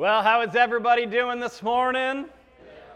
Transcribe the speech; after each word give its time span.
Well, 0.00 0.22
how 0.22 0.40
is 0.40 0.54
everybody 0.54 1.04
doing 1.04 1.40
this 1.40 1.62
morning? 1.62 2.24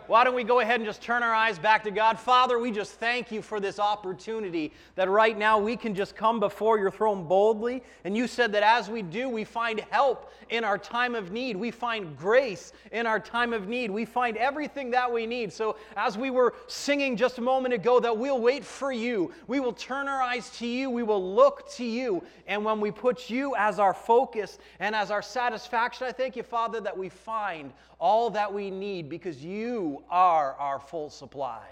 Why 0.06 0.22
don't 0.22 0.34
we 0.34 0.44
go 0.44 0.60
ahead 0.60 0.80
and 0.80 0.84
just 0.84 1.00
turn 1.00 1.22
our 1.22 1.32
eyes 1.32 1.58
back 1.58 1.82
to 1.84 1.90
God? 1.90 2.20
Father, 2.20 2.58
we 2.58 2.70
just 2.70 3.00
thank 3.00 3.32
you 3.32 3.40
for 3.40 3.58
this 3.58 3.78
opportunity 3.78 4.70
that 4.96 5.08
right 5.08 5.36
now 5.36 5.58
we 5.58 5.76
can 5.76 5.94
just 5.94 6.14
come 6.14 6.40
before 6.40 6.78
your 6.78 6.90
throne 6.90 7.26
boldly. 7.26 7.82
And 8.04 8.14
you 8.14 8.26
said 8.26 8.52
that 8.52 8.62
as 8.62 8.90
we 8.90 9.00
do, 9.00 9.30
we 9.30 9.44
find 9.44 9.80
help 9.90 10.30
in 10.50 10.62
our 10.62 10.76
time 10.76 11.14
of 11.14 11.32
need. 11.32 11.56
We 11.56 11.70
find 11.70 12.14
grace 12.18 12.74
in 12.92 13.06
our 13.06 13.18
time 13.18 13.54
of 13.54 13.66
need. 13.66 13.90
We 13.90 14.04
find 14.04 14.36
everything 14.36 14.90
that 14.90 15.10
we 15.10 15.24
need. 15.24 15.50
So, 15.54 15.76
as 15.96 16.18
we 16.18 16.28
were 16.28 16.54
singing 16.66 17.16
just 17.16 17.38
a 17.38 17.42
moment 17.42 17.72
ago, 17.72 17.98
that 18.00 18.16
we'll 18.16 18.42
wait 18.42 18.62
for 18.62 18.92
you. 18.92 19.32
We 19.46 19.58
will 19.58 19.72
turn 19.72 20.06
our 20.06 20.20
eyes 20.20 20.50
to 20.58 20.66
you. 20.66 20.90
We 20.90 21.02
will 21.02 21.34
look 21.34 21.70
to 21.76 21.84
you. 21.84 22.22
And 22.46 22.62
when 22.62 22.78
we 22.78 22.90
put 22.90 23.30
you 23.30 23.54
as 23.56 23.78
our 23.78 23.94
focus 23.94 24.58
and 24.80 24.94
as 24.94 25.10
our 25.10 25.22
satisfaction, 25.22 26.06
I 26.06 26.12
thank 26.12 26.36
you, 26.36 26.42
Father, 26.42 26.80
that 26.82 26.96
we 26.96 27.08
find 27.08 27.72
all 27.98 28.28
that 28.28 28.52
we 28.52 28.70
need 28.70 29.08
because 29.08 29.42
you 29.42 29.93
are 30.10 30.54
our 30.54 30.78
full 30.78 31.10
supply. 31.10 31.62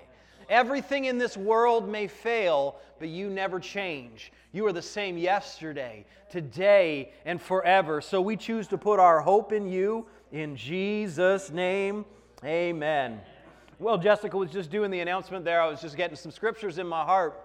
Everything 0.48 1.06
in 1.06 1.18
this 1.18 1.36
world 1.36 1.88
may 1.88 2.06
fail, 2.06 2.76
but 2.98 3.08
you 3.08 3.30
never 3.30 3.58
change. 3.60 4.32
You 4.52 4.66
are 4.66 4.72
the 4.72 4.82
same 4.82 5.16
yesterday, 5.16 6.04
today, 6.30 7.12
and 7.24 7.40
forever. 7.40 8.00
So 8.00 8.20
we 8.20 8.36
choose 8.36 8.66
to 8.68 8.78
put 8.78 8.98
our 8.98 9.20
hope 9.20 9.52
in 9.52 9.66
you. 9.66 10.06
In 10.30 10.56
Jesus' 10.56 11.50
name, 11.50 12.04
amen. 12.44 13.20
Well, 13.78 13.98
Jessica 13.98 14.36
was 14.36 14.50
just 14.50 14.70
doing 14.70 14.90
the 14.90 15.00
announcement 15.00 15.44
there. 15.44 15.60
I 15.60 15.68
was 15.68 15.80
just 15.80 15.96
getting 15.96 16.16
some 16.16 16.32
scriptures 16.32 16.78
in 16.78 16.86
my 16.86 17.04
heart. 17.04 17.40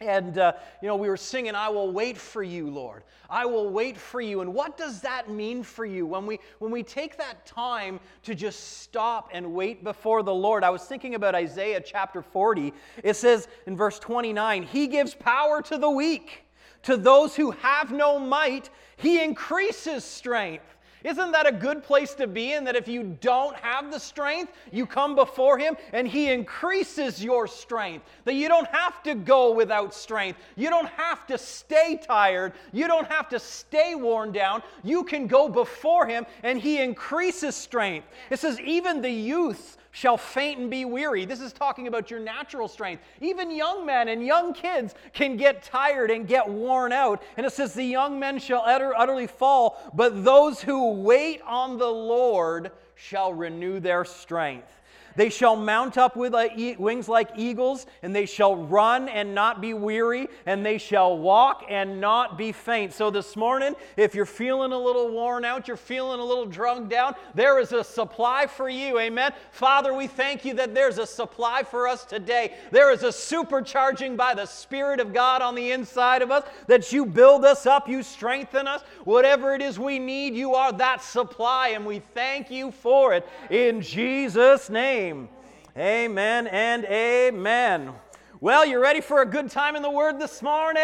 And, 0.00 0.38
uh, 0.38 0.52
you 0.80 0.86
know, 0.86 0.94
we 0.94 1.08
were 1.08 1.16
singing, 1.16 1.56
I 1.56 1.68
will 1.70 1.90
wait 1.90 2.16
for 2.16 2.42
you, 2.42 2.70
Lord. 2.70 3.02
I 3.28 3.46
will 3.46 3.68
wait 3.68 3.96
for 3.96 4.20
you. 4.20 4.42
And 4.42 4.54
what 4.54 4.76
does 4.78 5.00
that 5.00 5.28
mean 5.28 5.64
for 5.64 5.84
you 5.84 6.06
when 6.06 6.24
we, 6.24 6.38
when 6.60 6.70
we 6.70 6.84
take 6.84 7.18
that 7.18 7.44
time 7.44 7.98
to 8.22 8.34
just 8.36 8.78
stop 8.78 9.30
and 9.32 9.54
wait 9.54 9.82
before 9.82 10.22
the 10.22 10.34
Lord? 10.34 10.62
I 10.62 10.70
was 10.70 10.84
thinking 10.84 11.16
about 11.16 11.34
Isaiah 11.34 11.80
chapter 11.80 12.22
40. 12.22 12.72
It 13.02 13.14
says 13.14 13.48
in 13.66 13.76
verse 13.76 13.98
29 13.98 14.62
He 14.62 14.86
gives 14.86 15.14
power 15.14 15.60
to 15.62 15.76
the 15.76 15.90
weak, 15.90 16.44
to 16.84 16.96
those 16.96 17.34
who 17.34 17.50
have 17.50 17.90
no 17.90 18.20
might, 18.20 18.70
He 18.96 19.22
increases 19.22 20.04
strength. 20.04 20.77
Isn't 21.04 21.32
that 21.32 21.46
a 21.46 21.52
good 21.52 21.82
place 21.82 22.14
to 22.14 22.26
be 22.26 22.52
in? 22.52 22.64
That 22.64 22.76
if 22.76 22.88
you 22.88 23.16
don't 23.20 23.56
have 23.56 23.90
the 23.90 24.00
strength, 24.00 24.52
you 24.72 24.86
come 24.86 25.14
before 25.14 25.58
Him 25.58 25.76
and 25.92 26.08
He 26.08 26.30
increases 26.30 27.22
your 27.22 27.46
strength. 27.46 28.04
That 28.24 28.34
you 28.34 28.48
don't 28.48 28.68
have 28.68 29.02
to 29.04 29.14
go 29.14 29.52
without 29.52 29.94
strength. 29.94 30.40
You 30.56 30.70
don't 30.70 30.88
have 30.88 31.26
to 31.28 31.38
stay 31.38 32.00
tired. 32.02 32.52
You 32.72 32.88
don't 32.88 33.06
have 33.06 33.28
to 33.28 33.38
stay 33.38 33.94
worn 33.94 34.32
down. 34.32 34.62
You 34.82 35.04
can 35.04 35.26
go 35.26 35.48
before 35.48 36.06
Him 36.06 36.26
and 36.42 36.60
He 36.60 36.80
increases 36.80 37.54
strength. 37.54 38.08
It 38.30 38.38
says, 38.38 38.58
even 38.60 39.00
the 39.00 39.10
youth 39.10 39.76
shall 39.90 40.16
faint 40.16 40.58
and 40.60 40.70
be 40.70 40.84
weary. 40.84 41.24
This 41.24 41.40
is 41.40 41.52
talking 41.52 41.86
about 41.86 42.10
your 42.10 42.20
natural 42.20 42.68
strength. 42.68 43.02
Even 43.20 43.50
young 43.50 43.86
men 43.86 44.08
and 44.08 44.24
young 44.24 44.52
kids 44.52 44.94
can 45.12 45.36
get 45.36 45.62
tired 45.62 46.10
and 46.10 46.26
get 46.26 46.48
worn 46.48 46.92
out. 46.92 47.22
And 47.36 47.46
it 47.46 47.52
says, 47.52 47.74
The 47.74 47.84
young 47.84 48.18
men 48.18 48.38
shall 48.38 48.62
utter, 48.64 48.94
utterly 48.94 49.26
fall, 49.26 49.78
but 49.94 50.24
those 50.24 50.60
who 50.60 50.92
wait 50.92 51.40
on 51.46 51.78
the 51.78 51.90
Lord 51.90 52.70
shall 52.94 53.32
renew 53.32 53.80
their 53.80 54.04
strength. 54.04 54.72
They 55.18 55.30
shall 55.30 55.56
mount 55.56 55.98
up 55.98 56.14
with 56.14 56.32
uh, 56.32 56.46
wings 56.78 57.08
like 57.08 57.30
eagles, 57.34 57.86
and 58.04 58.14
they 58.14 58.24
shall 58.24 58.54
run 58.54 59.08
and 59.08 59.34
not 59.34 59.60
be 59.60 59.74
weary, 59.74 60.28
and 60.46 60.64
they 60.64 60.78
shall 60.78 61.18
walk 61.18 61.64
and 61.68 62.00
not 62.00 62.38
be 62.38 62.52
faint. 62.52 62.92
So, 62.92 63.10
this 63.10 63.34
morning, 63.34 63.74
if 63.96 64.14
you're 64.14 64.24
feeling 64.24 64.70
a 64.70 64.78
little 64.78 65.10
worn 65.10 65.44
out, 65.44 65.66
you're 65.66 65.76
feeling 65.76 66.20
a 66.20 66.24
little 66.24 66.46
drunk 66.46 66.88
down, 66.88 67.16
there 67.34 67.58
is 67.58 67.72
a 67.72 67.82
supply 67.82 68.46
for 68.46 68.68
you. 68.68 69.00
Amen. 69.00 69.32
Father, 69.50 69.92
we 69.92 70.06
thank 70.06 70.44
you 70.44 70.54
that 70.54 70.72
there's 70.72 70.98
a 70.98 71.06
supply 71.06 71.64
for 71.64 71.88
us 71.88 72.04
today. 72.04 72.54
There 72.70 72.92
is 72.92 73.02
a 73.02 73.08
supercharging 73.08 74.16
by 74.16 74.34
the 74.34 74.46
Spirit 74.46 75.00
of 75.00 75.12
God 75.12 75.42
on 75.42 75.56
the 75.56 75.72
inside 75.72 76.22
of 76.22 76.30
us 76.30 76.44
that 76.68 76.92
you 76.92 77.04
build 77.04 77.44
us 77.44 77.66
up, 77.66 77.88
you 77.88 78.04
strengthen 78.04 78.68
us. 78.68 78.82
Whatever 79.02 79.56
it 79.56 79.62
is 79.62 79.80
we 79.80 79.98
need, 79.98 80.36
you 80.36 80.54
are 80.54 80.72
that 80.74 81.02
supply, 81.02 81.70
and 81.70 81.84
we 81.84 82.02
thank 82.14 82.52
you 82.52 82.70
for 82.70 83.14
it 83.14 83.28
in 83.50 83.80
Jesus' 83.80 84.70
name 84.70 85.07
name. 85.08 85.28
Amen 85.76 86.46
and 86.48 86.84
amen. 86.84 87.92
Well, 88.40 88.66
you're 88.66 88.80
ready 88.80 89.00
for 89.00 89.22
a 89.22 89.26
good 89.26 89.50
time 89.50 89.74
in 89.74 89.80
the 89.80 89.90
Word 89.90 90.20
this 90.20 90.42
morning? 90.42 90.82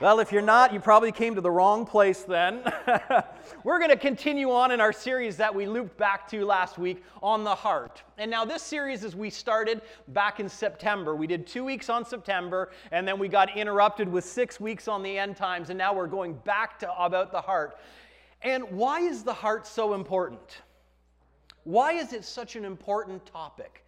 Well, 0.00 0.18
if 0.18 0.32
you're 0.32 0.42
not, 0.42 0.72
you 0.72 0.80
probably 0.80 1.12
came 1.12 1.34
to 1.34 1.42
the 1.42 1.50
wrong 1.50 1.84
place 1.84 2.22
then. 2.22 2.62
We're 3.64 3.78
going 3.78 3.90
to 3.90 3.98
continue 3.98 4.50
on 4.50 4.70
in 4.70 4.80
our 4.80 4.92
series 4.92 5.36
that 5.36 5.54
we 5.54 5.66
looped 5.66 5.98
back 5.98 6.26
to 6.30 6.44
last 6.46 6.78
week 6.78 7.04
on 7.22 7.44
the 7.44 7.54
heart. 7.54 8.02
And 8.16 8.30
now, 8.30 8.46
this 8.46 8.62
series, 8.62 9.04
as 9.04 9.14
we 9.14 9.28
started 9.28 9.82
back 10.08 10.40
in 10.40 10.48
September, 10.48 11.14
we 11.14 11.26
did 11.26 11.46
two 11.46 11.64
weeks 11.64 11.90
on 11.90 12.04
September, 12.04 12.70
and 12.92 13.06
then 13.06 13.18
we 13.18 13.28
got 13.28 13.54
interrupted 13.56 14.08
with 14.08 14.24
six 14.24 14.58
weeks 14.58 14.88
on 14.88 15.02
the 15.02 15.18
end 15.18 15.36
times, 15.36 15.68
and 15.68 15.78
now 15.78 15.94
we're 15.94 16.06
going 16.06 16.34
back 16.44 16.78
to 16.78 16.92
about 16.98 17.30
the 17.30 17.40
heart. 17.40 17.76
And 18.40 18.64
why 18.70 19.00
is 19.00 19.22
the 19.22 19.34
heart 19.34 19.66
so 19.66 19.92
important? 19.94 20.62
Why 21.64 21.92
is 21.92 22.12
it 22.12 22.24
such 22.24 22.56
an 22.56 22.64
important 22.64 23.24
topic? 23.26 23.84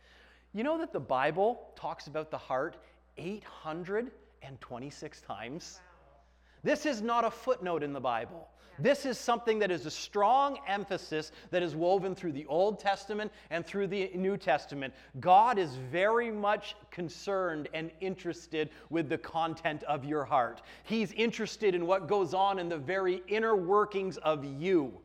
You 0.54 0.64
know 0.64 0.78
that 0.78 0.92
the 0.92 1.00
Bible 1.00 1.68
talks 1.76 2.06
about 2.06 2.30
the 2.30 2.38
heart 2.38 2.76
826 3.18 5.20
times? 5.20 5.80
This 6.62 6.86
is 6.86 7.02
not 7.02 7.24
a 7.24 7.30
footnote 7.30 7.82
in 7.82 7.92
the 7.92 8.00
Bible. 8.00 8.48
This 8.78 9.06
is 9.06 9.18
something 9.18 9.58
that 9.60 9.70
is 9.70 9.86
a 9.86 9.90
strong 9.90 10.58
emphasis 10.66 11.32
that 11.50 11.62
is 11.62 11.74
woven 11.74 12.14
through 12.14 12.32
the 12.32 12.46
Old 12.46 12.78
Testament 12.78 13.32
and 13.50 13.64
through 13.64 13.86
the 13.86 14.10
New 14.14 14.36
Testament. 14.36 14.92
God 15.20 15.58
is 15.58 15.76
very 15.76 16.30
much 16.30 16.76
concerned 16.90 17.68
and 17.72 17.90
interested 18.00 18.70
with 18.90 19.08
the 19.08 19.18
content 19.18 19.82
of 19.84 20.04
your 20.04 20.24
heart. 20.24 20.62
He's 20.84 21.12
interested 21.12 21.74
in 21.74 21.86
what 21.86 22.08
goes 22.08 22.34
on 22.34 22.58
in 22.58 22.68
the 22.68 22.76
very 22.76 23.22
inner 23.28 23.56
workings 23.56 24.18
of 24.18 24.44
you. 24.44 24.98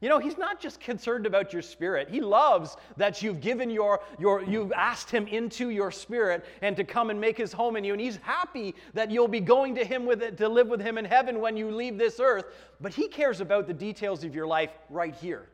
You 0.00 0.08
know, 0.08 0.20
he's 0.20 0.38
not 0.38 0.60
just 0.60 0.78
concerned 0.78 1.26
about 1.26 1.52
your 1.52 1.62
spirit. 1.62 2.08
He 2.08 2.20
loves 2.20 2.76
that 2.96 3.20
you've 3.20 3.40
given 3.40 3.68
your, 3.68 4.00
your 4.18 4.44
you've 4.44 4.70
asked 4.72 5.10
him 5.10 5.26
into 5.26 5.70
your 5.70 5.90
spirit 5.90 6.44
and 6.62 6.76
to 6.76 6.84
come 6.84 7.10
and 7.10 7.20
make 7.20 7.36
his 7.36 7.52
home 7.52 7.74
in 7.76 7.82
you. 7.82 7.94
And 7.94 8.00
he's 8.00 8.16
happy 8.16 8.76
that 8.94 9.10
you'll 9.10 9.26
be 9.26 9.40
going 9.40 9.74
to 9.74 9.84
him 9.84 10.06
with 10.06 10.22
it 10.22 10.36
to 10.38 10.48
live 10.48 10.68
with 10.68 10.80
him 10.80 10.98
in 10.98 11.04
heaven 11.04 11.40
when 11.40 11.56
you 11.56 11.70
leave 11.72 11.98
this 11.98 12.20
earth. 12.20 12.44
But 12.80 12.94
he 12.94 13.08
cares 13.08 13.40
about 13.40 13.66
the 13.66 13.74
details 13.74 14.22
of 14.22 14.36
your 14.36 14.46
life 14.46 14.70
right 14.88 15.14
here. 15.16 15.48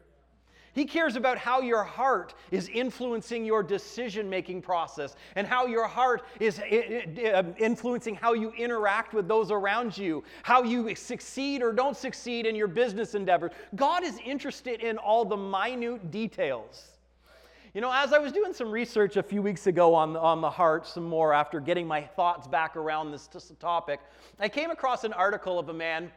He 0.74 0.84
cares 0.84 1.14
about 1.14 1.38
how 1.38 1.60
your 1.60 1.84
heart 1.84 2.34
is 2.50 2.68
influencing 2.68 3.44
your 3.44 3.62
decision 3.62 4.28
making 4.28 4.62
process 4.62 5.14
and 5.36 5.46
how 5.46 5.66
your 5.66 5.86
heart 5.86 6.22
is 6.40 6.60
um, 7.32 7.54
influencing 7.58 8.16
how 8.16 8.32
you 8.32 8.50
interact 8.52 9.14
with 9.14 9.28
those 9.28 9.52
around 9.52 9.96
you, 9.96 10.24
how 10.42 10.64
you 10.64 10.94
succeed 10.96 11.62
or 11.62 11.72
don't 11.72 11.96
succeed 11.96 12.44
in 12.44 12.56
your 12.56 12.66
business 12.66 13.14
endeavors. 13.14 13.52
God 13.76 14.02
is 14.02 14.18
interested 14.24 14.80
in 14.80 14.98
all 14.98 15.24
the 15.24 15.36
minute 15.36 16.10
details. 16.10 16.90
You 17.72 17.80
know, 17.80 17.90
as 17.92 18.12
I 18.12 18.18
was 18.18 18.30
doing 18.30 18.52
some 18.52 18.70
research 18.70 19.16
a 19.16 19.22
few 19.22 19.42
weeks 19.42 19.66
ago 19.66 19.94
on, 19.94 20.16
on 20.16 20.40
the 20.40 20.50
heart, 20.50 20.86
some 20.86 21.08
more 21.08 21.32
after 21.32 21.58
getting 21.58 21.88
my 21.88 22.02
thoughts 22.02 22.46
back 22.46 22.76
around 22.76 23.10
this 23.10 23.28
topic, 23.58 24.00
I 24.38 24.48
came 24.48 24.70
across 24.70 25.02
an 25.02 25.12
article 25.12 25.58
of 25.58 25.68
a 25.68 25.74
man 25.74 26.12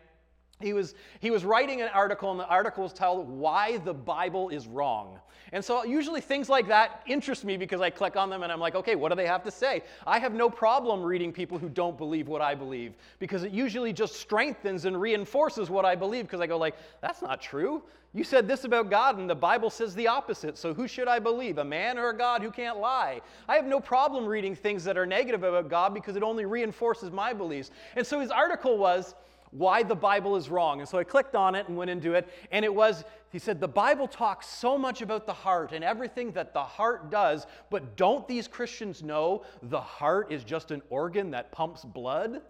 he 0.59 0.73
was, 0.73 0.95
he 1.19 1.29
was 1.29 1.45
writing 1.45 1.81
an 1.81 1.90
article, 1.94 2.31
and 2.31 2.40
the 2.40 2.47
article 2.47 2.84
was 2.84 2.94
titled 2.94 3.29
Why 3.29 3.78
the 3.78 3.94
Bible 3.94 4.50
is 4.50 4.68
Wrong. 4.68 5.19
And 5.53 5.63
so, 5.63 5.85
usually, 5.85 6.19
things 6.19 6.50
like 6.50 6.68
that 6.68 7.03
interest 7.06 7.45
me 7.45 7.57
because 7.57 7.79
I 7.79 7.90
click 7.91 8.18
on 8.18 8.29
them 8.29 8.44
and 8.44 8.51
I'm 8.51 8.59
like, 8.59 8.75
okay, 8.75 8.96
what 8.96 9.09
do 9.09 9.16
they 9.16 9.28
have 9.28 9.44
to 9.44 9.51
say? 9.51 9.84
I 10.06 10.19
have 10.19 10.34
no 10.34 10.50
problem 10.50 11.03
reading 11.03 11.31
people 11.31 11.57
who 11.57 11.69
don't 11.69 11.97
believe 11.97 12.28
what 12.28 12.41
I 12.41 12.56
believe 12.56 12.96
because 13.19 13.44
it 13.44 13.51
usually 13.51 13.94
just 13.94 14.16
strengthens 14.16 14.85
and 14.85 15.00
reinforces 15.00 15.69
what 15.69 15.85
I 15.85 15.96
believe 15.96 16.25
because 16.25 16.41
I 16.41 16.47
go, 16.47 16.57
like, 16.57 16.75
that's 17.01 17.22
not 17.22 17.40
true. 17.40 17.84
You 18.14 18.23
said 18.23 18.47
this 18.47 18.64
about 18.64 18.90
God, 18.90 19.20
and 19.20 19.29
the 19.29 19.35
Bible 19.35 19.70
says 19.70 19.93
the 19.93 20.08
opposite. 20.08 20.58
So, 20.58 20.73
who 20.73 20.87
should 20.87 21.08
I 21.08 21.20
believe, 21.20 21.59
a 21.59 21.64
man 21.64 21.99
or 21.99 22.09
a 22.09 22.17
God 22.17 22.41
who 22.41 22.49
can't 22.49 22.79
lie? 22.79 23.22
I 23.47 23.55
have 23.55 23.66
no 23.66 23.79
problem 23.79 24.26
reading 24.26 24.55
things 24.55 24.84
that 24.85 24.97
are 24.97 25.05
negative 25.05 25.43
about 25.43 25.70
God 25.70 25.93
because 25.93 26.16
it 26.16 26.23
only 26.23 26.46
reinforces 26.46 27.11
my 27.11 27.32
beliefs. 27.32 27.70
And 27.96 28.05
so, 28.05 28.20
his 28.20 28.32
article 28.32 28.78
was, 28.79 29.14
why 29.58 29.84
the 29.84 29.96
Bible 29.96 30.36
is 30.36 30.50
wrong. 30.50 30.80
And 30.80 30.88
so 30.88 30.98
I 30.98 31.04
clicked 31.04 31.36
on 31.36 31.56
it 31.56 31.68
and 31.68 31.78
went 31.78 31.90
into 31.90 32.14
it, 32.14 32.28
and 32.52 32.64
it 32.64 32.74
was, 32.74 33.04
he 33.32 33.40
said, 33.40 33.59
the 33.59 33.68
Bible 33.68 34.08
talks 34.08 34.48
so 34.48 34.78
much 34.78 35.02
about 35.02 35.26
the 35.26 35.34
heart 35.34 35.72
and 35.72 35.84
everything 35.84 36.32
that 36.34 36.54
the 36.54 36.64
heart 36.64 37.09
does, 37.09 37.48
but 37.70 37.98
don't 37.98 38.28
these 38.28 38.48
Christians 38.48 39.04
know 39.04 39.44
the 39.64 39.82
heart 39.82 40.32
is 40.32 40.44
just 40.44 40.72
an 40.72 40.82
organ 40.90 41.32
that 41.32 41.52
pumps 41.52 41.84
blood? 41.84 42.42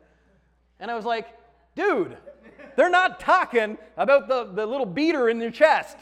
And 0.79 0.91
I 0.91 0.95
was 0.95 1.05
like, 1.05 1.27
dude, 1.75 2.17
they're 2.75 2.89
not 2.89 3.19
talking 3.19 3.77
about 3.95 4.27
the, 4.27 4.51
the 4.53 4.65
little 4.65 4.85
beater 4.85 5.29
in 5.29 5.39
your 5.39 5.51
chest. 5.51 5.97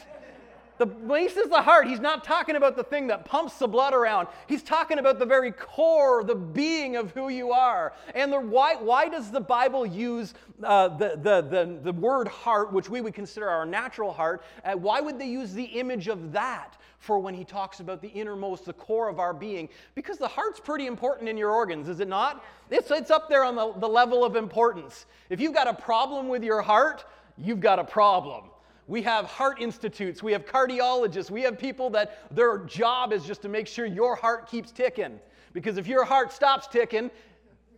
The, 0.78 0.86
when 0.86 1.22
he 1.22 1.28
says 1.28 1.48
the 1.48 1.62
heart, 1.62 1.86
he's 1.86 2.00
not 2.00 2.22
talking 2.22 2.56
about 2.56 2.76
the 2.76 2.84
thing 2.84 3.06
that 3.06 3.24
pumps 3.24 3.58
the 3.58 3.66
blood 3.66 3.94
around. 3.94 4.28
He's 4.46 4.62
talking 4.62 4.98
about 4.98 5.18
the 5.18 5.24
very 5.24 5.52
core, 5.52 6.22
the 6.22 6.34
being 6.34 6.96
of 6.96 7.12
who 7.12 7.30
you 7.30 7.52
are. 7.52 7.94
And 8.14 8.32
the, 8.32 8.40
why, 8.40 8.76
why 8.76 9.08
does 9.08 9.30
the 9.30 9.40
Bible 9.40 9.86
use 9.86 10.34
uh, 10.62 10.88
the, 10.88 11.18
the, 11.22 11.40
the, 11.42 11.80
the 11.82 11.92
word 11.92 12.28
heart, 12.28 12.72
which 12.72 12.90
we 12.90 13.00
would 13.00 13.14
consider 13.14 13.48
our 13.48 13.64
natural 13.64 14.12
heart? 14.12 14.44
Uh, 14.64 14.74
why 14.74 15.00
would 15.00 15.18
they 15.18 15.28
use 15.28 15.54
the 15.54 15.64
image 15.64 16.08
of 16.08 16.32
that 16.32 16.76
for 16.98 17.18
when 17.18 17.34
he 17.34 17.44
talks 17.44 17.80
about 17.80 18.02
the 18.02 18.08
innermost, 18.08 18.66
the 18.66 18.72
core 18.74 19.08
of 19.08 19.18
our 19.18 19.32
being? 19.32 19.70
Because 19.94 20.18
the 20.18 20.28
heart's 20.28 20.60
pretty 20.60 20.86
important 20.86 21.28
in 21.28 21.38
your 21.38 21.52
organs, 21.52 21.88
is 21.88 22.00
it 22.00 22.08
not? 22.08 22.44
It's, 22.70 22.90
it's 22.90 23.10
up 23.10 23.30
there 23.30 23.44
on 23.44 23.54
the, 23.54 23.72
the 23.78 23.88
level 23.88 24.24
of 24.24 24.36
importance. 24.36 25.06
If 25.30 25.40
you've 25.40 25.54
got 25.54 25.68
a 25.68 25.74
problem 25.74 26.28
with 26.28 26.44
your 26.44 26.60
heart, 26.60 27.06
you've 27.38 27.60
got 27.60 27.78
a 27.78 27.84
problem. 27.84 28.50
We 28.86 29.02
have 29.02 29.24
heart 29.26 29.60
institutes, 29.60 30.22
we 30.22 30.32
have 30.32 30.46
cardiologists, 30.46 31.30
we 31.30 31.42
have 31.42 31.58
people 31.58 31.90
that 31.90 32.34
their 32.34 32.58
job 32.58 33.12
is 33.12 33.24
just 33.24 33.42
to 33.42 33.48
make 33.48 33.66
sure 33.66 33.84
your 33.84 34.14
heart 34.14 34.48
keeps 34.48 34.70
ticking. 34.70 35.18
Because 35.52 35.76
if 35.76 35.86
your 35.86 36.04
heart 36.04 36.32
stops 36.32 36.68
ticking, 36.68 37.10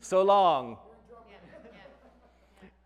so 0.00 0.22
long. 0.22 0.78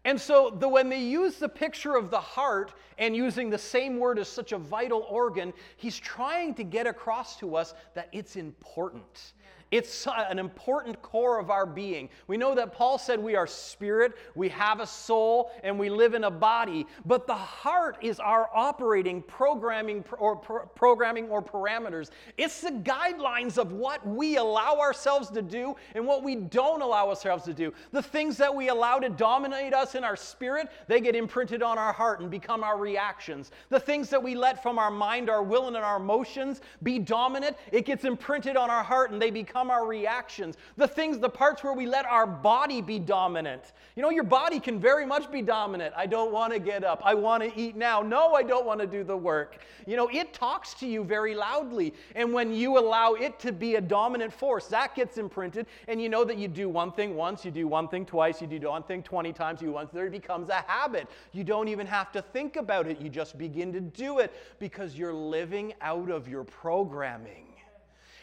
And 0.04 0.20
so, 0.20 0.50
the, 0.50 0.68
when 0.68 0.88
they 0.88 1.00
use 1.00 1.36
the 1.36 1.48
picture 1.48 1.94
of 1.94 2.10
the 2.10 2.20
heart 2.20 2.74
and 2.98 3.14
using 3.14 3.50
the 3.50 3.58
same 3.58 3.98
word 3.98 4.18
as 4.18 4.28
such 4.28 4.50
a 4.50 4.58
vital 4.58 5.06
organ, 5.08 5.52
he's 5.76 5.96
trying 5.96 6.54
to 6.54 6.64
get 6.64 6.88
across 6.88 7.36
to 7.38 7.54
us 7.54 7.74
that 7.94 8.08
it's 8.10 8.34
important. 8.34 9.34
It's 9.72 10.06
an 10.06 10.38
important 10.38 11.00
core 11.00 11.40
of 11.40 11.50
our 11.50 11.64
being. 11.64 12.10
We 12.26 12.36
know 12.36 12.54
that 12.54 12.74
Paul 12.74 12.98
said 12.98 13.18
we 13.18 13.34
are 13.36 13.46
spirit, 13.46 14.12
we 14.34 14.50
have 14.50 14.80
a 14.80 14.86
soul, 14.86 15.50
and 15.64 15.78
we 15.78 15.88
live 15.88 16.12
in 16.12 16.24
a 16.24 16.30
body. 16.30 16.86
But 17.06 17.26
the 17.26 17.34
heart 17.34 17.96
is 18.02 18.20
our 18.20 18.50
operating, 18.54 19.22
programming, 19.22 20.04
or 20.18 20.36
programming 20.36 21.30
or 21.30 21.42
parameters. 21.42 22.10
It's 22.36 22.60
the 22.60 22.70
guidelines 22.70 23.56
of 23.56 23.72
what 23.72 24.06
we 24.06 24.36
allow 24.36 24.76
ourselves 24.78 25.30
to 25.30 25.40
do 25.40 25.74
and 25.94 26.06
what 26.06 26.22
we 26.22 26.36
don't 26.36 26.82
allow 26.82 27.08
ourselves 27.08 27.44
to 27.44 27.54
do. 27.54 27.72
The 27.92 28.02
things 28.02 28.36
that 28.36 28.54
we 28.54 28.68
allow 28.68 28.98
to 28.98 29.08
dominate 29.08 29.72
us 29.72 29.94
in 29.94 30.04
our 30.04 30.16
spirit, 30.16 30.68
they 30.86 31.00
get 31.00 31.16
imprinted 31.16 31.62
on 31.62 31.78
our 31.78 31.94
heart 31.94 32.20
and 32.20 32.30
become 32.30 32.62
our 32.62 32.76
reactions. 32.76 33.50
The 33.70 33.80
things 33.80 34.10
that 34.10 34.22
we 34.22 34.34
let 34.34 34.62
from 34.62 34.78
our 34.78 34.90
mind, 34.90 35.30
our 35.30 35.42
will, 35.42 35.68
and 35.68 35.76
our 35.78 35.96
emotions 35.96 36.60
be 36.82 36.98
dominant, 36.98 37.56
it 37.70 37.86
gets 37.86 38.04
imprinted 38.04 38.58
on 38.58 38.68
our 38.68 38.82
heart 38.82 39.12
and 39.12 39.22
they 39.22 39.30
become 39.30 39.61
become 39.62 39.70
our 39.70 39.86
reactions. 39.86 40.56
The 40.76 40.88
things, 40.88 41.18
the 41.18 41.28
parts 41.28 41.62
where 41.62 41.72
we 41.72 41.86
let 41.86 42.04
our 42.04 42.26
body 42.26 42.82
be 42.82 42.98
dominant. 42.98 43.72
You 43.94 44.02
know, 44.02 44.10
your 44.10 44.24
body 44.24 44.58
can 44.58 44.80
very 44.80 45.06
much 45.06 45.30
be 45.30 45.40
dominant. 45.40 45.94
I 45.96 46.06
don't 46.06 46.32
want 46.32 46.52
to 46.52 46.58
get 46.58 46.82
up. 46.82 47.00
I 47.04 47.14
want 47.14 47.44
to 47.44 47.52
eat 47.56 47.76
now. 47.76 48.00
No, 48.00 48.34
I 48.34 48.42
don't 48.42 48.66
want 48.66 48.80
to 48.80 48.86
do 48.86 49.04
the 49.04 49.16
work. 49.16 49.58
You 49.86 49.96
know, 49.96 50.08
it 50.08 50.32
talks 50.32 50.74
to 50.74 50.86
you 50.86 51.04
very 51.04 51.34
loudly. 51.34 51.94
And 52.16 52.32
when 52.32 52.52
you 52.52 52.78
allow 52.78 53.14
it 53.14 53.38
to 53.40 53.52
be 53.52 53.76
a 53.76 53.80
dominant 53.80 54.32
force, 54.32 54.66
that 54.66 54.96
gets 54.96 55.16
imprinted. 55.16 55.66
And 55.86 56.02
you 56.02 56.08
know 56.08 56.24
that 56.24 56.38
you 56.38 56.48
do 56.48 56.68
one 56.68 56.90
thing 56.90 57.14
once, 57.14 57.44
you 57.44 57.52
do 57.52 57.68
one 57.68 57.86
thing 57.86 58.04
twice, 58.04 58.40
you 58.40 58.48
do 58.48 58.68
one 58.68 58.82
thing 58.82 59.02
20 59.02 59.32
times, 59.32 59.60
you 59.60 59.68
do 59.68 59.74
one 59.74 59.86
thing, 59.86 60.06
it 60.06 60.10
becomes 60.10 60.48
a 60.48 60.64
habit. 60.66 61.08
You 61.32 61.44
don't 61.44 61.68
even 61.68 61.86
have 61.86 62.10
to 62.12 62.22
think 62.22 62.56
about 62.56 62.88
it. 62.88 63.00
You 63.00 63.08
just 63.08 63.38
begin 63.38 63.72
to 63.74 63.80
do 63.80 64.18
it 64.18 64.32
because 64.58 64.96
you're 64.96 65.14
living 65.14 65.74
out 65.80 66.10
of 66.10 66.26
your 66.26 66.42
programming. 66.42 67.51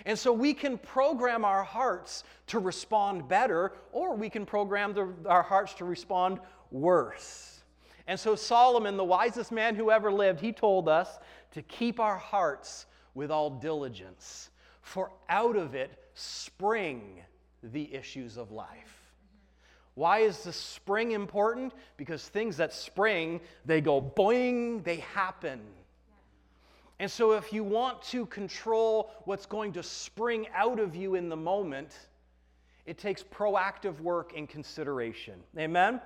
And 0.05 0.17
so 0.17 0.31
we 0.31 0.53
can 0.53 0.77
program 0.77 1.43
our 1.43 1.63
hearts 1.63 2.23
to 2.47 2.59
respond 2.59 3.27
better, 3.27 3.73
or 3.91 4.15
we 4.15 4.29
can 4.29 4.45
program 4.45 4.93
the, 4.93 5.13
our 5.25 5.43
hearts 5.43 5.73
to 5.75 5.85
respond 5.85 6.39
worse. 6.71 7.61
And 8.07 8.19
so 8.19 8.35
Solomon, 8.35 8.97
the 8.97 9.03
wisest 9.03 9.51
man 9.51 9.75
who 9.75 9.91
ever 9.91 10.11
lived, 10.11 10.39
he 10.39 10.51
told 10.51 10.89
us 10.89 11.19
to 11.51 11.61
keep 11.61 11.99
our 11.99 12.17
hearts 12.17 12.85
with 13.13 13.29
all 13.31 13.49
diligence, 13.49 14.49
for 14.81 15.11
out 15.27 15.55
of 15.55 15.75
it 15.75 15.91
spring 16.13 17.21
the 17.61 17.93
issues 17.93 18.37
of 18.37 18.51
life. 18.51 19.13
Why 19.95 20.19
is 20.19 20.43
the 20.43 20.53
spring 20.53 21.11
important? 21.11 21.73
Because 21.97 22.27
things 22.27 22.57
that 22.57 22.73
spring, 22.73 23.41
they 23.65 23.81
go 23.81 24.01
boing, 24.01 24.83
they 24.83 24.97
happen. 24.97 25.59
And 26.99 27.09
so, 27.09 27.31
if 27.31 27.53
you 27.53 27.63
want 27.63 28.01
to 28.03 28.25
control 28.25 29.11
what's 29.23 29.45
going 29.45 29.71
to 29.73 29.83
spring 29.83 30.47
out 30.53 30.79
of 30.79 30.95
you 30.95 31.15
in 31.15 31.29
the 31.29 31.35
moment, 31.35 31.97
it 32.85 32.97
takes 32.97 33.23
proactive 33.23 33.99
work 34.01 34.33
and 34.35 34.49
consideration. 34.49 35.35
Amen? 35.57 36.01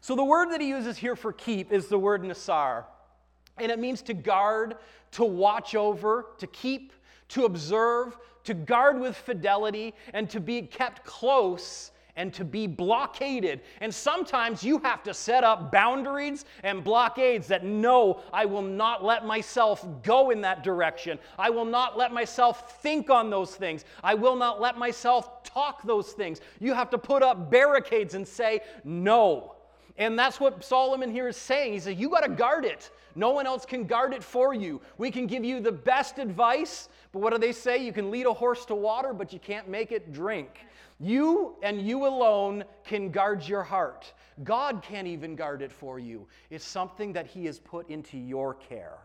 So, 0.00 0.16
the 0.16 0.24
word 0.24 0.50
that 0.50 0.60
he 0.60 0.68
uses 0.68 0.96
here 0.96 1.14
for 1.14 1.32
keep 1.32 1.70
is 1.70 1.86
the 1.86 1.98
word 1.98 2.24
nasar. 2.24 2.86
And 3.58 3.70
it 3.70 3.78
means 3.78 4.02
to 4.02 4.14
guard, 4.14 4.76
to 5.12 5.24
watch 5.24 5.74
over, 5.74 6.26
to 6.38 6.46
keep, 6.48 6.92
to 7.28 7.44
observe, 7.44 8.16
to 8.44 8.54
guard 8.54 8.98
with 8.98 9.16
fidelity, 9.16 9.94
and 10.12 10.28
to 10.30 10.40
be 10.40 10.62
kept 10.62 11.04
close 11.04 11.91
and 12.16 12.32
to 12.34 12.44
be 12.44 12.66
blockaded. 12.66 13.60
And 13.80 13.94
sometimes 13.94 14.62
you 14.62 14.78
have 14.80 15.02
to 15.04 15.14
set 15.14 15.44
up 15.44 15.72
boundaries 15.72 16.44
and 16.62 16.84
blockades 16.84 17.46
that 17.48 17.64
no, 17.64 18.20
I 18.32 18.44
will 18.44 18.62
not 18.62 19.04
let 19.04 19.24
myself 19.24 19.86
go 20.02 20.30
in 20.30 20.40
that 20.42 20.62
direction. 20.62 21.18
I 21.38 21.50
will 21.50 21.64
not 21.64 21.96
let 21.96 22.12
myself 22.12 22.82
think 22.82 23.08
on 23.08 23.30
those 23.30 23.54
things. 23.54 23.84
I 24.04 24.14
will 24.14 24.36
not 24.36 24.60
let 24.60 24.76
myself 24.76 25.42
talk 25.42 25.82
those 25.84 26.12
things. 26.12 26.40
You 26.60 26.74
have 26.74 26.90
to 26.90 26.98
put 26.98 27.22
up 27.22 27.50
barricades 27.50 28.14
and 28.14 28.26
say 28.26 28.60
no. 28.84 29.56
And 29.98 30.18
that's 30.18 30.40
what 30.40 30.64
Solomon 30.64 31.10
here 31.10 31.28
is 31.28 31.36
saying. 31.36 31.72
He 31.74 31.78
said, 31.78 31.98
You 31.98 32.08
got 32.08 32.24
to 32.24 32.30
guard 32.30 32.64
it. 32.64 32.90
No 33.14 33.30
one 33.30 33.46
else 33.46 33.66
can 33.66 33.84
guard 33.84 34.14
it 34.14 34.24
for 34.24 34.54
you. 34.54 34.80
We 34.96 35.10
can 35.10 35.26
give 35.26 35.44
you 35.44 35.60
the 35.60 35.72
best 35.72 36.18
advice, 36.18 36.88
but 37.12 37.20
what 37.20 37.32
do 37.32 37.38
they 37.38 37.52
say? 37.52 37.84
You 37.84 37.92
can 37.92 38.10
lead 38.10 38.24
a 38.24 38.32
horse 38.32 38.64
to 38.66 38.74
water, 38.74 39.12
but 39.12 39.32
you 39.32 39.38
can't 39.38 39.68
make 39.68 39.92
it 39.92 40.12
drink. 40.12 40.60
You 41.02 41.56
and 41.62 41.82
you 41.82 42.06
alone 42.06 42.62
can 42.84 43.10
guard 43.10 43.46
your 43.46 43.64
heart. 43.64 44.12
God 44.44 44.82
can't 44.82 45.08
even 45.08 45.34
guard 45.34 45.60
it 45.60 45.72
for 45.72 45.98
you. 45.98 46.28
It's 46.48 46.64
something 46.64 47.12
that 47.14 47.26
He 47.26 47.44
has 47.46 47.58
put 47.58 47.90
into 47.90 48.16
your 48.16 48.54
care. 48.54 48.98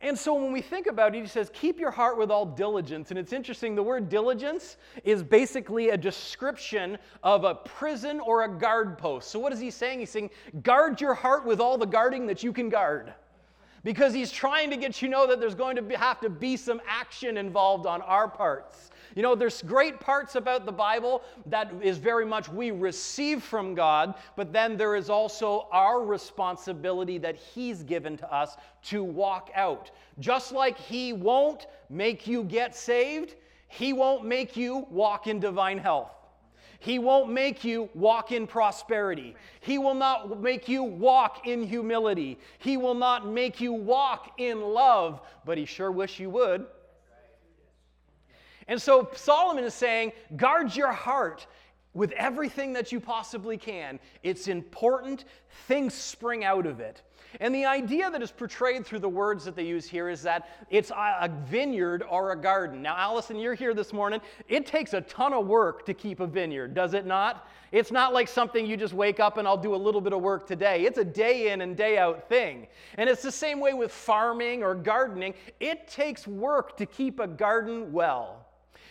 And 0.00 0.18
so 0.18 0.34
when 0.34 0.52
we 0.52 0.60
think 0.60 0.86
about 0.86 1.14
it, 1.14 1.22
he 1.22 1.26
says, 1.26 1.50
keep 1.54 1.80
your 1.80 1.90
heart 1.90 2.18
with 2.18 2.30
all 2.30 2.44
diligence. 2.44 3.08
And 3.10 3.18
it's 3.18 3.32
interesting, 3.32 3.74
the 3.74 3.82
word 3.82 4.10
diligence 4.10 4.76
is 5.02 5.22
basically 5.22 5.90
a 5.90 5.96
description 5.96 6.98
of 7.22 7.44
a 7.44 7.54
prison 7.54 8.20
or 8.20 8.44
a 8.44 8.48
guard 8.48 8.98
post. 8.98 9.30
So 9.30 9.38
what 9.38 9.50
is 9.50 9.60
he 9.60 9.70
saying? 9.70 10.00
He's 10.00 10.10
saying, 10.10 10.28
guard 10.62 11.00
your 11.00 11.14
heart 11.14 11.46
with 11.46 11.58
all 11.58 11.78
the 11.78 11.86
guarding 11.86 12.26
that 12.26 12.42
you 12.42 12.52
can 12.52 12.68
guard. 12.68 13.14
Because 13.82 14.12
he's 14.12 14.30
trying 14.30 14.68
to 14.70 14.76
get 14.76 15.00
you 15.00 15.08
know 15.08 15.26
that 15.26 15.40
there's 15.40 15.54
going 15.54 15.76
to 15.76 15.82
be, 15.82 15.94
have 15.94 16.20
to 16.20 16.28
be 16.28 16.58
some 16.58 16.82
action 16.86 17.38
involved 17.38 17.86
on 17.86 18.02
our 18.02 18.28
parts. 18.28 18.90
You 19.14 19.22
know, 19.22 19.34
there's 19.36 19.62
great 19.62 20.00
parts 20.00 20.34
about 20.34 20.66
the 20.66 20.72
Bible 20.72 21.22
that 21.46 21.72
is 21.80 21.98
very 21.98 22.26
much 22.26 22.48
we 22.48 22.72
receive 22.72 23.42
from 23.42 23.74
God, 23.74 24.14
but 24.36 24.52
then 24.52 24.76
there 24.76 24.96
is 24.96 25.08
also 25.08 25.68
our 25.70 26.02
responsibility 26.02 27.18
that 27.18 27.36
He's 27.36 27.84
given 27.84 28.16
to 28.18 28.34
us 28.34 28.56
to 28.84 29.04
walk 29.04 29.50
out. 29.54 29.92
Just 30.18 30.50
like 30.52 30.76
He 30.76 31.12
won't 31.12 31.66
make 31.88 32.26
you 32.26 32.42
get 32.42 32.74
saved, 32.74 33.36
He 33.68 33.92
won't 33.92 34.24
make 34.24 34.56
you 34.56 34.86
walk 34.90 35.28
in 35.28 35.38
divine 35.38 35.78
health. 35.78 36.10
He 36.80 36.98
won't 36.98 37.30
make 37.30 37.64
you 37.64 37.88
walk 37.94 38.30
in 38.30 38.46
prosperity. 38.46 39.36
He 39.60 39.78
will 39.78 39.94
not 39.94 40.42
make 40.42 40.68
you 40.68 40.82
walk 40.82 41.46
in 41.46 41.62
humility. 41.62 42.38
He 42.58 42.76
will 42.76 42.94
not 42.94 43.26
make 43.26 43.58
you 43.58 43.72
walk 43.72 44.34
in 44.38 44.60
love, 44.60 45.22
but 45.46 45.56
he 45.56 45.64
sure 45.64 45.90
wish 45.90 46.20
you 46.20 46.28
would. 46.28 46.66
And 48.68 48.80
so 48.80 49.10
Solomon 49.14 49.64
is 49.64 49.74
saying, 49.74 50.12
guard 50.36 50.74
your 50.74 50.92
heart 50.92 51.46
with 51.94 52.10
everything 52.12 52.72
that 52.72 52.92
you 52.92 53.00
possibly 53.00 53.56
can. 53.56 54.00
It's 54.22 54.48
important, 54.48 55.24
things 55.68 55.94
spring 55.94 56.44
out 56.44 56.66
of 56.66 56.80
it. 56.80 57.02
And 57.40 57.54
the 57.54 57.64
idea 57.64 58.10
that 58.10 58.22
is 58.22 58.30
portrayed 58.30 58.86
through 58.86 59.00
the 59.00 59.08
words 59.08 59.44
that 59.44 59.56
they 59.56 59.64
use 59.64 59.88
here 59.88 60.08
is 60.08 60.22
that 60.22 60.48
it's 60.70 60.90
a 60.90 61.30
vineyard 61.46 62.04
or 62.08 62.32
a 62.32 62.36
garden. 62.36 62.82
Now, 62.82 62.96
Allison, 62.96 63.38
you're 63.38 63.54
here 63.54 63.74
this 63.74 63.92
morning. 63.92 64.20
It 64.48 64.66
takes 64.66 64.94
a 64.94 65.00
ton 65.00 65.32
of 65.32 65.46
work 65.46 65.84
to 65.86 65.94
keep 65.94 66.20
a 66.20 66.26
vineyard, 66.26 66.74
does 66.74 66.94
it 66.94 67.06
not? 67.06 67.48
It's 67.72 67.90
not 67.90 68.12
like 68.12 68.28
something 68.28 68.64
you 68.66 68.76
just 68.76 68.94
wake 68.94 69.18
up 69.18 69.36
and 69.36 69.48
I'll 69.48 69.56
do 69.56 69.74
a 69.74 69.76
little 69.76 70.00
bit 70.00 70.12
of 70.12 70.20
work 70.20 70.46
today. 70.46 70.84
It's 70.84 70.98
a 70.98 71.04
day 71.04 71.50
in 71.50 71.60
and 71.60 71.76
day 71.76 71.98
out 71.98 72.28
thing. 72.28 72.68
And 72.98 73.10
it's 73.10 73.22
the 73.22 73.32
same 73.32 73.58
way 73.58 73.74
with 73.74 73.90
farming 73.90 74.62
or 74.62 74.76
gardening. 74.76 75.34
It 75.58 75.88
takes 75.88 76.28
work 76.28 76.76
to 76.76 76.86
keep 76.86 77.18
a 77.18 77.26
garden 77.26 77.92
well. 77.92 78.43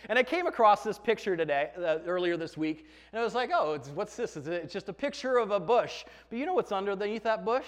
And 0.08 0.18
I 0.18 0.22
came 0.22 0.46
across 0.46 0.82
this 0.82 0.98
picture 0.98 1.36
today, 1.36 1.70
uh, 1.78 1.98
earlier 2.06 2.36
this 2.36 2.56
week, 2.56 2.86
and 3.12 3.20
I 3.20 3.24
was 3.24 3.34
like, 3.34 3.50
oh, 3.52 3.78
what's 3.94 4.16
this? 4.16 4.36
It's 4.36 4.72
just 4.72 4.88
a 4.88 4.92
picture 4.92 5.38
of 5.38 5.50
a 5.50 5.60
bush. 5.60 6.04
But 6.28 6.38
you 6.38 6.46
know 6.46 6.54
what's 6.54 6.72
underneath 6.72 7.22
that 7.22 7.44
bush? 7.44 7.66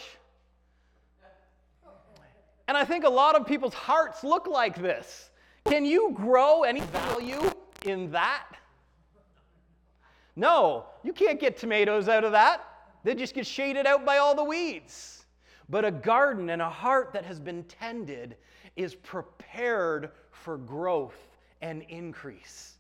And 2.69 2.77
I 2.77 2.85
think 2.85 3.05
a 3.05 3.09
lot 3.09 3.37
of 3.37 3.47
people's 3.47 3.75
hearts 3.75 4.25
look 4.25 4.47
like 4.47 4.81
this. 4.81 5.31
Can 5.67 5.85
you 5.85 6.13
grow 6.15 6.65
any 6.65 6.81
value 6.81 7.51
in 7.85 8.11
that? 8.11 8.47
No, 10.35 10.87
you 11.03 11.13
can't 11.13 11.41
get 11.41 11.57
tomatoes 11.57 12.09
out 12.09 12.25
of 12.25 12.33
that. 12.33 12.63
They 13.05 13.15
just 13.15 13.35
get 13.35 13.47
shaded 13.47 13.87
out 13.87 14.05
by 14.05 14.19
all 14.19 14.35
the 14.35 14.45
weeds. 14.45 15.25
But 15.69 15.85
a 15.85 15.91
garden 15.91 16.51
and 16.51 16.61
a 16.61 16.69
heart 16.69 17.13
that 17.13 17.25
has 17.25 17.41
been 17.41 17.65
tended 17.65 18.37
is 18.77 18.95
prepared 18.95 20.11
for 20.31 20.59
growth 20.59 21.36
and 21.63 21.83
increase. 21.89 22.77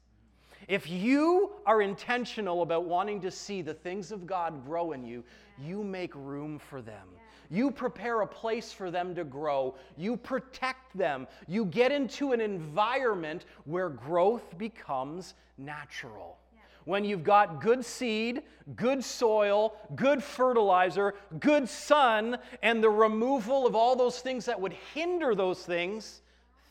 If 0.68 0.90
you 0.90 1.52
are 1.64 1.80
intentional 1.80 2.62
about 2.62 2.87
wanting 2.87 3.21
to 3.21 3.30
see 3.30 3.62
the 3.62 3.75
things 3.75 4.11
of 4.11 4.26
God 4.26 4.64
grow 4.64 4.92
in 4.92 5.04
you, 5.04 5.23
you 5.59 5.85
make 5.85 6.14
room 6.14 6.59
for 6.59 6.83
them. 6.83 7.06
You 7.50 7.71
prepare 7.71 8.23
a 8.23 8.26
place 8.26 8.73
for 8.73 8.90
them 8.90 9.14
to 9.14 9.23
grow. 9.23 9.76
You 9.97 10.16
protect 10.16 10.97
them. 10.97 11.28
You 11.47 11.64
get 11.64 11.92
into 11.92 12.33
an 12.33 12.40
environment 12.40 13.45
where 13.64 13.88
growth 13.88 14.59
becomes 14.59 15.35
natural. 15.56 16.38
When 16.85 17.04
you've 17.04 17.25
got 17.25 17.61
good 17.61 17.85
seed, 17.85 18.42
good 18.75 19.04
soil, 19.04 19.76
good 19.95 20.23
fertilizer, 20.23 21.14
good 21.40 21.68
sun, 21.68 22.38
and 22.62 22.83
the 22.83 22.90
removal 22.90 23.66
of 23.66 23.75
all 23.76 23.95
those 23.95 24.21
things 24.21 24.45
that 24.47 24.61
would 24.61 24.73
hinder 24.95 25.35
those 25.35 25.62
things, 25.62 26.23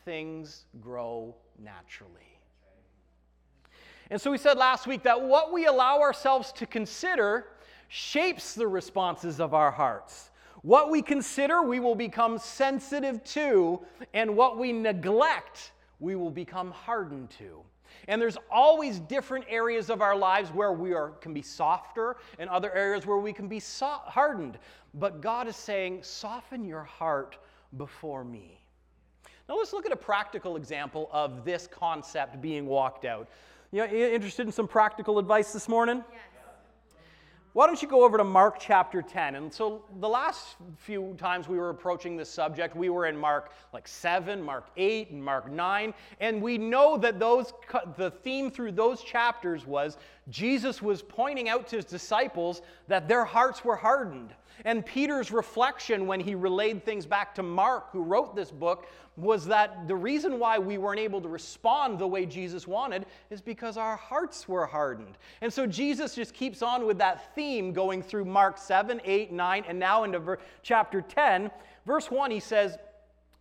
things 0.04 0.64
grow 0.80 1.34
naturally. 1.62 2.38
And 4.10 4.20
so 4.20 4.30
we 4.30 4.38
said 4.38 4.56
last 4.56 4.86
week 4.86 5.02
that 5.02 5.20
what 5.20 5.52
we 5.52 5.66
allow 5.66 6.00
ourselves 6.00 6.52
to 6.52 6.66
consider 6.66 7.46
shapes 7.88 8.54
the 8.54 8.66
responses 8.66 9.40
of 9.40 9.54
our 9.54 9.70
hearts. 9.70 10.30
What 10.62 10.90
we 10.90 11.02
consider, 11.02 11.62
we 11.62 11.80
will 11.80 11.94
become 11.94 12.38
sensitive 12.38 13.22
to, 13.24 13.80
and 14.14 14.36
what 14.36 14.58
we 14.58 14.72
neglect, 14.72 15.72
we 16.00 16.16
will 16.16 16.30
become 16.30 16.70
hardened 16.70 17.30
to. 17.38 17.62
And 18.08 18.20
there's 18.20 18.36
always 18.50 18.98
different 18.98 19.44
areas 19.48 19.90
of 19.90 20.02
our 20.02 20.16
lives 20.16 20.50
where 20.50 20.72
we 20.72 20.92
are, 20.92 21.10
can 21.20 21.32
be 21.32 21.42
softer 21.42 22.16
and 22.38 22.48
other 22.50 22.72
areas 22.72 23.06
where 23.06 23.18
we 23.18 23.32
can 23.32 23.48
be 23.48 23.60
so- 23.60 23.86
hardened. 23.86 24.58
But 24.94 25.20
God 25.20 25.48
is 25.48 25.56
saying, 25.56 26.02
soften 26.02 26.64
your 26.64 26.84
heart 26.84 27.38
before 27.76 28.24
me. 28.24 28.60
Now 29.48 29.56
let's 29.56 29.72
look 29.72 29.86
at 29.86 29.92
a 29.92 29.96
practical 29.96 30.56
example 30.56 31.08
of 31.12 31.44
this 31.44 31.68
concept 31.68 32.40
being 32.40 32.66
walked 32.66 33.04
out. 33.04 33.28
You 33.70 33.86
know, 33.86 33.92
interested 33.92 34.46
in 34.46 34.52
some 34.52 34.66
practical 34.66 35.18
advice 35.18 35.52
this 35.52 35.68
morning? 35.68 36.02
Yes. 36.10 36.20
Why 37.56 37.66
don't 37.66 37.80
you 37.80 37.88
go 37.88 38.04
over 38.04 38.18
to 38.18 38.24
Mark 38.24 38.58
chapter 38.60 39.00
10? 39.00 39.36
And 39.36 39.50
so 39.50 39.82
the 39.98 40.08
last 40.08 40.56
few 40.76 41.14
times 41.16 41.48
we 41.48 41.56
were 41.56 41.70
approaching 41.70 42.14
this 42.14 42.28
subject, 42.28 42.76
we 42.76 42.90
were 42.90 43.06
in 43.06 43.16
Mark 43.16 43.50
like 43.72 43.88
7, 43.88 44.42
Mark 44.42 44.66
8, 44.76 45.12
and 45.12 45.24
Mark 45.24 45.50
9. 45.50 45.94
And 46.20 46.42
we 46.42 46.58
know 46.58 46.98
that 46.98 47.18
those 47.18 47.54
the 47.96 48.10
theme 48.10 48.50
through 48.50 48.72
those 48.72 49.02
chapters 49.02 49.66
was 49.66 49.96
Jesus 50.28 50.82
was 50.82 51.00
pointing 51.00 51.48
out 51.48 51.66
to 51.68 51.76
his 51.76 51.86
disciples 51.86 52.60
that 52.88 53.08
their 53.08 53.24
hearts 53.24 53.64
were 53.64 53.76
hardened. 53.76 54.34
And 54.64 54.84
Peter's 54.84 55.30
reflection 55.30 56.06
when 56.06 56.20
he 56.20 56.34
relayed 56.34 56.84
things 56.84 57.06
back 57.06 57.34
to 57.36 57.42
Mark, 57.42 57.90
who 57.92 58.02
wrote 58.02 58.34
this 58.34 58.50
book, 58.50 58.86
was 59.16 59.46
that 59.46 59.88
the 59.88 59.96
reason 59.96 60.38
why 60.38 60.58
we 60.58 60.78
weren't 60.78 61.00
able 61.00 61.20
to 61.22 61.28
respond 61.28 61.98
the 61.98 62.06
way 62.06 62.26
Jesus 62.26 62.66
wanted 62.66 63.06
is 63.30 63.40
because 63.40 63.76
our 63.76 63.96
hearts 63.96 64.46
were 64.46 64.66
hardened. 64.66 65.16
And 65.40 65.52
so 65.52 65.66
Jesus 65.66 66.14
just 66.14 66.34
keeps 66.34 66.62
on 66.62 66.86
with 66.86 66.98
that 66.98 67.34
theme 67.34 67.72
going 67.72 68.02
through 68.02 68.26
Mark 68.26 68.58
7, 68.58 69.00
8, 69.04 69.32
9, 69.32 69.64
and 69.68 69.78
now 69.78 70.04
into 70.04 70.18
ver- 70.18 70.38
chapter 70.62 71.00
10. 71.00 71.50
Verse 71.86 72.10
1, 72.10 72.30
he 72.30 72.40
says, 72.40 72.76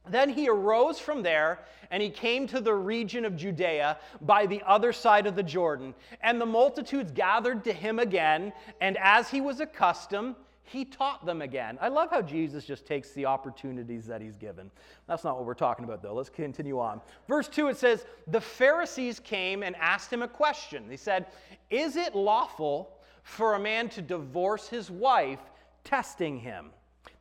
then 0.08 0.30
he 0.30 0.48
arose 0.48 1.00
from 1.00 1.24
there 1.24 1.60
and 1.92 2.02
he 2.02 2.10
came 2.10 2.48
to 2.48 2.62
the 2.62 2.74
region 2.74 3.26
of 3.26 3.36
Judea 3.36 3.98
by 4.22 4.46
the 4.46 4.62
other 4.66 4.94
side 4.94 5.28
of 5.28 5.36
the 5.36 5.44
Jordan. 5.44 5.94
And 6.22 6.40
the 6.40 6.46
multitudes 6.46 7.12
gathered 7.12 7.64
to 7.66 7.74
him 7.74 8.00
again, 8.00 8.54
and 8.82 8.98
as 8.98 9.30
he 9.30 9.42
was 9.42 9.60
accustomed, 9.60 10.36
he 10.66 10.84
taught 10.84 11.26
them 11.26 11.42
again. 11.42 11.78
I 11.80 11.90
love 11.90 12.10
how 12.10 12.22
Jesus 12.22 12.66
just 12.66 12.86
takes 12.86 13.12
the 13.12 13.26
opportunities 13.26 14.08
that 14.08 14.22
he's 14.22 14.36
given. 14.36 14.72
That's 15.08 15.24
not 15.24 15.38
what 15.38 15.46
we're 15.46 15.54
talking 15.54 15.86
about, 15.86 16.02
though. 16.02 16.14
Let's 16.14 16.30
continue 16.30 16.80
on. 16.80 17.02
Verse 17.28 17.48
2 17.48 17.68
it 17.68 17.78
says, 17.78 18.06
The 18.28 18.42
Pharisees 18.42 19.20
came 19.20 19.62
and 19.62 19.76
asked 19.76 20.12
him 20.12 20.24
a 20.24 20.28
question. 20.28 20.90
They 20.90 20.98
said, 20.98 21.28
Is 21.70 21.96
it 21.96 22.16
lawful 22.16 22.98
for 23.24 23.54
a 23.54 23.60
man 23.60 23.90
to 23.90 24.02
divorce 24.02 24.68
his 24.68 24.90
wife, 24.90 25.40
testing 25.84 26.40
him? 26.40 26.72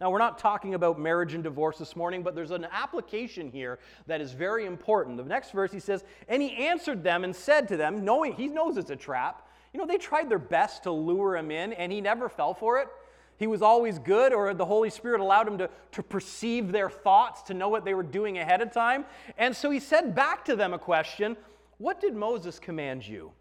Now, 0.01 0.11
we're 0.11 0.19
not 0.19 0.39
talking 0.39 0.75
about 0.75 0.99
marriage 0.99 1.35
and 1.35 1.45
divorce 1.45 1.79
this 1.79 1.95
morning, 1.95 2.23
but 2.23 2.35
there's 2.35 2.51
an 2.51 2.67
application 2.73 3.51
here 3.51 3.79
that 4.07 4.21
is 4.21 4.33
very 4.33 4.65
important. 4.65 5.19
The 5.19 5.25
next 5.25 5.53
verse 5.53 5.71
he 5.71 5.81
says, 5.81 6.03
And 6.29 6.43
he 6.43 6.67
answered 6.67 7.05
them 7.05 7.25
and 7.25 7.37
said 7.37 7.69
to 7.69 7.77
them, 7.77 8.05
knowing 8.05 8.33
he 8.33 8.49
knows 8.49 8.77
it's 8.77 8.91
a 8.91 8.97
trap. 8.97 9.49
You 9.73 9.81
know, 9.81 9.87
they 9.87 9.99
tried 9.99 10.29
their 10.31 10.39
best 10.39 10.85
to 10.85 10.91
lure 10.91 11.37
him 11.37 11.51
in, 11.51 11.73
and 11.75 11.93
he 11.93 12.01
never 12.01 12.29
fell 12.29 12.55
for 12.55 12.79
it. 12.79 12.89
He 13.37 13.47
was 13.47 13.63
always 13.63 13.99
good, 13.99 14.33
or 14.33 14.55
the 14.55 14.65
Holy 14.65 14.91
Spirit 14.91 15.21
allowed 15.21 15.49
him 15.49 15.59
to, 15.59 15.71
to 15.93 16.03
perceive 16.03 16.71
their 16.71 16.89
thoughts, 16.89 17.43
to 17.43 17.55
know 17.55 17.69
what 17.69 17.85
they 17.85 17.95
were 17.95 18.03
doing 18.03 18.39
ahead 18.39 18.61
of 18.61 18.73
time. 18.73 19.05
And 19.39 19.55
so 19.55 19.71
he 19.71 19.81
said 19.81 20.15
back 20.15 20.45
to 20.45 20.57
them 20.57 20.73
a 20.73 20.79
question 20.79 21.37
What 21.79 22.01
did 22.01 22.15
Moses 22.15 22.59
command 22.59 23.07
you? 23.07 23.33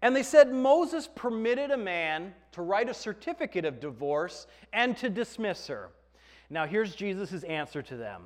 And 0.00 0.14
they 0.14 0.22
said, 0.22 0.52
Moses 0.52 1.08
permitted 1.14 1.70
a 1.70 1.76
man 1.76 2.34
to 2.52 2.62
write 2.62 2.88
a 2.88 2.94
certificate 2.94 3.64
of 3.64 3.80
divorce 3.80 4.46
and 4.72 4.96
to 4.98 5.08
dismiss 5.08 5.66
her. 5.66 5.90
Now, 6.50 6.66
here's 6.66 6.94
Jesus' 6.94 7.42
answer 7.44 7.82
to 7.82 7.96
them. 7.96 8.22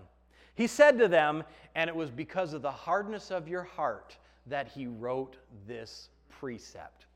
He 0.55 0.67
said 0.67 0.99
to 0.99 1.09
them, 1.09 1.45
And 1.75 1.89
it 1.89 1.95
was 1.95 2.11
because 2.11 2.53
of 2.53 2.63
the 2.63 2.71
hardness 2.71 3.31
of 3.31 3.49
your 3.49 3.63
heart 3.63 4.17
that 4.47 4.69
he 4.69 4.87
wrote 4.87 5.37
this 5.67 6.09
precept. 6.29 7.07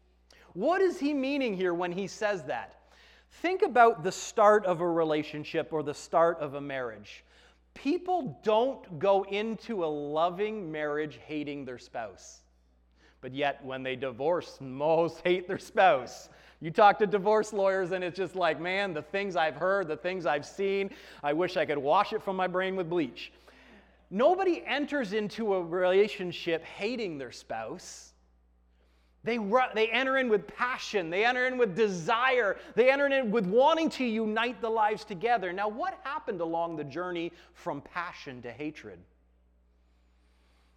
What 0.54 0.80
is 0.80 0.98
he 1.00 1.14
meaning 1.14 1.56
here 1.56 1.74
when 1.74 1.92
he 1.92 2.06
says 2.06 2.44
that? 2.44 2.76
Think 3.40 3.62
about 3.62 4.02
the 4.02 4.12
start 4.12 4.66
of 4.66 4.80
a 4.80 4.88
relationship 4.88 5.72
or 5.72 5.82
the 5.82 5.94
start 5.94 6.38
of 6.38 6.54
a 6.54 6.60
marriage. 6.60 7.24
People 7.74 8.38
don't 8.42 8.98
go 8.98 9.22
into 9.24 9.84
a 9.84 9.86
loving 9.86 10.70
marriage 10.70 11.18
hating 11.26 11.64
their 11.64 11.78
spouse. 11.78 12.40
But 13.20 13.34
yet, 13.34 13.64
when 13.64 13.82
they 13.82 13.96
divorce, 13.96 14.58
most 14.60 15.20
hate 15.24 15.48
their 15.48 15.58
spouse. 15.58 16.28
You 16.60 16.70
talk 16.70 16.98
to 16.98 17.06
divorce 17.06 17.52
lawyers, 17.52 17.90
and 17.90 18.04
it's 18.04 18.16
just 18.16 18.36
like, 18.36 18.60
man, 18.60 18.94
the 18.94 19.02
things 19.02 19.34
I've 19.34 19.56
heard, 19.56 19.88
the 19.88 19.96
things 19.96 20.26
I've 20.26 20.46
seen, 20.46 20.90
I 21.22 21.32
wish 21.32 21.56
I 21.56 21.64
could 21.64 21.78
wash 21.78 22.12
it 22.12 22.22
from 22.22 22.36
my 22.36 22.46
brain 22.46 22.76
with 22.76 22.88
bleach. 22.88 23.32
Nobody 24.10 24.62
enters 24.66 25.14
into 25.14 25.54
a 25.54 25.62
relationship 25.62 26.62
hating 26.64 27.18
their 27.18 27.32
spouse. 27.32 28.11
They, 29.24 29.38
they 29.74 29.88
enter 29.88 30.18
in 30.18 30.28
with 30.28 30.48
passion. 30.48 31.08
They 31.08 31.24
enter 31.24 31.46
in 31.46 31.56
with 31.56 31.76
desire. 31.76 32.56
They 32.74 32.90
enter 32.90 33.06
in 33.06 33.30
with 33.30 33.46
wanting 33.46 33.88
to 33.90 34.04
unite 34.04 34.60
the 34.60 34.68
lives 34.68 35.04
together. 35.04 35.52
Now, 35.52 35.68
what 35.68 35.98
happened 36.02 36.40
along 36.40 36.76
the 36.76 36.84
journey 36.84 37.30
from 37.54 37.80
passion 37.82 38.42
to 38.42 38.50
hatred? 38.50 38.98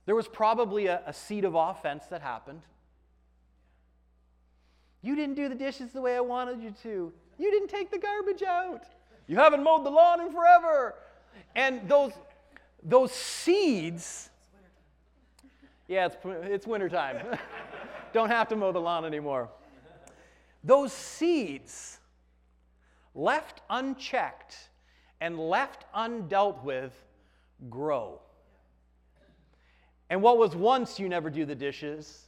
There 0.05 0.13
was 0.13 0.27
probably 0.27 0.85
a, 0.85 1.01
a 1.07 1.13
seed 1.13 1.43
of 1.43 1.55
offense 1.55 2.05
that 2.07 2.21
happened. 2.21 2.61
You 5.01 5.15
didn't 5.15 5.35
do 5.35 5.49
the 5.49 5.55
dishes 5.55 5.91
the 5.91 6.01
way 6.01 6.15
I 6.15 6.21
wanted 6.21 6.61
you 6.61 6.73
to. 6.83 7.11
You 7.39 7.51
didn't 7.51 7.69
take 7.69 7.89
the 7.89 7.97
garbage 7.97 8.43
out. 8.43 8.83
You 9.27 9.37
haven't 9.37 9.63
mowed 9.63 9.85
the 9.85 9.89
lawn 9.89 10.21
in 10.21 10.31
forever. 10.31 10.95
And 11.55 11.87
those, 11.89 12.11
those 12.83 13.11
seeds, 13.11 14.29
yeah, 15.87 16.05
it's, 16.07 16.17
it's 16.23 16.67
wintertime. 16.67 17.17
Don't 18.15 18.29
have 18.29 18.47
to 18.47 18.55
mow 18.55 18.71
the 18.71 18.79
lawn 18.79 19.03
anymore. 19.03 19.49
Those 20.63 20.93
seeds 20.93 21.99
left 23.13 23.59
unchecked 23.69 24.69
and 25.19 25.37
left 25.37 25.83
undealt 25.93 26.63
with 26.63 26.93
grow. 27.69 28.21
And 30.09 30.21
what 30.21 30.37
was 30.37 30.55
once 30.55 30.97
you 30.97 31.09
never 31.09 31.29
do 31.29 31.43
the 31.43 31.55
dishes 31.55 32.27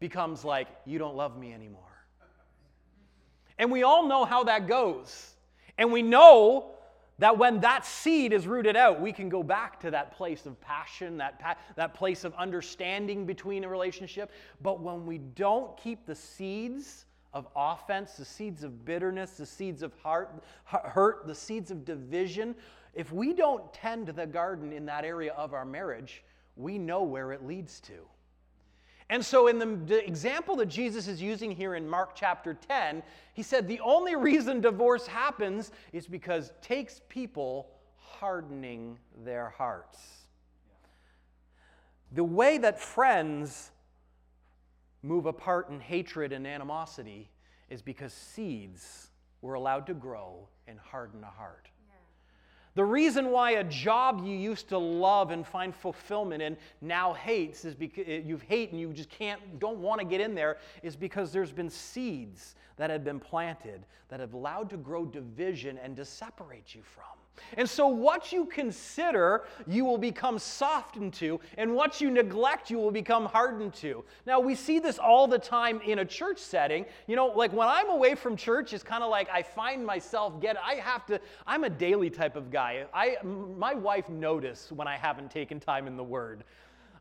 becomes 0.00 0.46
like 0.46 0.66
you 0.86 0.98
don't 0.98 1.14
love 1.14 1.36
me 1.36 1.52
anymore. 1.52 2.06
And 3.58 3.70
we 3.70 3.82
all 3.82 4.08
know 4.08 4.24
how 4.24 4.44
that 4.44 4.66
goes. 4.66 5.34
And 5.76 5.92
we 5.92 6.00
know 6.00 6.70
that 7.18 7.36
when 7.36 7.60
that 7.60 7.84
seed 7.84 8.32
is 8.32 8.46
rooted 8.46 8.76
out, 8.76 9.00
we 9.00 9.12
can 9.12 9.28
go 9.28 9.42
back 9.42 9.78
to 9.80 9.90
that 9.90 10.12
place 10.12 10.46
of 10.46 10.60
passion, 10.60 11.18
that, 11.18 11.38
pa- 11.38 11.56
that 11.76 11.94
place 11.94 12.24
of 12.24 12.34
understanding 12.34 13.26
between 13.26 13.64
a 13.64 13.68
relationship. 13.68 14.30
But 14.60 14.80
when 14.80 15.06
we 15.06 15.18
don't 15.18 15.76
keep 15.76 16.06
the 16.06 16.14
seeds 16.14 17.06
of 17.32 17.46
offense, 17.56 18.14
the 18.14 18.24
seeds 18.24 18.62
of 18.62 18.84
bitterness, 18.84 19.32
the 19.32 19.46
seeds 19.46 19.82
of 19.82 19.94
heart, 20.02 20.42
hurt, 20.64 21.26
the 21.26 21.34
seeds 21.34 21.70
of 21.70 21.84
division, 21.84 22.54
if 22.94 23.12
we 23.12 23.32
don't 23.32 23.72
tend 23.72 24.08
the 24.08 24.26
garden 24.26 24.72
in 24.72 24.84
that 24.86 25.04
area 25.04 25.32
of 25.34 25.54
our 25.54 25.64
marriage, 25.64 26.22
we 26.56 26.76
know 26.78 27.02
where 27.02 27.32
it 27.32 27.46
leads 27.46 27.80
to. 27.80 28.06
And 29.12 29.22
so, 29.22 29.48
in 29.48 29.58
the, 29.58 29.66
the, 29.66 30.06
example 30.06 30.56
that 30.56 30.70
Jesus 30.70 31.06
is 31.06 31.20
using 31.20 31.50
here 31.50 31.74
in 31.74 31.86
Mark 31.86 32.12
chapter 32.14 32.54
10, 32.54 33.02
he 33.34 33.42
said 33.42 33.68
the 33.68 33.78
only 33.80 34.16
reason 34.16 34.62
divorce 34.62 35.06
happens 35.06 35.70
is 35.92 36.06
because 36.06 36.48
it 36.48 36.62
takes 36.62 37.02
people 37.10 37.68
hardening 37.98 38.98
their 39.22 39.50
hearts. 39.50 39.98
The 42.12 42.24
way 42.24 42.56
that 42.56 42.80
friends 42.80 43.72
move 45.02 45.26
apart 45.26 45.68
in 45.68 45.78
hatred 45.78 46.32
and 46.32 46.46
animosity 46.46 47.28
is 47.68 47.82
because 47.82 48.14
seeds 48.14 49.10
were 49.42 49.54
allowed 49.54 49.86
to 49.88 49.94
grow 49.94 50.48
and 50.66 50.78
harden 50.78 51.22
a 51.22 51.30
heart. 51.30 51.68
The 52.74 52.84
reason 52.84 53.30
why 53.30 53.52
a 53.52 53.64
job 53.64 54.22
you 54.24 54.34
used 54.34 54.68
to 54.70 54.78
love 54.78 55.30
and 55.30 55.46
find 55.46 55.74
fulfillment 55.74 56.42
in 56.42 56.56
now 56.80 57.12
hates 57.12 57.66
is 57.66 57.74
because 57.74 58.04
eh, 58.08 58.22
you 58.24 58.38
hate 58.48 58.70
and 58.70 58.80
you 58.80 58.92
just 58.94 59.10
can't 59.10 59.40
don't 59.58 59.78
want 59.78 60.00
to 60.00 60.06
get 60.06 60.22
in 60.22 60.34
there 60.34 60.56
is 60.82 60.96
because 60.96 61.32
there's 61.32 61.52
been 61.52 61.68
seeds 61.68 62.54
that 62.76 62.88
have 62.88 63.04
been 63.04 63.20
planted 63.20 63.84
that 64.08 64.20
have 64.20 64.32
allowed 64.32 64.70
to 64.70 64.78
grow 64.78 65.04
division 65.04 65.78
and 65.78 65.96
to 65.96 66.04
separate 66.04 66.74
you 66.74 66.82
from. 66.82 67.21
And 67.56 67.68
so, 67.68 67.86
what 67.86 68.32
you 68.32 68.46
consider, 68.46 69.44
you 69.66 69.84
will 69.84 69.98
become 69.98 70.38
softened 70.38 71.12
to, 71.14 71.40
and 71.58 71.74
what 71.74 72.00
you 72.00 72.10
neglect, 72.10 72.70
you 72.70 72.78
will 72.78 72.90
become 72.90 73.26
hardened 73.26 73.74
to. 73.74 74.04
Now, 74.26 74.40
we 74.40 74.54
see 74.54 74.78
this 74.78 74.98
all 74.98 75.26
the 75.26 75.38
time 75.38 75.80
in 75.82 75.98
a 75.98 76.04
church 76.04 76.38
setting. 76.38 76.86
You 77.06 77.16
know, 77.16 77.26
like 77.26 77.52
when 77.52 77.68
I'm 77.68 77.90
away 77.90 78.14
from 78.14 78.36
church, 78.36 78.72
it's 78.72 78.82
kind 78.82 79.02
of 79.02 79.10
like 79.10 79.28
I 79.30 79.42
find 79.42 79.84
myself 79.84 80.40
get. 80.40 80.56
I 80.56 80.74
have 80.74 81.06
to. 81.06 81.20
I'm 81.46 81.64
a 81.64 81.70
daily 81.70 82.10
type 82.10 82.36
of 82.36 82.50
guy. 82.50 82.86
I 82.94 83.16
my 83.22 83.74
wife 83.74 84.08
notice 84.08 84.72
when 84.72 84.88
I 84.88 84.96
haven't 84.96 85.30
taken 85.30 85.60
time 85.60 85.86
in 85.86 85.96
the 85.96 86.04
Word. 86.04 86.44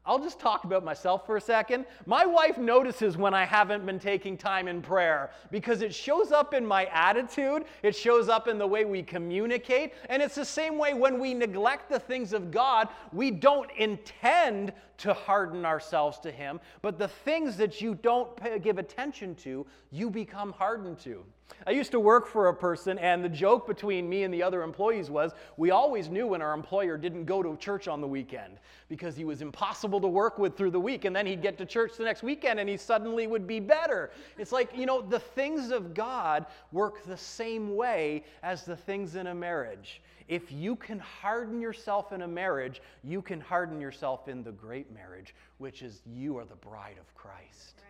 I'll 0.03 0.19
just 0.19 0.39
talk 0.39 0.63
about 0.63 0.83
myself 0.83 1.27
for 1.27 1.37
a 1.37 1.41
second. 1.41 1.85
My 2.07 2.25
wife 2.25 2.57
notices 2.57 3.17
when 3.17 3.35
I 3.35 3.45
haven't 3.45 3.85
been 3.85 3.99
taking 3.99 4.35
time 4.35 4.67
in 4.67 4.81
prayer 4.81 5.29
because 5.51 5.83
it 5.83 5.93
shows 5.93 6.31
up 6.31 6.55
in 6.55 6.65
my 6.65 6.85
attitude, 6.85 7.65
it 7.83 7.95
shows 7.95 8.27
up 8.27 8.47
in 8.47 8.57
the 8.57 8.65
way 8.65 8.83
we 8.83 9.03
communicate, 9.03 9.93
and 10.09 10.19
it's 10.23 10.33
the 10.33 10.45
same 10.45 10.79
way 10.79 10.95
when 10.95 11.19
we 11.19 11.35
neglect 11.35 11.87
the 11.87 11.99
things 11.99 12.33
of 12.33 12.49
God, 12.49 12.89
we 13.13 13.29
don't 13.29 13.69
intend 13.77 14.73
to 15.01 15.13
harden 15.13 15.65
ourselves 15.65 16.19
to 16.19 16.31
Him, 16.31 16.59
but 16.81 16.97
the 16.97 17.07
things 17.07 17.57
that 17.57 17.81
you 17.81 17.95
don't 17.95 18.35
pay, 18.35 18.59
give 18.59 18.77
attention 18.77 19.35
to, 19.35 19.65
you 19.91 20.09
become 20.09 20.53
hardened 20.53 20.99
to. 20.99 21.23
I 21.67 21.71
used 21.71 21.91
to 21.91 21.99
work 21.99 22.27
for 22.27 22.47
a 22.47 22.53
person, 22.53 22.97
and 22.99 23.23
the 23.23 23.29
joke 23.29 23.67
between 23.67 24.09
me 24.09 24.23
and 24.23 24.33
the 24.33 24.41
other 24.41 24.63
employees 24.63 25.09
was 25.09 25.33
we 25.57 25.71
always 25.71 26.09
knew 26.09 26.27
when 26.27 26.41
our 26.41 26.53
employer 26.53 26.97
didn't 26.97 27.25
go 27.25 27.43
to 27.43 27.55
church 27.57 27.87
on 27.87 28.01
the 28.01 28.07
weekend 28.07 28.57
because 28.89 29.15
he 29.15 29.25
was 29.25 29.41
impossible 29.41 30.01
to 30.01 30.07
work 30.07 30.39
with 30.39 30.57
through 30.57 30.71
the 30.71 30.79
week. 30.79 31.05
And 31.05 31.15
then 31.15 31.25
he'd 31.25 31.41
get 31.41 31.57
to 31.59 31.65
church 31.65 31.97
the 31.97 32.03
next 32.03 32.23
weekend 32.23 32.59
and 32.59 32.67
he 32.67 32.77
suddenly 32.77 33.27
would 33.27 33.47
be 33.47 33.59
better. 33.59 34.11
It's 34.37 34.51
like, 34.51 34.75
you 34.75 34.85
know, 34.85 35.01
the 35.01 35.19
things 35.19 35.71
of 35.71 35.93
God 35.93 36.45
work 36.71 37.03
the 37.05 37.17
same 37.17 37.75
way 37.75 38.23
as 38.43 38.65
the 38.65 38.75
things 38.75 39.15
in 39.15 39.27
a 39.27 39.35
marriage. 39.35 40.01
If 40.27 40.51
you 40.51 40.75
can 40.75 40.99
harden 40.99 41.61
yourself 41.61 42.11
in 42.13 42.21
a 42.21 42.27
marriage, 42.27 42.81
you 43.03 43.21
can 43.21 43.41
harden 43.41 43.81
yourself 43.81 44.27
in 44.27 44.43
the 44.43 44.51
great 44.51 44.91
marriage, 44.93 45.35
which 45.57 45.81
is 45.81 46.01
you 46.05 46.37
are 46.37 46.45
the 46.45 46.55
bride 46.55 46.97
of 46.99 47.13
Christ. 47.15 47.81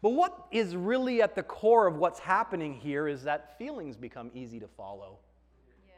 But 0.00 0.10
what 0.10 0.46
is 0.52 0.76
really 0.76 1.22
at 1.22 1.34
the 1.34 1.42
core 1.42 1.86
of 1.86 1.96
what's 1.96 2.20
happening 2.20 2.74
here 2.74 3.08
is 3.08 3.24
that 3.24 3.58
feelings 3.58 3.96
become 3.96 4.30
easy 4.32 4.60
to 4.60 4.68
follow. 4.68 5.18
Yeah. 5.66 5.94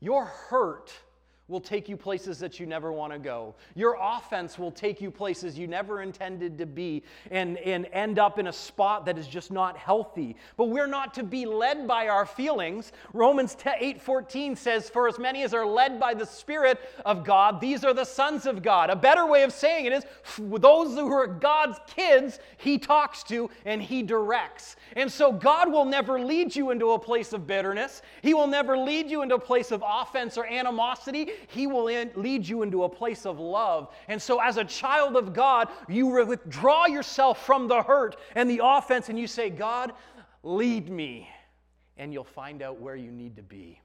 Yeah. 0.00 0.06
Your 0.08 0.24
hurt 0.24 0.92
will 1.50 1.60
take 1.60 1.88
you 1.88 1.96
places 1.96 2.38
that 2.38 2.60
you 2.60 2.66
never 2.66 2.92
want 2.92 3.12
to 3.12 3.18
go. 3.18 3.54
Your 3.74 3.98
offense 4.00 4.58
will 4.58 4.70
take 4.70 5.00
you 5.00 5.10
places 5.10 5.58
you 5.58 5.66
never 5.66 6.00
intended 6.00 6.56
to 6.58 6.66
be 6.66 7.02
and, 7.30 7.58
and 7.58 7.86
end 7.92 8.18
up 8.18 8.38
in 8.38 8.46
a 8.46 8.52
spot 8.52 9.04
that 9.06 9.18
is 9.18 9.26
just 9.26 9.50
not 9.50 9.76
healthy. 9.76 10.36
But 10.56 10.66
we're 10.66 10.86
not 10.86 11.12
to 11.14 11.24
be 11.24 11.46
led 11.46 11.88
by 11.88 12.08
our 12.08 12.24
feelings. 12.24 12.92
Romans 13.12 13.56
8:14 13.64 14.56
says, 14.56 14.88
"For 14.88 15.08
as 15.08 15.18
many 15.18 15.42
as 15.42 15.52
are 15.52 15.66
led 15.66 15.98
by 15.98 16.14
the 16.14 16.26
Spirit 16.26 16.78
of 17.04 17.24
God, 17.24 17.60
these 17.60 17.84
are 17.84 17.92
the 17.92 18.04
sons 18.04 18.46
of 18.46 18.62
God." 18.62 18.88
A 18.88 18.96
better 18.96 19.26
way 19.26 19.42
of 19.42 19.52
saying 19.52 19.86
it 19.86 19.92
is 19.92 20.04
those 20.38 20.94
who 20.94 21.12
are 21.12 21.26
God's 21.26 21.80
kids, 21.86 22.38
he 22.58 22.78
talks 22.78 23.24
to 23.24 23.50
and 23.64 23.82
he 23.82 24.02
directs. 24.02 24.76
And 24.94 25.10
so 25.10 25.32
God 25.32 25.72
will 25.72 25.84
never 25.84 26.20
lead 26.20 26.54
you 26.54 26.70
into 26.70 26.92
a 26.92 26.98
place 26.98 27.32
of 27.32 27.46
bitterness. 27.46 28.02
He 28.22 28.34
will 28.34 28.46
never 28.46 28.76
lead 28.78 29.10
you 29.10 29.22
into 29.22 29.34
a 29.34 29.40
place 29.40 29.72
of 29.72 29.82
offense 29.84 30.38
or 30.38 30.46
animosity. 30.46 31.30
He 31.48 31.66
will 31.66 31.84
lead 31.84 32.46
you 32.46 32.62
into 32.62 32.84
a 32.84 32.88
place 32.88 33.26
of 33.26 33.38
love. 33.38 33.92
And 34.08 34.20
so, 34.20 34.40
as 34.40 34.56
a 34.56 34.64
child 34.64 35.16
of 35.16 35.32
God, 35.32 35.68
you 35.88 36.06
withdraw 36.06 36.86
yourself 36.86 37.44
from 37.44 37.68
the 37.68 37.82
hurt 37.82 38.16
and 38.34 38.48
the 38.48 38.60
offense, 38.62 39.08
and 39.08 39.18
you 39.18 39.26
say, 39.26 39.50
God, 39.50 39.92
lead 40.42 40.88
me. 40.88 41.28
And 41.96 42.12
you'll 42.12 42.24
find 42.24 42.62
out 42.62 42.80
where 42.80 42.96
you 42.96 43.10
need 43.10 43.36
to 43.36 43.42
be. 43.42 43.80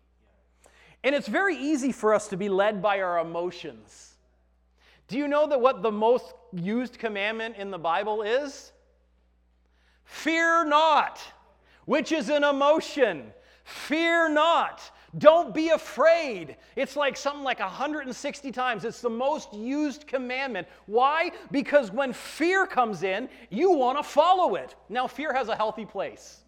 And 1.04 1.14
it's 1.14 1.28
very 1.28 1.56
easy 1.56 1.92
for 1.92 2.14
us 2.14 2.30
to 2.30 2.38
be 2.38 2.50
led 2.50 2.82
by 2.82 3.02
our 3.02 3.20
emotions. 3.20 4.16
Do 5.08 5.18
you 5.18 5.28
know 5.28 5.48
that 5.48 5.62
what 5.62 5.84
the 5.84 5.92
most 5.92 6.34
used 6.52 6.98
commandment 6.98 7.58
in 7.58 7.70
the 7.70 7.78
Bible 7.78 8.24
is? 8.24 8.72
Fear 10.04 10.66
not, 10.66 11.20
which 11.86 12.12
is 12.12 12.30
an 12.30 12.44
emotion. 12.44 13.32
Fear 13.66 14.30
not. 14.30 14.80
Don't 15.18 15.54
be 15.54 15.70
afraid. 15.70 16.56
It's 16.76 16.96
like 16.96 17.18
something 17.18 17.44
like 17.44 17.60
160 17.60 18.52
times. 18.52 18.86
It's 18.86 19.02
the 19.02 19.10
most 19.10 19.54
used 19.54 20.06
commandment. 20.06 20.68
Why? 20.86 21.32
Because 21.52 21.92
when 21.92 22.14
fear 22.14 22.68
comes 22.68 23.02
in, 23.04 23.28
you 23.50 23.72
want 23.72 23.98
to 23.98 24.04
follow 24.04 24.56
it. 24.56 24.76
Now, 24.88 25.08
fear 25.08 25.34
has 25.34 25.50
a 25.50 25.56
healthy 25.56 25.86
place. 25.86 26.45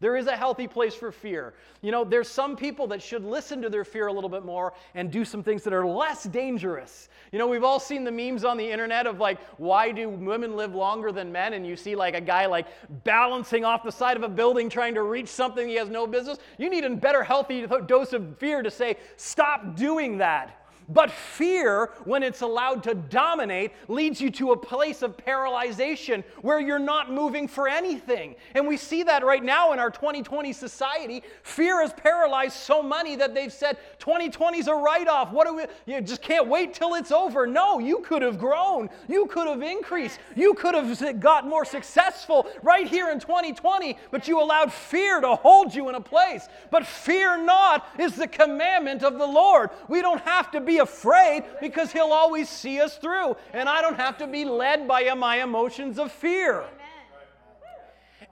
There 0.00 0.16
is 0.16 0.28
a 0.28 0.36
healthy 0.36 0.68
place 0.68 0.94
for 0.94 1.10
fear. 1.10 1.54
You 1.82 1.90
know, 1.90 2.04
there's 2.04 2.28
some 2.28 2.54
people 2.54 2.86
that 2.88 3.02
should 3.02 3.24
listen 3.24 3.60
to 3.62 3.68
their 3.68 3.84
fear 3.84 4.06
a 4.06 4.12
little 4.12 4.30
bit 4.30 4.44
more 4.44 4.72
and 4.94 5.10
do 5.10 5.24
some 5.24 5.42
things 5.42 5.64
that 5.64 5.72
are 5.72 5.84
less 5.84 6.22
dangerous. 6.24 7.08
You 7.32 7.38
know, 7.40 7.48
we've 7.48 7.64
all 7.64 7.80
seen 7.80 8.04
the 8.04 8.12
memes 8.12 8.44
on 8.44 8.56
the 8.56 8.70
internet 8.70 9.08
of 9.08 9.18
like, 9.18 9.40
why 9.58 9.90
do 9.90 10.08
women 10.08 10.54
live 10.54 10.72
longer 10.72 11.10
than 11.10 11.32
men? 11.32 11.54
And 11.54 11.66
you 11.66 11.74
see 11.74 11.96
like 11.96 12.14
a 12.14 12.20
guy 12.20 12.46
like 12.46 12.68
balancing 13.02 13.64
off 13.64 13.82
the 13.82 13.90
side 13.90 14.16
of 14.16 14.22
a 14.22 14.28
building 14.28 14.70
trying 14.70 14.94
to 14.94 15.02
reach 15.02 15.28
something 15.28 15.68
he 15.68 15.74
has 15.74 15.88
no 15.88 16.06
business. 16.06 16.38
You 16.58 16.70
need 16.70 16.84
a 16.84 16.90
better 16.90 17.24
healthy 17.24 17.66
dose 17.86 18.12
of 18.12 18.38
fear 18.38 18.62
to 18.62 18.70
say, 18.70 18.98
stop 19.16 19.74
doing 19.74 20.18
that. 20.18 20.67
But 20.88 21.10
fear, 21.10 21.90
when 22.04 22.22
it's 22.22 22.40
allowed 22.40 22.82
to 22.84 22.94
dominate, 22.94 23.72
leads 23.88 24.20
you 24.20 24.30
to 24.32 24.52
a 24.52 24.56
place 24.56 25.02
of 25.02 25.18
paralyzation 25.18 26.24
where 26.40 26.60
you're 26.60 26.78
not 26.78 27.12
moving 27.12 27.46
for 27.46 27.68
anything. 27.68 28.36
And 28.54 28.66
we 28.66 28.78
see 28.78 29.02
that 29.02 29.24
right 29.24 29.44
now 29.44 29.72
in 29.72 29.78
our 29.78 29.90
2020 29.90 30.52
society. 30.54 31.22
Fear 31.42 31.82
has 31.82 31.92
paralyzed 31.92 32.54
so 32.54 32.82
many 32.82 33.16
that 33.16 33.34
they've 33.34 33.52
said 33.52 33.76
2020 33.98 34.58
is 34.58 34.68
a 34.68 34.74
write 34.74 35.08
off. 35.08 35.30
What 35.30 35.46
do 35.46 35.56
we, 35.56 35.64
you 35.84 36.00
just 36.00 36.22
can't 36.22 36.48
wait 36.48 36.72
till 36.72 36.94
it's 36.94 37.12
over. 37.12 37.46
No, 37.46 37.78
you 37.78 37.98
could 38.00 38.22
have 38.22 38.38
grown. 38.38 38.88
You 39.08 39.26
could 39.26 39.46
have 39.46 39.62
increased. 39.62 40.18
You 40.36 40.54
could 40.54 40.74
have 40.74 41.20
got 41.20 41.46
more 41.46 41.66
successful 41.66 42.46
right 42.62 42.86
here 42.86 43.10
in 43.10 43.20
2020, 43.20 43.98
but 44.10 44.26
you 44.26 44.40
allowed 44.40 44.72
fear 44.72 45.20
to 45.20 45.34
hold 45.34 45.74
you 45.74 45.90
in 45.90 45.96
a 45.96 46.00
place. 46.00 46.48
But 46.70 46.86
fear 46.86 47.36
not 47.36 47.86
is 47.98 48.16
the 48.16 48.26
commandment 48.26 49.02
of 49.02 49.18
the 49.18 49.26
Lord. 49.26 49.70
We 49.88 50.00
don't 50.00 50.22
have 50.22 50.50
to 50.52 50.60
be 50.60 50.77
afraid 50.78 51.44
because 51.60 51.92
He'll 51.92 52.12
always 52.12 52.48
see 52.48 52.80
us 52.80 52.98
through. 52.98 53.36
And 53.52 53.68
I 53.68 53.80
don't 53.82 53.96
have 53.96 54.18
to 54.18 54.26
be 54.26 54.44
led 54.44 54.88
by 54.88 55.12
my 55.14 55.42
emotions 55.42 55.98
of 55.98 56.10
fear. 56.12 56.64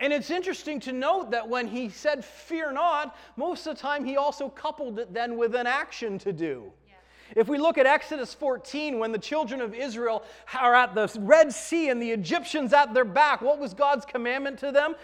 And 0.00 0.12
it's 0.12 0.30
interesting 0.30 0.78
to 0.80 0.92
note 0.92 1.30
that 1.30 1.48
when 1.48 1.66
he 1.66 1.88
said, 1.88 2.24
Fear 2.24 2.72
not, 2.72 3.16
most 3.36 3.66
of 3.66 3.76
the 3.76 3.80
time 3.80 4.04
he 4.04 4.16
also 4.16 4.48
coupled 4.48 4.98
it 4.98 5.14
then 5.14 5.38
with 5.38 5.54
an 5.54 5.66
action 5.66 6.18
to 6.18 6.32
do. 6.32 6.70
If 7.34 7.48
we 7.48 7.58
look 7.58 7.76
at 7.76 7.86
Exodus 7.86 8.32
14, 8.34 8.98
when 8.98 9.10
the 9.10 9.18
children 9.18 9.60
of 9.60 9.74
Israel 9.74 10.22
are 10.54 10.74
at 10.74 10.94
the 10.94 11.10
Red 11.18 11.52
Sea 11.52 11.88
and 11.88 12.00
the 12.00 12.10
Egyptians 12.10 12.72
at 12.72 12.94
their 12.94 13.04
back, 13.04 13.40
what 13.40 13.58
was 13.58 13.74
God's 13.74 14.04
commandment 14.04 14.58
to 14.60 14.70
them? 14.70 14.94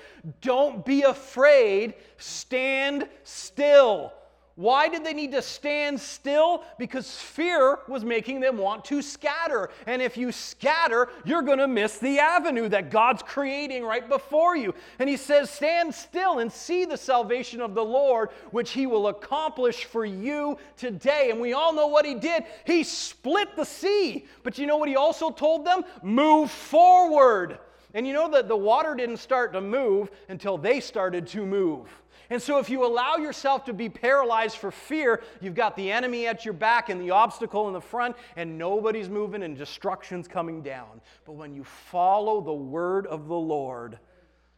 Don't 0.41 0.85
be 0.85 1.03
afraid, 1.03 1.95
stand 2.19 3.09
still. 3.25 4.13
Why 4.55 4.89
did 4.89 5.03
they 5.03 5.15
need 5.15 5.33
to 5.33 5.41
stand 5.41 5.99
still? 5.99 6.65
Because 6.79 7.17
fear 7.17 7.79
was 7.89 8.05
making 8.05 8.41
them 8.41 8.59
want 8.59 8.85
to 8.87 9.01
scatter. 9.01 9.71
And 9.87 10.03
if 10.03 10.19
you 10.19 10.31
scatter, 10.31 11.09
you're 11.25 11.43
going 11.43 11.59
to 11.59 11.69
miss 11.69 11.99
the 11.99 12.19
avenue 12.19 12.69
that 12.69 12.91
God's 12.91 13.23
creating 13.23 13.83
right 13.83 14.07
before 14.07 14.55
you. 14.55 14.75
And 14.99 15.09
he 15.09 15.17
says, 15.17 15.49
Stand 15.49 15.95
still 15.95 16.41
and 16.41 16.53
see 16.53 16.85
the 16.85 16.99
salvation 16.99 17.63
of 17.63 17.75
the 17.75 17.85
Lord, 17.85 18.29
which 18.51 18.73
he 18.73 18.87
will 18.87 19.09
accomplish 19.09 19.87
for 19.87 20.05
you 20.05 20.59
today. 20.77 21.31
And 21.31 21.41
we 21.41 21.55
all 21.55 21.73
know 21.73 21.87
what 21.87 22.05
he 22.05 22.15
did. 22.15 22.45
He 22.67 22.85
split 22.85 23.57
the 23.57 23.65
sea. 23.65 24.27
But 24.43 24.59
you 24.59 24.67
know 24.67 24.77
what 24.77 24.89
he 24.89 24.97
also 24.97 25.31
told 25.31 25.65
them? 25.65 25.83
Move 26.03 26.51
forward. 26.51 27.59
And 27.95 28.07
you 28.07 28.13
know 28.13 28.31
that 28.31 28.49
the 28.49 28.57
water 28.57 28.95
didn't 28.95 29.19
start 29.19 29.53
to 29.55 29.61
move 29.61 30.11
until 30.29 30.59
they 30.59 30.81
started 30.81 31.27
to 31.29 31.47
move. 31.47 31.89
And 32.33 32.41
so, 32.41 32.57
if 32.57 32.71
you 32.71 32.87
allow 32.87 33.17
yourself 33.17 33.67
to 33.67 33.75
be 33.75 33.91
paralyzed 33.91 34.57
for 34.57 34.71
fear, 34.71 35.23
you've 35.43 35.55
got 35.55 35.77
the 35.77 35.93
enemy 35.93 36.27
at 36.27 36.47
your 36.47 36.55
back 36.55 36.89
and 36.89 36.99
the 36.99 37.11
obstacle 37.11 37.67
in 37.67 37.75
the 37.75 37.81
front, 37.81 38.17
and 38.37 38.57
nobody's 38.57 39.11
moving 39.11 39.43
and 39.43 39.55
destruction's 39.55 40.27
coming 40.27 40.63
down. 40.63 41.03
But 41.27 41.35
when 41.35 41.55
you 41.55 41.63
follow 41.63 42.41
the 42.41 42.51
word 42.51 43.07
of 43.07 43.29
the 43.29 43.37
Lord, 43.37 43.99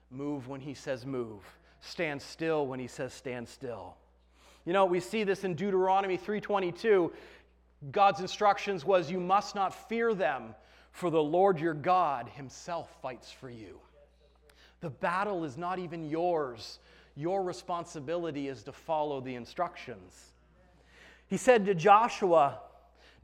move 0.08 0.46
when 0.46 0.60
he 0.60 0.72
says 0.72 1.04
move, 1.04 1.42
stand 1.80 2.22
still 2.22 2.64
when 2.68 2.78
he 2.78 2.87
says 2.87 3.12
stand 3.12 3.48
still. 3.48 3.96
You 4.64 4.72
know, 4.72 4.84
we 4.84 5.00
see 5.00 5.24
this 5.24 5.42
in 5.42 5.56
Deuteronomy 5.56 6.16
3:22. 6.16 7.12
God's 7.90 8.20
instructions 8.20 8.84
was 8.84 9.10
you 9.10 9.18
must 9.18 9.56
not 9.56 9.74
fear 9.88 10.14
them, 10.14 10.54
for 10.92 11.10
the 11.10 11.20
Lord 11.20 11.58
your 11.58 11.74
God 11.74 12.28
himself 12.28 12.88
fights 13.02 13.32
for 13.32 13.50
you. 13.50 13.80
The 14.80 14.90
battle 14.90 15.42
is 15.42 15.56
not 15.56 15.80
even 15.80 16.08
yours. 16.08 16.78
Your 17.16 17.42
responsibility 17.42 18.48
is 18.48 18.62
to 18.64 18.72
follow 18.72 19.20
the 19.20 19.35
instructions. 19.35 20.33
He 21.29 21.37
said 21.37 21.64
to 21.66 21.74
Joshua, 21.74 22.59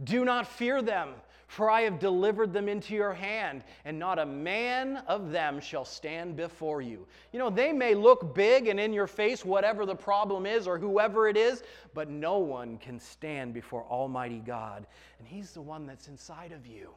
Do 0.05 0.24
not 0.24 0.46
fear 0.46 0.81
them, 0.81 1.11
for 1.48 1.68
I 1.68 1.83
have 1.83 1.98
delivered 1.98 2.53
them 2.53 2.68
into 2.68 2.94
your 2.94 3.12
hand, 3.12 3.64
and 3.85 3.98
not 3.98 4.20
a 4.20 4.26
man 4.26 4.98
of 5.09 5.33
them 5.33 5.61
shall 5.61 5.85
stand 5.85 6.37
before 6.37 6.81
you. 6.81 7.07
You 7.33 7.40
know, 7.40 7.50
they 7.50 7.72
may 7.72 7.94
look 7.94 8.35
big 8.35 8.68
and 8.68 8.79
in 8.79 8.92
your 8.92 9.09
face, 9.09 9.44
whatever 9.44 9.85
the 9.85 9.96
problem 9.96 10.46
is 10.46 10.68
or 10.68 10.79
whoever 10.79 11.26
it 11.29 11.37
is, 11.37 11.64
but 11.92 12.09
no 12.09 12.38
one 12.38 12.79
can 12.79 13.00
stand 13.00 13.53
before 13.53 13.85
Almighty 13.85 14.38
God. 14.38 14.87
And 15.18 15.26
He's 15.26 15.50
the 15.50 15.61
one 15.61 15.87
that's 15.87 16.07
inside 16.07 16.53
of 16.53 16.66
you. 16.66 16.90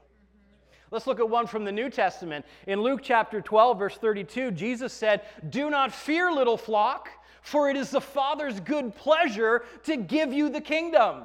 Let's 0.94 1.08
look 1.08 1.20
at 1.20 1.28
one 1.28 1.48
from 1.48 1.66
the 1.66 1.72
New 1.72 1.90
Testament. 1.90 2.46
In 2.68 2.80
Luke 2.80 3.00
chapter 3.02 3.42
12, 3.42 3.80
verse 3.80 3.98
32, 3.98 4.52
Jesus 4.52 4.94
said, 4.94 5.24
Do 5.50 5.72
not 5.72 5.92
fear, 5.92 6.32
little 6.32 6.56
flock, 6.56 7.10
for 7.42 7.68
it 7.68 7.76
is 7.76 7.90
the 7.90 8.00
Father's 8.00 8.60
good 8.60 8.96
pleasure 8.96 9.66
to 9.86 9.98
give 9.98 10.32
you 10.32 10.50
the 10.50 10.62
kingdom. 10.62 11.24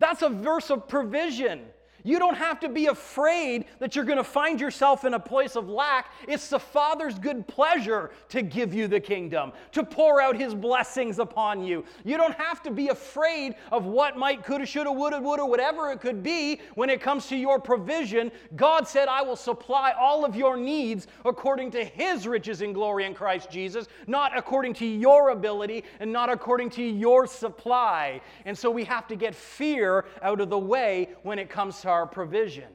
That's 0.00 0.20
a 0.20 0.28
verse 0.28 0.68
of 0.70 0.86
provision. 0.86 1.62
You 2.06 2.20
don't 2.20 2.36
have 2.36 2.60
to 2.60 2.68
be 2.68 2.86
afraid 2.86 3.64
that 3.80 3.96
you're 3.96 4.04
going 4.04 4.16
to 4.16 4.22
find 4.22 4.60
yourself 4.60 5.04
in 5.04 5.14
a 5.14 5.18
place 5.18 5.56
of 5.56 5.68
lack. 5.68 6.12
It's 6.28 6.48
the 6.48 6.60
Father's 6.60 7.18
good 7.18 7.48
pleasure 7.48 8.12
to 8.28 8.42
give 8.42 8.72
you 8.72 8.86
the 8.86 9.00
kingdom, 9.00 9.50
to 9.72 9.82
pour 9.82 10.20
out 10.20 10.36
His 10.36 10.54
blessings 10.54 11.18
upon 11.18 11.64
you. 11.64 11.84
You 12.04 12.16
don't 12.16 12.36
have 12.36 12.62
to 12.62 12.70
be 12.70 12.90
afraid 12.90 13.56
of 13.72 13.86
what 13.86 14.16
might, 14.16 14.44
coulda, 14.44 14.66
shoulda, 14.66 14.92
woulda, 14.92 15.20
woulda, 15.20 15.44
whatever 15.44 15.90
it 15.90 16.00
could 16.00 16.22
be 16.22 16.60
when 16.76 16.90
it 16.90 17.00
comes 17.00 17.26
to 17.26 17.36
your 17.36 17.58
provision. 17.58 18.30
God 18.54 18.86
said, 18.86 19.08
I 19.08 19.22
will 19.22 19.34
supply 19.34 19.92
all 19.98 20.24
of 20.24 20.36
your 20.36 20.56
needs 20.56 21.08
according 21.24 21.72
to 21.72 21.84
His 21.84 22.24
riches 22.24 22.62
in 22.62 22.72
glory 22.72 23.04
in 23.04 23.14
Christ 23.14 23.50
Jesus, 23.50 23.88
not 24.06 24.38
according 24.38 24.74
to 24.74 24.86
your 24.86 25.30
ability 25.30 25.82
and 25.98 26.12
not 26.12 26.30
according 26.30 26.70
to 26.70 26.84
your 26.84 27.26
supply. 27.26 28.20
And 28.44 28.56
so 28.56 28.70
we 28.70 28.84
have 28.84 29.08
to 29.08 29.16
get 29.16 29.34
fear 29.34 30.04
out 30.22 30.40
of 30.40 30.50
the 30.50 30.58
way 30.58 31.08
when 31.24 31.40
it 31.40 31.50
comes 31.50 31.80
to 31.80 31.88
our 31.88 31.95
our 31.96 32.06
provision. 32.06 32.68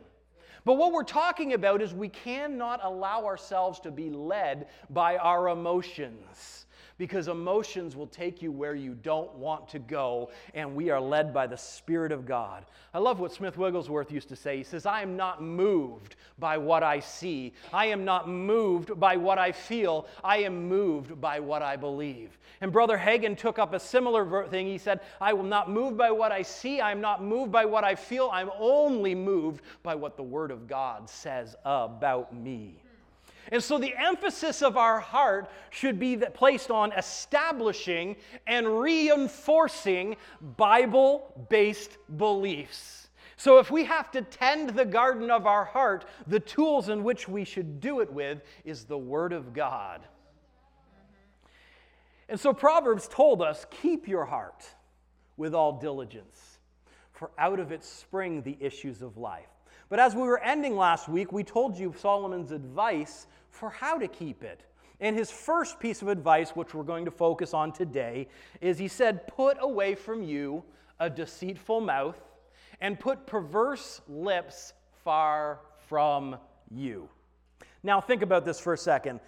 But 0.66 0.74
what 0.74 0.92
we're 0.92 1.04
talking 1.04 1.54
about 1.54 1.82
is 1.82 1.94
we 1.94 2.10
cannot 2.10 2.82
allow 2.84 3.26
ourselves 3.26 3.80
to 3.82 3.92
be 3.92 4.10
led 4.10 4.68
by 4.90 5.18
our 5.18 5.50
emotions 5.50 6.61
because 7.02 7.30
emotions 7.30 7.96
will 7.96 8.06
take 8.06 8.44
you 8.44 8.52
where 8.52 8.76
you 8.76 8.94
don't 8.94 9.34
want 9.34 9.68
to 9.68 9.80
go, 9.80 10.30
and 10.54 10.76
we 10.76 10.92
are 10.92 11.02
led 11.02 11.34
by 11.34 11.48
the 11.48 11.58
Spirit 11.58 12.12
of 12.12 12.28
God. 12.28 12.64
I 12.94 13.00
love 13.00 13.20
what 13.20 13.34
Smith 13.34 13.58
Wigglesworth 13.58 14.12
used 14.12 14.30
to 14.30 14.36
say. 14.36 14.58
He 14.58 14.64
says, 14.64 14.86
I 14.86 15.02
am 15.02 15.18
not 15.18 15.42
moved 15.42 16.16
by 16.38 16.60
what 16.60 16.84
I 16.84 17.00
see, 17.00 17.54
I 17.74 17.88
am 17.88 18.06
not 18.06 18.30
moved 18.30 19.00
by 19.00 19.18
what 19.18 19.40
I 19.40 19.52
feel, 19.52 20.06
I 20.24 20.44
am 20.44 20.70
moved 20.70 21.20
by 21.20 21.40
what 21.40 21.64
I 21.64 21.76
believe. 21.76 22.38
And 22.62 22.72
Brother 22.72 23.00
Hagin 23.00 23.36
took 23.36 23.58
up 23.58 23.74
a 23.74 23.80
similar 23.80 24.48
thing. 24.50 24.68
He 24.68 24.78
said, 24.78 25.00
I 25.20 25.34
will 25.34 25.42
not 25.42 25.72
move 25.72 25.98
by 25.98 26.12
what 26.12 26.32
I 26.32 26.44
see, 26.44 26.82
I 26.82 26.92
am 26.92 27.02
not 27.02 27.24
moved 27.24 27.52
by 27.52 27.66
what 27.66 27.84
I 27.84 27.96
feel, 27.96 28.30
I'm 28.32 28.52
only 28.60 29.16
moved 29.16 29.64
by 29.82 29.96
what 29.96 30.18
the 30.18 30.24
Word 30.24 30.52
of 30.52 30.68
God 30.68 31.10
says 31.10 31.56
about 31.66 32.36
me. 32.36 32.81
And 33.52 33.62
so 33.62 33.78
the 33.78 33.94
emphasis 33.98 34.62
of 34.62 34.78
our 34.78 35.02
heart 35.02 35.52
should 35.70 36.00
be 36.00 36.16
placed 36.16 36.72
on 36.72 36.94
establishing 36.94 38.16
and 38.48 38.80
reinforcing 38.80 40.16
Bible 40.56 41.46
based 41.50 41.98
beliefs. 42.18 43.10
So 43.36 43.58
if 43.58 43.70
we 43.70 43.84
have 43.86 44.10
to 44.12 44.22
tend 44.22 44.70
the 44.70 44.86
garden 44.86 45.30
of 45.30 45.46
our 45.46 45.66
heart, 45.66 46.06
the 46.28 46.40
tools 46.40 46.88
in 46.90 47.04
which 47.04 47.28
we 47.28 47.44
should 47.44 47.82
do 47.82 48.00
it 48.00 48.14
with 48.14 48.42
is 48.64 48.86
the 48.86 48.98
Word 48.98 49.34
of 49.34 49.52
God. 49.52 50.02
And 52.30 52.40
so 52.40 52.54
Proverbs 52.54 53.10
told 53.10 53.42
us 53.42 53.66
keep 53.70 54.08
your 54.08 54.24
heart 54.24 54.64
with 55.36 55.54
all 55.54 55.80
diligence, 55.80 56.60
for 57.12 57.32
out 57.38 57.60
of 57.60 57.74
it 57.74 57.84
spring 57.84 58.44
the 58.44 58.56
issues 58.62 59.02
of 59.02 59.18
life. 59.18 59.50
But 59.90 60.00
as 60.00 60.16
we 60.16 60.22
were 60.22 60.40
ending 60.40 60.78
last 60.78 61.10
week, 61.10 61.34
we 61.34 61.44
told 61.44 61.78
you 61.78 61.94
Solomon's 61.98 62.52
advice 62.54 63.28
for 63.52 63.70
how 63.70 63.98
to 63.98 64.08
keep 64.08 64.44
it. 64.44 64.64
And 65.00 65.16
his 65.16 65.32
first 65.32 65.80
piece 65.80 66.02
of 66.02 66.08
advice, 66.08 66.52
which 66.52 66.74
we're 66.74 66.84
going 66.84 67.06
to 67.06 67.12
focus 67.12 67.54
on 67.54 67.72
today, 67.72 68.28
is 68.60 68.78
he 68.78 68.88
said, 68.88 69.28
Put 69.28 69.58
away 69.60 69.96
from 69.96 70.24
you 70.24 70.64
a 71.00 71.10
deceitful 71.10 71.82
mouth 71.82 72.20
and 72.82 73.00
put 73.00 73.28
perverse 73.28 74.02
lips 74.08 74.74
far 75.04 75.60
from 75.88 76.38
you. 76.70 77.10
Now, 77.84 78.02
think 78.02 78.22
about 78.22 78.46
this 78.46 78.60
for 78.60 78.74
a 78.74 78.78
second. 78.78 79.20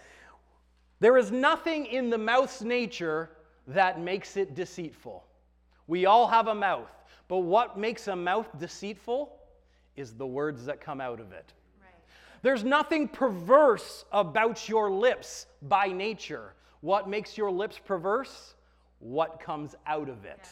There 0.99 1.17
is 1.17 1.31
nothing 1.31 1.85
in 1.87 2.09
the 2.09 2.17
mouth's 2.17 2.61
nature 2.61 3.29
that 3.67 3.99
makes 3.99 4.37
it 4.37 4.55
deceitful. 4.55 5.23
We 5.87 6.05
all 6.05 6.27
have 6.27 6.47
a 6.47 6.55
mouth, 6.55 6.91
but 7.27 7.39
what 7.39 7.77
makes 7.77 8.07
a 8.07 8.15
mouth 8.15 8.47
deceitful? 8.59 9.39
is 9.95 10.13
the 10.13 10.25
words 10.25 10.65
that 10.65 10.81
come 10.81 10.99
out 10.99 11.19
of 11.19 11.31
it. 11.31 11.53
There's 12.43 12.63
nothing 12.65 13.07
perverse 13.07 14.05
about 14.11 14.69
your 14.69 14.91
lips 14.91 15.47
by 15.61 15.87
nature. 15.87 16.53
What 16.81 17.09
makes 17.09 17.37
your 17.37 17.49
lips 17.49 17.79
perverse? 17.83 18.55
What 18.99 19.39
comes 19.39 19.75
out 19.87 20.09
of 20.09 20.25
it. 20.25 20.45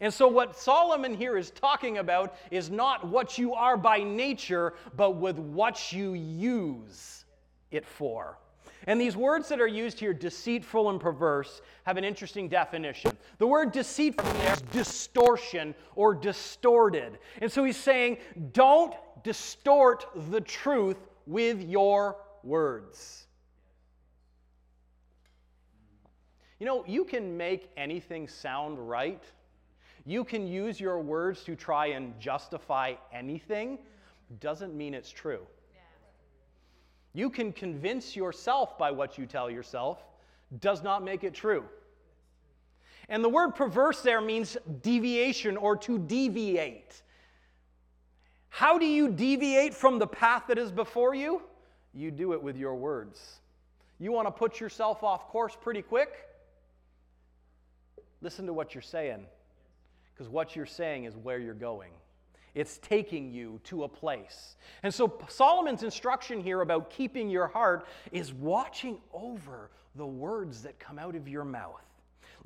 And 0.00 0.12
so, 0.12 0.28
what 0.28 0.56
Solomon 0.56 1.14
here 1.14 1.36
is 1.36 1.50
talking 1.50 1.98
about 1.98 2.36
is 2.50 2.70
not 2.70 3.08
what 3.08 3.38
you 3.38 3.54
are 3.54 3.76
by 3.76 4.02
nature, 4.02 4.74
but 4.96 5.12
with 5.12 5.38
what 5.38 5.90
you 5.90 6.12
use 6.12 7.24
it 7.70 7.84
for. 7.86 8.38
And 8.86 9.00
these 9.00 9.16
words 9.16 9.48
that 9.48 9.60
are 9.60 9.66
used 9.66 9.98
here, 9.98 10.14
deceitful 10.14 10.90
and 10.90 11.00
perverse, 11.00 11.62
have 11.84 11.96
an 11.96 12.04
interesting 12.04 12.48
definition. 12.48 13.16
The 13.38 13.46
word 13.46 13.72
deceitful 13.72 14.30
is 14.52 14.60
distortion 14.70 15.74
or 15.96 16.14
distorted. 16.14 17.18
And 17.40 17.50
so 17.50 17.64
he's 17.64 17.76
saying, 17.76 18.18
don't 18.52 18.94
distort 19.24 20.06
the 20.30 20.40
truth 20.40 20.96
with 21.28 21.62
your 21.62 22.16
words. 22.42 23.26
You 26.58 26.66
know, 26.66 26.84
you 26.86 27.04
can 27.04 27.36
make 27.36 27.70
anything 27.76 28.26
sound 28.26 28.78
right. 28.88 29.22
You 30.06 30.24
can 30.24 30.46
use 30.46 30.80
your 30.80 30.98
words 31.00 31.44
to 31.44 31.54
try 31.54 31.88
and 31.88 32.18
justify 32.18 32.94
anything. 33.12 33.78
Doesn't 34.40 34.74
mean 34.74 34.94
it's 34.94 35.10
true. 35.10 35.46
You 37.12 37.30
can 37.30 37.52
convince 37.52 38.16
yourself 38.16 38.78
by 38.78 38.90
what 38.90 39.18
you 39.18 39.26
tell 39.26 39.50
yourself, 39.50 40.02
does 40.60 40.82
not 40.82 41.04
make 41.04 41.24
it 41.24 41.34
true. 41.34 41.64
And 43.08 43.22
the 43.22 43.28
word 43.28 43.52
perverse 43.52 44.02
there 44.02 44.20
means 44.20 44.56
deviation 44.82 45.56
or 45.56 45.76
to 45.78 45.98
deviate. 45.98 47.02
How 48.48 48.78
do 48.78 48.86
you 48.86 49.08
deviate 49.08 49.74
from 49.74 49.98
the 49.98 50.06
path 50.06 50.44
that 50.48 50.58
is 50.58 50.72
before 50.72 51.14
you? 51.14 51.42
You 51.94 52.10
do 52.10 52.32
it 52.32 52.42
with 52.42 52.56
your 52.56 52.74
words. 52.74 53.40
You 53.98 54.12
want 54.12 54.26
to 54.28 54.32
put 54.32 54.60
yourself 54.60 55.02
off 55.02 55.28
course 55.28 55.56
pretty 55.60 55.82
quick? 55.82 56.10
Listen 58.20 58.46
to 58.46 58.52
what 58.52 58.74
you're 58.74 58.82
saying, 58.82 59.26
because 60.12 60.28
what 60.28 60.56
you're 60.56 60.66
saying 60.66 61.04
is 61.04 61.16
where 61.16 61.38
you're 61.38 61.54
going. 61.54 61.92
It's 62.54 62.78
taking 62.78 63.30
you 63.30 63.60
to 63.64 63.84
a 63.84 63.88
place. 63.88 64.56
And 64.82 64.92
so 64.92 65.20
Solomon's 65.28 65.82
instruction 65.82 66.40
here 66.40 66.60
about 66.60 66.90
keeping 66.90 67.28
your 67.28 67.46
heart 67.46 67.86
is 68.10 68.32
watching 68.32 68.98
over 69.12 69.70
the 69.94 70.06
words 70.06 70.62
that 70.62 70.78
come 70.78 70.98
out 70.98 71.14
of 71.14 71.28
your 71.28 71.44
mouth. 71.44 71.84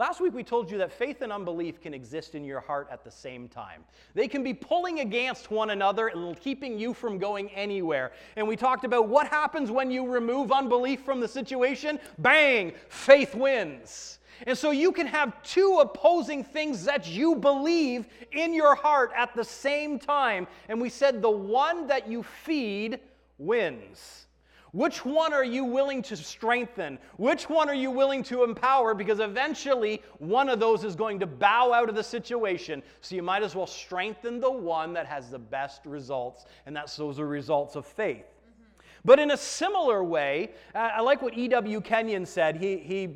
Last 0.02 0.20
week 0.20 0.34
we 0.34 0.42
told 0.42 0.68
you 0.68 0.78
that 0.78 0.90
faith 0.90 1.22
and 1.22 1.32
unbelief 1.32 1.80
can 1.80 1.94
exist 1.94 2.34
in 2.34 2.44
your 2.44 2.58
heart 2.58 2.88
at 2.90 3.04
the 3.04 3.10
same 3.12 3.46
time. 3.46 3.84
They 4.14 4.26
can 4.26 4.42
be 4.42 4.52
pulling 4.52 4.98
against 4.98 5.52
one 5.52 5.70
another 5.70 6.08
and 6.08 6.36
keeping 6.40 6.76
you 6.76 6.92
from 6.92 7.18
going 7.18 7.50
anywhere. 7.50 8.10
And 8.34 8.48
we 8.48 8.56
talked 8.56 8.82
about 8.82 9.06
what 9.06 9.28
happens 9.28 9.70
when 9.70 9.92
you 9.92 10.04
remove 10.04 10.50
unbelief 10.50 11.02
from 11.02 11.20
the 11.20 11.28
situation. 11.28 12.00
Bang, 12.18 12.72
faith 12.88 13.36
wins. 13.36 14.18
And 14.44 14.58
so 14.58 14.72
you 14.72 14.90
can 14.90 15.06
have 15.06 15.40
two 15.44 15.78
opposing 15.80 16.42
things 16.42 16.84
that 16.84 17.06
you 17.06 17.36
believe 17.36 18.08
in 18.32 18.52
your 18.52 18.74
heart 18.74 19.12
at 19.16 19.36
the 19.36 19.44
same 19.44 20.00
time. 20.00 20.48
And 20.68 20.80
we 20.80 20.88
said 20.88 21.22
the 21.22 21.30
one 21.30 21.86
that 21.86 22.08
you 22.08 22.24
feed 22.24 22.98
wins. 23.38 24.26
Which 24.72 25.04
one 25.04 25.34
are 25.34 25.44
you 25.44 25.64
willing 25.64 26.00
to 26.02 26.16
strengthen? 26.16 26.98
Which 27.18 27.50
one 27.50 27.68
are 27.68 27.74
you 27.74 27.90
willing 27.90 28.22
to 28.24 28.42
empower? 28.42 28.94
Because 28.94 29.20
eventually 29.20 30.02
one 30.18 30.48
of 30.48 30.60
those 30.60 30.82
is 30.82 30.96
going 30.96 31.20
to 31.20 31.26
bow 31.26 31.74
out 31.74 31.90
of 31.90 31.94
the 31.94 32.02
situation. 32.02 32.82
So 33.02 33.14
you 33.14 33.22
might 33.22 33.42
as 33.42 33.54
well 33.54 33.66
strengthen 33.66 34.40
the 34.40 34.50
one 34.50 34.94
that 34.94 35.04
has 35.04 35.28
the 35.30 35.38
best 35.38 35.84
results, 35.84 36.46
and 36.64 36.74
that's 36.74 36.96
those 36.96 37.20
are 37.20 37.28
results 37.28 37.76
of 37.76 37.84
faith. 37.84 38.24
Mm-hmm. 38.24 38.82
But 39.04 39.18
in 39.18 39.32
a 39.32 39.36
similar 39.36 40.02
way, 40.02 40.52
I 40.74 41.02
like 41.02 41.20
what 41.20 41.36
E.W. 41.36 41.82
Kenyon 41.82 42.24
said. 42.24 42.56
He, 42.56 42.78
he 42.78 43.08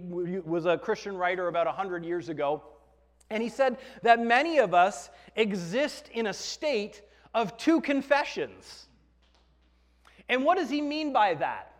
was 0.44 0.66
a 0.66 0.76
Christian 0.76 1.16
writer 1.16 1.48
about 1.48 1.64
100 1.64 2.04
years 2.04 2.28
ago. 2.28 2.62
And 3.30 3.42
he 3.42 3.48
said 3.48 3.78
that 4.02 4.20
many 4.20 4.58
of 4.58 4.74
us 4.74 5.08
exist 5.36 6.10
in 6.12 6.26
a 6.26 6.34
state 6.34 7.00
of 7.32 7.56
two 7.56 7.80
confessions. 7.80 8.85
And 10.28 10.44
what 10.44 10.58
does 10.58 10.70
he 10.70 10.80
mean 10.80 11.12
by 11.12 11.34
that? 11.34 11.72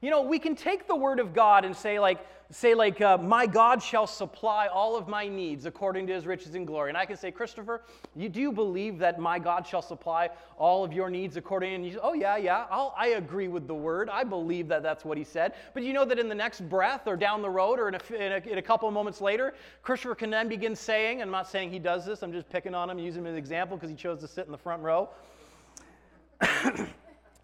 You 0.00 0.10
know, 0.10 0.22
we 0.22 0.38
can 0.38 0.54
take 0.54 0.86
the 0.86 0.96
word 0.96 1.20
of 1.20 1.34
God 1.34 1.64
and 1.64 1.76
say, 1.76 1.98
like, 1.98 2.26
say 2.52 2.74
like 2.74 3.00
uh, 3.00 3.16
my 3.16 3.46
god 3.46 3.80
shall 3.82 4.06
supply 4.06 4.66
all 4.66 4.96
of 4.96 5.06
my 5.06 5.28
needs 5.28 5.66
according 5.66 6.06
to 6.08 6.12
his 6.12 6.26
riches 6.26 6.54
and 6.54 6.66
glory. 6.66 6.90
And 6.90 6.98
i 6.98 7.06
can 7.06 7.16
say 7.16 7.30
christopher 7.30 7.82
you 8.16 8.28
do 8.28 8.50
believe 8.50 8.98
that 8.98 9.20
my 9.20 9.38
god 9.38 9.66
shall 9.66 9.82
supply 9.82 10.30
all 10.58 10.82
of 10.84 10.92
your 10.92 11.10
needs 11.10 11.36
according? 11.36 11.74
And 11.74 11.84
you 11.84 11.92
say, 11.92 11.98
oh 12.02 12.12
yeah 12.12 12.36
yeah 12.36 12.66
I'll, 12.70 12.94
i 12.98 13.08
agree 13.08 13.48
with 13.48 13.66
the 13.66 13.74
word. 13.74 14.08
I 14.08 14.24
believe 14.24 14.68
that 14.68 14.82
that's 14.82 15.04
what 15.04 15.16
he 15.16 15.24
said. 15.24 15.54
But 15.74 15.84
you 15.84 15.92
know 15.92 16.04
that 16.04 16.18
in 16.18 16.28
the 16.28 16.34
next 16.34 16.68
breath 16.68 17.06
or 17.06 17.16
down 17.16 17.42
the 17.42 17.50
road 17.50 17.78
or 17.78 17.88
in 17.88 17.94
a, 17.94 18.14
in 18.14 18.32
a, 18.32 18.50
in 18.52 18.58
a 18.58 18.62
couple 18.62 18.88
of 18.88 18.94
moments 18.94 19.20
later 19.20 19.54
christopher 19.82 20.14
can 20.14 20.30
then 20.30 20.48
begin 20.48 20.74
saying 20.74 21.20
and 21.20 21.28
i'm 21.28 21.32
not 21.32 21.48
saying 21.48 21.70
he 21.70 21.78
does 21.78 22.04
this 22.04 22.22
i'm 22.22 22.32
just 22.32 22.48
picking 22.48 22.74
on 22.74 22.90
him 22.90 22.98
using 22.98 23.22
him 23.22 23.26
as 23.26 23.32
an 23.32 23.38
example 23.38 23.76
because 23.76 23.90
he 23.90 23.96
chose 23.96 24.20
to 24.20 24.28
sit 24.28 24.46
in 24.46 24.52
the 24.52 24.58
front 24.58 24.82
row 24.82 25.08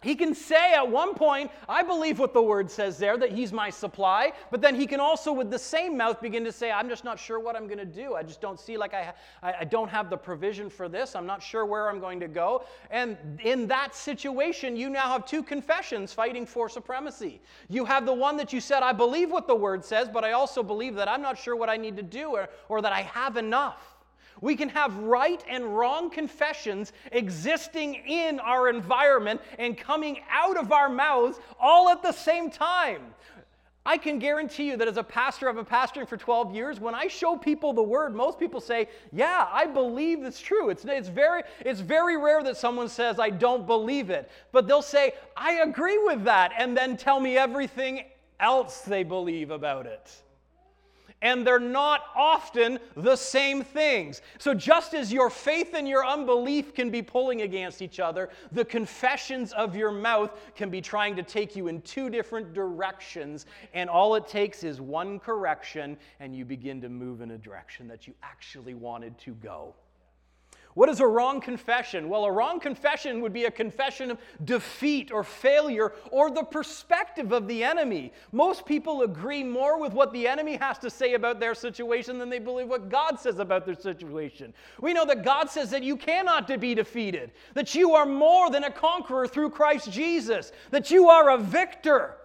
he 0.03 0.15
can 0.15 0.35
say 0.35 0.73
at 0.73 0.87
one 0.87 1.15
point, 1.15 1.49
I 1.67 1.81
believe 1.81 2.19
what 2.19 2.33
the 2.33 2.41
word 2.41 2.69
says 2.69 2.97
there, 2.97 3.17
that 3.17 3.31
he's 3.31 3.51
my 3.51 3.69
supply, 3.69 4.33
but 4.51 4.61
then 4.61 4.75
he 4.75 4.85
can 4.85 4.99
also, 4.99 5.33
with 5.33 5.49
the 5.49 5.59
same 5.59 5.97
mouth, 5.97 6.21
begin 6.21 6.43
to 6.43 6.51
say, 6.51 6.71
I'm 6.71 6.87
just 6.87 7.03
not 7.03 7.19
sure 7.19 7.39
what 7.39 7.55
I'm 7.55 7.65
going 7.65 7.79
to 7.79 7.85
do. 7.85 8.13
I 8.13 8.23
just 8.23 8.39
don't 8.39 8.59
see 8.59 8.77
like 8.77 8.93
I, 8.93 9.13
I, 9.41 9.63
don't 9.63 9.89
have 9.89 10.09
the 10.09 10.17
provision 10.17 10.69
for 10.69 10.87
this. 10.87 11.15
I'm 11.15 11.25
not 11.25 11.41
sure 11.41 11.65
where 11.65 11.89
I'm 11.89 11.99
going 11.99 12.19
to 12.19 12.27
go. 12.27 12.63
And 12.91 13.17
in 13.43 13.67
that 13.67 13.95
situation, 13.95 14.75
you 14.75 14.89
now 14.89 15.09
have 15.09 15.25
two 15.25 15.41
confessions 15.41 16.13
fighting 16.13 16.45
for 16.45 16.69
supremacy. 16.69 17.41
You 17.67 17.85
have 17.85 18.05
the 18.05 18.13
one 18.13 18.37
that 18.37 18.53
you 18.53 18.61
said, 18.61 18.83
I 18.83 18.93
believe 18.93 19.31
what 19.31 19.47
the 19.47 19.55
word 19.55 19.83
says, 19.83 20.07
but 20.07 20.23
I 20.23 20.33
also 20.33 20.61
believe 20.61 20.95
that 20.95 21.07
I'm 21.07 21.21
not 21.21 21.37
sure 21.37 21.55
what 21.55 21.69
I 21.69 21.77
need 21.77 21.97
to 21.97 22.03
do 22.03 22.29
or, 22.29 22.49
or 22.69 22.81
that 22.81 22.93
I 22.93 23.01
have 23.01 23.37
enough. 23.37 23.96
We 24.41 24.55
can 24.55 24.69
have 24.69 24.95
right 24.97 25.43
and 25.49 25.77
wrong 25.77 26.09
confessions 26.09 26.93
existing 27.11 27.95
in 27.95 28.39
our 28.39 28.69
environment 28.69 29.41
and 29.57 29.77
coming 29.77 30.19
out 30.29 30.57
of 30.57 30.71
our 30.71 30.89
mouths 30.89 31.39
all 31.59 31.89
at 31.89 32.01
the 32.01 32.11
same 32.11 32.49
time. 32.49 33.01
I 33.85 33.97
can 33.97 34.19
guarantee 34.19 34.67
you 34.67 34.77
that 34.77 34.87
as 34.89 34.97
a 34.97 35.03
pastor, 35.03 35.47
I've 35.47 35.55
been 35.55 35.63
pastoring 35.63 36.09
for 36.09 36.17
12 36.17 36.53
years. 36.53 36.77
When 36.77 36.93
I 36.93 37.07
show 37.07 37.37
people 37.37 37.71
the 37.71 37.81
word, 37.81 38.13
most 38.13 38.37
people 38.37 38.59
say, 38.59 38.89
Yeah, 39.13 39.47
I 39.49 39.65
believe 39.65 40.23
it's 40.23 40.41
true. 40.41 40.69
It's, 40.69 40.83
it's, 40.83 41.07
very, 41.07 41.43
it's 41.61 41.79
very 41.79 42.17
rare 42.17 42.43
that 42.43 42.57
someone 42.57 42.89
says, 42.89 43.17
I 43.17 43.29
don't 43.29 43.65
believe 43.65 44.09
it. 44.09 44.29
But 44.51 44.67
they'll 44.67 44.81
say, 44.81 45.13
I 45.37 45.61
agree 45.61 45.97
with 46.03 46.25
that, 46.25 46.51
and 46.57 46.75
then 46.75 46.97
tell 46.97 47.21
me 47.21 47.37
everything 47.37 48.03
else 48.41 48.81
they 48.81 49.03
believe 49.03 49.51
about 49.51 49.85
it 49.85 50.21
and 51.21 51.45
they're 51.45 51.59
not 51.59 52.05
often 52.15 52.79
the 52.95 53.15
same 53.15 53.63
things. 53.63 54.21
So, 54.37 54.53
just 54.53 54.93
as 54.93 55.11
your 55.11 55.29
faith 55.29 55.73
and 55.73 55.87
your 55.87 56.05
unbelief 56.05 56.73
can 56.73 56.89
be 56.89 57.01
pulling 57.01 57.41
against 57.41 57.81
each 57.81 57.99
other, 57.99 58.29
the 58.51 58.65
confessions 58.65 59.51
of 59.53 59.75
your 59.75 59.91
mouth 59.91 60.31
can 60.55 60.69
be 60.69 60.81
trying 60.81 61.15
to 61.15 61.23
take 61.23 61.55
you 61.55 61.67
in 61.67 61.81
two 61.81 62.09
different 62.09 62.53
directions, 62.53 63.45
and 63.73 63.89
all 63.89 64.15
it 64.15 64.27
takes 64.27 64.63
is 64.63 64.79
one 64.79 65.19
correction, 65.19 65.97
and 66.19 66.35
you 66.35 66.45
begin 66.45 66.81
to 66.81 66.89
move 66.89 67.21
in 67.21 67.31
a 67.31 67.37
direction 67.37 67.87
that 67.87 68.07
you 68.07 68.13
actually 68.21 68.75
wanted 68.75 69.17
to 69.19 69.33
go. 69.35 69.73
What 70.77 70.89
is 70.89 70.99
a 70.99 71.07
wrong 71.07 71.41
confession? 71.41 72.07
Well, 72.07 72.25
a 72.25 72.31
wrong 72.31 72.59
confession 72.59 73.19
would 73.21 73.33
be 73.33 73.45
a 73.45 73.51
confession 73.51 74.11
of 74.11 74.19
defeat 74.45 75.11
or 75.11 75.23
failure 75.23 75.93
or 76.11 76.29
the 76.29 76.43
perspective 76.43 77.31
of 77.31 77.47
the 77.47 77.63
enemy. 77.63 78.13
Most 78.31 78.63
people 78.63 79.01
agree 79.01 79.43
more 79.43 79.81
with 79.81 79.93
what 79.93 80.13
the 80.13 80.27
enemy 80.27 80.55
has 80.57 80.77
to 80.77 80.91
say 80.91 81.15
about 81.15 81.39
their 81.39 81.55
situation 81.55 82.19
than 82.19 82.29
they 82.29 82.37
believe 82.37 82.67
what 82.67 82.89
God 82.89 83.19
says 83.19 83.39
about 83.39 83.65
their 83.65 83.73
situation. 83.73 84.53
We 84.79 84.93
know 84.93 85.03
that 85.05 85.23
God 85.23 85.49
says 85.49 85.71
that 85.71 85.81
you 85.81 85.97
cannot 85.97 86.47
be 86.59 86.75
defeated, 86.75 87.31
that 87.55 87.73
you 87.73 87.95
are 87.95 88.05
more 88.05 88.51
than 88.51 88.65
a 88.65 88.71
conqueror 88.71 89.27
through 89.27 89.49
Christ 89.49 89.91
Jesus, 89.91 90.51
that 90.69 90.91
you 90.91 91.09
are 91.09 91.31
a 91.31 91.39
victor. 91.39 92.17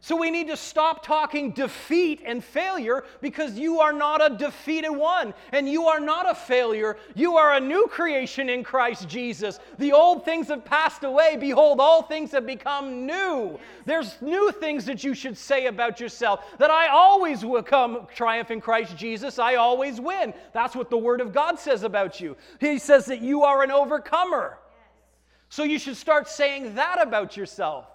So 0.00 0.14
we 0.14 0.30
need 0.30 0.46
to 0.46 0.56
stop 0.56 1.04
talking 1.04 1.50
defeat 1.50 2.22
and 2.24 2.42
failure 2.42 3.04
because 3.20 3.58
you 3.58 3.80
are 3.80 3.92
not 3.92 4.24
a 4.24 4.36
defeated 4.36 4.90
one 4.90 5.34
and 5.50 5.68
you 5.68 5.86
are 5.86 5.98
not 5.98 6.30
a 6.30 6.36
failure. 6.36 6.96
You 7.16 7.36
are 7.36 7.54
a 7.54 7.60
new 7.60 7.88
creation 7.88 8.48
in 8.48 8.62
Christ 8.62 9.08
Jesus. 9.08 9.58
The 9.78 9.92
old 9.92 10.24
things 10.24 10.48
have 10.48 10.64
passed 10.64 11.02
away. 11.02 11.36
Behold, 11.36 11.80
all 11.80 12.02
things 12.02 12.30
have 12.30 12.46
become 12.46 13.06
new. 13.06 13.58
There's 13.86 14.22
new 14.22 14.52
things 14.52 14.86
that 14.86 15.02
you 15.02 15.14
should 15.14 15.36
say 15.36 15.66
about 15.66 15.98
yourself 15.98 16.44
that 16.58 16.70
I 16.70 16.86
always 16.88 17.44
will 17.44 17.64
come 17.64 18.06
triumph 18.14 18.52
in 18.52 18.60
Christ 18.60 18.96
Jesus. 18.96 19.40
I 19.40 19.56
always 19.56 20.00
win. 20.00 20.32
That's 20.52 20.76
what 20.76 20.90
the 20.90 20.98
Word 20.98 21.20
of 21.20 21.32
God 21.32 21.58
says 21.58 21.82
about 21.82 22.20
you. 22.20 22.36
He 22.60 22.78
says 22.78 23.06
that 23.06 23.20
you 23.20 23.42
are 23.42 23.64
an 23.64 23.72
overcomer. 23.72 24.58
So 25.48 25.64
you 25.64 25.80
should 25.80 25.96
start 25.96 26.28
saying 26.28 26.76
that 26.76 27.02
about 27.02 27.36
yourself. 27.36 27.86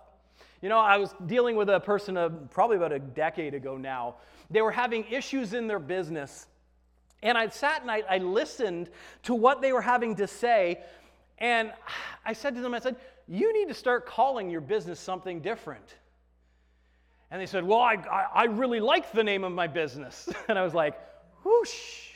You 0.63 0.69
know, 0.69 0.79
I 0.79 0.95
was 0.95 1.13
dealing 1.25 1.57
with 1.57 1.69
a 1.69 1.81
person 1.81 2.15
uh, 2.15 2.29
probably 2.29 2.77
about 2.77 2.93
a 2.93 2.99
decade 2.99 3.53
ago 3.53 3.75
now. 3.75 4.15
They 4.49 4.61
were 4.61 4.71
having 4.71 5.03
issues 5.11 5.53
in 5.53 5.67
their 5.67 5.77
business. 5.77 6.47
And 7.21 7.37
I 7.37 7.49
sat 7.49 7.81
and 7.81 7.91
I, 7.91 8.01
I 8.09 8.19
listened 8.19 8.89
to 9.23 9.35
what 9.35 9.61
they 9.61 9.73
were 9.73 9.81
having 9.81 10.15
to 10.15 10.25
say. 10.25 10.79
And 11.39 11.73
I 12.25 12.31
said 12.31 12.55
to 12.55 12.61
them, 12.61 12.73
I 12.73 12.79
said, 12.79 12.95
You 13.27 13.51
need 13.51 13.67
to 13.67 13.73
start 13.73 14.05
calling 14.05 14.49
your 14.49 14.61
business 14.61 15.01
something 15.01 15.41
different. 15.41 15.97
And 17.29 17.41
they 17.41 17.45
said, 17.45 17.65
Well, 17.65 17.81
I, 17.81 17.95
I, 18.09 18.25
I 18.33 18.43
really 18.45 18.79
like 18.79 19.11
the 19.11 19.23
name 19.23 19.43
of 19.43 19.51
my 19.51 19.67
business. 19.67 20.29
And 20.47 20.57
I 20.57 20.63
was 20.63 20.73
like, 20.73 20.97
Whoosh. 21.43 22.11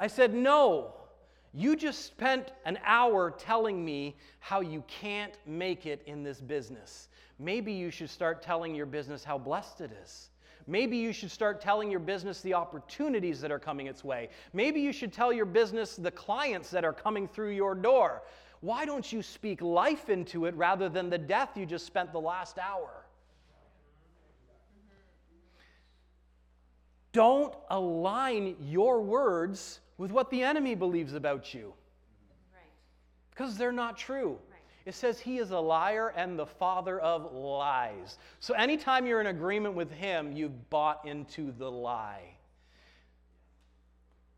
I 0.00 0.06
said, 0.06 0.32
No. 0.32 0.94
You 1.52 1.76
just 1.76 2.06
spent 2.06 2.52
an 2.64 2.78
hour 2.86 3.30
telling 3.30 3.84
me 3.84 4.16
how 4.38 4.62
you 4.62 4.82
can't 4.88 5.36
make 5.44 5.84
it 5.84 6.00
in 6.06 6.22
this 6.22 6.40
business. 6.40 7.10
Maybe 7.38 7.72
you 7.72 7.90
should 7.90 8.10
start 8.10 8.42
telling 8.42 8.74
your 8.74 8.86
business 8.86 9.24
how 9.24 9.38
blessed 9.38 9.80
it 9.80 9.90
is. 10.02 10.30
Maybe 10.66 10.96
you 10.96 11.12
should 11.12 11.30
start 11.30 11.60
telling 11.60 11.90
your 11.90 12.00
business 12.00 12.40
the 12.40 12.54
opportunities 12.54 13.40
that 13.40 13.50
are 13.50 13.58
coming 13.58 13.86
its 13.88 14.04
way. 14.04 14.28
Maybe 14.52 14.80
you 14.80 14.92
should 14.92 15.12
tell 15.12 15.32
your 15.32 15.46
business 15.46 15.96
the 15.96 16.10
clients 16.10 16.70
that 16.70 16.84
are 16.84 16.92
coming 16.92 17.26
through 17.26 17.50
your 17.50 17.74
door. 17.74 18.22
Why 18.60 18.84
don't 18.84 19.12
you 19.12 19.22
speak 19.22 19.60
life 19.60 20.08
into 20.08 20.44
it 20.46 20.54
rather 20.54 20.88
than 20.88 21.10
the 21.10 21.18
death 21.18 21.56
you 21.56 21.66
just 21.66 21.84
spent 21.84 22.12
the 22.12 22.20
last 22.20 22.58
hour? 22.58 23.04
Don't 27.12 27.54
align 27.70 28.56
your 28.60 29.02
words 29.02 29.80
with 29.98 30.12
what 30.12 30.30
the 30.30 30.42
enemy 30.42 30.74
believes 30.74 31.12
about 31.12 31.52
you. 31.52 31.74
Because 33.30 33.58
they're 33.58 33.72
not 33.72 33.96
true. 33.96 34.38
It 34.84 34.94
says 34.94 35.20
he 35.20 35.38
is 35.38 35.50
a 35.50 35.58
liar 35.58 36.12
and 36.16 36.38
the 36.38 36.46
father 36.46 36.98
of 37.00 37.32
lies. 37.32 38.18
So 38.40 38.54
anytime 38.54 39.06
you're 39.06 39.20
in 39.20 39.28
agreement 39.28 39.74
with 39.74 39.90
him, 39.92 40.32
you've 40.32 40.70
bought 40.70 41.06
into 41.06 41.52
the 41.52 41.70
lie. 41.70 42.34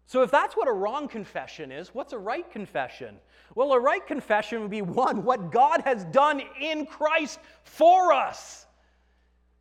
So 0.07 0.23
if 0.23 0.31
that's 0.31 0.55
what 0.55 0.69
a 0.69 0.73
wrong 0.73 1.09
confession 1.09 1.73
is, 1.73 1.95
what's 1.95 2.13
a 2.13 2.19
right 2.19 2.49
confession? 2.51 3.17
Well, 3.55 3.73
a 3.73 3.81
right 3.81 4.07
confession 4.07 4.61
would 4.61 4.71
be 4.71 4.83
one, 4.83 5.25
what 5.25 5.51
God 5.51 5.83
has 5.85 6.05
done 6.07 6.43
in 6.61 6.87
Christ 6.87 7.41
for 7.63 8.13
us. 8.13 8.64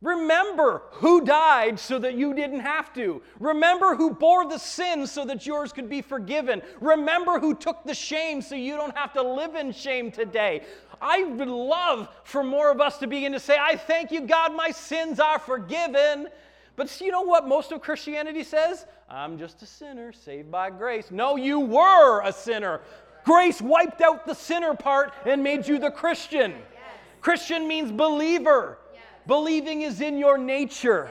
Remember 0.04 0.82
who 0.90 1.24
died 1.24 1.80
so 1.80 1.98
that 1.98 2.12
you 2.12 2.34
didn't 2.34 2.60
have 2.60 2.92
to. 2.92 3.22
Remember 3.40 3.96
who 3.96 4.10
bore 4.10 4.46
the 4.46 4.58
sin 4.58 5.06
so 5.06 5.24
that 5.24 5.46
yours 5.46 5.72
could 5.72 5.88
be 5.88 6.02
forgiven. 6.02 6.60
Remember 6.82 7.40
who 7.40 7.54
took 7.54 7.84
the 7.84 7.94
shame 7.94 8.42
so 8.42 8.54
you 8.54 8.76
don't 8.76 8.94
have 8.94 9.14
to 9.14 9.22
live 9.22 9.54
in 9.54 9.72
shame 9.72 10.10
today. 10.10 10.60
I 11.00 11.24
would 11.24 11.48
love 11.48 12.10
for 12.24 12.44
more 12.44 12.70
of 12.70 12.82
us 12.82 12.98
to 12.98 13.06
begin 13.06 13.32
to 13.32 13.40
say, 13.40 13.56
I 13.58 13.76
thank 13.76 14.12
you, 14.12 14.20
God, 14.20 14.54
my 14.54 14.72
sins 14.72 15.18
are 15.20 15.38
forgiven. 15.38 16.28
But 16.76 17.00
you 17.00 17.10
know 17.10 17.22
what 17.22 17.48
most 17.48 17.72
of 17.72 17.80
Christianity 17.80 18.44
says? 18.44 18.84
I'm 19.08 19.38
just 19.38 19.62
a 19.62 19.66
sinner 19.66 20.12
saved 20.12 20.50
by 20.50 20.68
grace. 20.68 21.10
No, 21.10 21.36
you 21.36 21.60
were 21.60 22.20
a 22.20 22.32
sinner. 22.32 22.82
Grace 23.24 23.62
wiped 23.62 24.02
out 24.02 24.26
the 24.26 24.34
sinner 24.34 24.74
part 24.74 25.14
and 25.24 25.42
made 25.42 25.66
you 25.66 25.78
the 25.78 25.90
Christian. 25.90 26.50
Yes. 26.50 26.82
Christian 27.22 27.66
means 27.66 27.90
believer. 27.90 28.80
Believing 29.26 29.82
is 29.82 30.00
in 30.00 30.18
your 30.18 30.38
nature. 30.38 31.10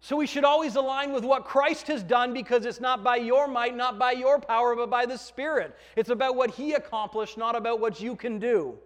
So 0.00 0.16
we 0.16 0.26
should 0.26 0.44
always 0.44 0.74
align 0.74 1.12
with 1.12 1.24
what 1.24 1.44
Christ 1.44 1.86
has 1.86 2.02
done 2.02 2.34
because 2.34 2.66
it's 2.66 2.80
not 2.80 3.04
by 3.04 3.16
your 3.16 3.46
might, 3.46 3.76
not 3.76 4.00
by 4.00 4.12
your 4.12 4.40
power, 4.40 4.74
but 4.74 4.90
by 4.90 5.06
the 5.06 5.16
Spirit. 5.16 5.76
It's 5.94 6.10
about 6.10 6.34
what 6.34 6.50
He 6.50 6.72
accomplished, 6.72 7.38
not 7.38 7.54
about 7.54 7.78
what 7.78 8.00
you 8.00 8.16
can 8.16 8.40
do. 8.40 8.76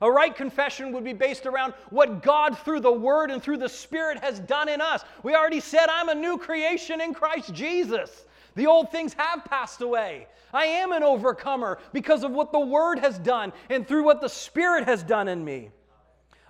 A 0.00 0.10
right 0.10 0.34
confession 0.34 0.92
would 0.92 1.04
be 1.04 1.12
based 1.12 1.44
around 1.44 1.74
what 1.90 2.22
God, 2.22 2.58
through 2.58 2.80
the 2.80 2.90
Word 2.90 3.30
and 3.30 3.42
through 3.42 3.58
the 3.58 3.68
Spirit, 3.68 4.18
has 4.20 4.40
done 4.40 4.68
in 4.68 4.80
us. 4.80 5.04
We 5.22 5.34
already 5.34 5.60
said, 5.60 5.86
I'm 5.90 6.08
a 6.08 6.14
new 6.14 6.38
creation 6.38 7.02
in 7.02 7.12
Christ 7.12 7.52
Jesus. 7.52 8.24
The 8.54 8.66
old 8.66 8.90
things 8.90 9.12
have 9.14 9.44
passed 9.44 9.82
away. 9.82 10.26
I 10.54 10.64
am 10.64 10.92
an 10.92 11.02
overcomer 11.02 11.78
because 11.92 12.24
of 12.24 12.32
what 12.32 12.50
the 12.50 12.58
Word 12.58 12.98
has 12.98 13.18
done 13.18 13.52
and 13.68 13.86
through 13.86 14.04
what 14.04 14.22
the 14.22 14.28
Spirit 14.28 14.84
has 14.84 15.02
done 15.02 15.28
in 15.28 15.44
me. 15.44 15.70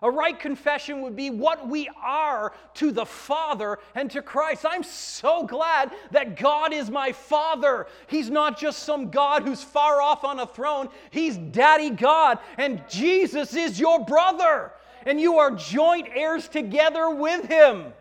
A 0.02 0.10
right 0.10 0.38
confession 0.38 1.02
would 1.02 1.14
be 1.14 1.30
what 1.30 1.68
we 1.68 1.88
are 2.02 2.52
to 2.74 2.90
the 2.90 3.06
Father 3.06 3.78
and 3.94 4.10
to 4.10 4.20
Christ. 4.20 4.66
I'm 4.68 4.82
so 4.82 5.46
glad 5.46 5.92
that 6.10 6.36
God 6.36 6.72
is 6.72 6.90
my 6.90 7.12
Father. 7.12 7.86
He's 8.08 8.28
not 8.28 8.58
just 8.58 8.80
some 8.80 9.10
God 9.10 9.44
who's 9.44 9.62
far 9.62 10.02
off 10.02 10.24
on 10.24 10.40
a 10.40 10.46
throne, 10.46 10.88
He's 11.10 11.36
Daddy 11.36 11.90
God, 11.90 12.40
and 12.58 12.82
Jesus 12.88 13.54
is 13.54 13.78
your 13.78 14.04
brother. 14.04 14.72
And 15.06 15.20
you 15.20 15.38
are 15.38 15.50
joint 15.52 16.08
heirs 16.14 16.48
together 16.48 17.10
with 17.10 17.46
him. 17.46 17.92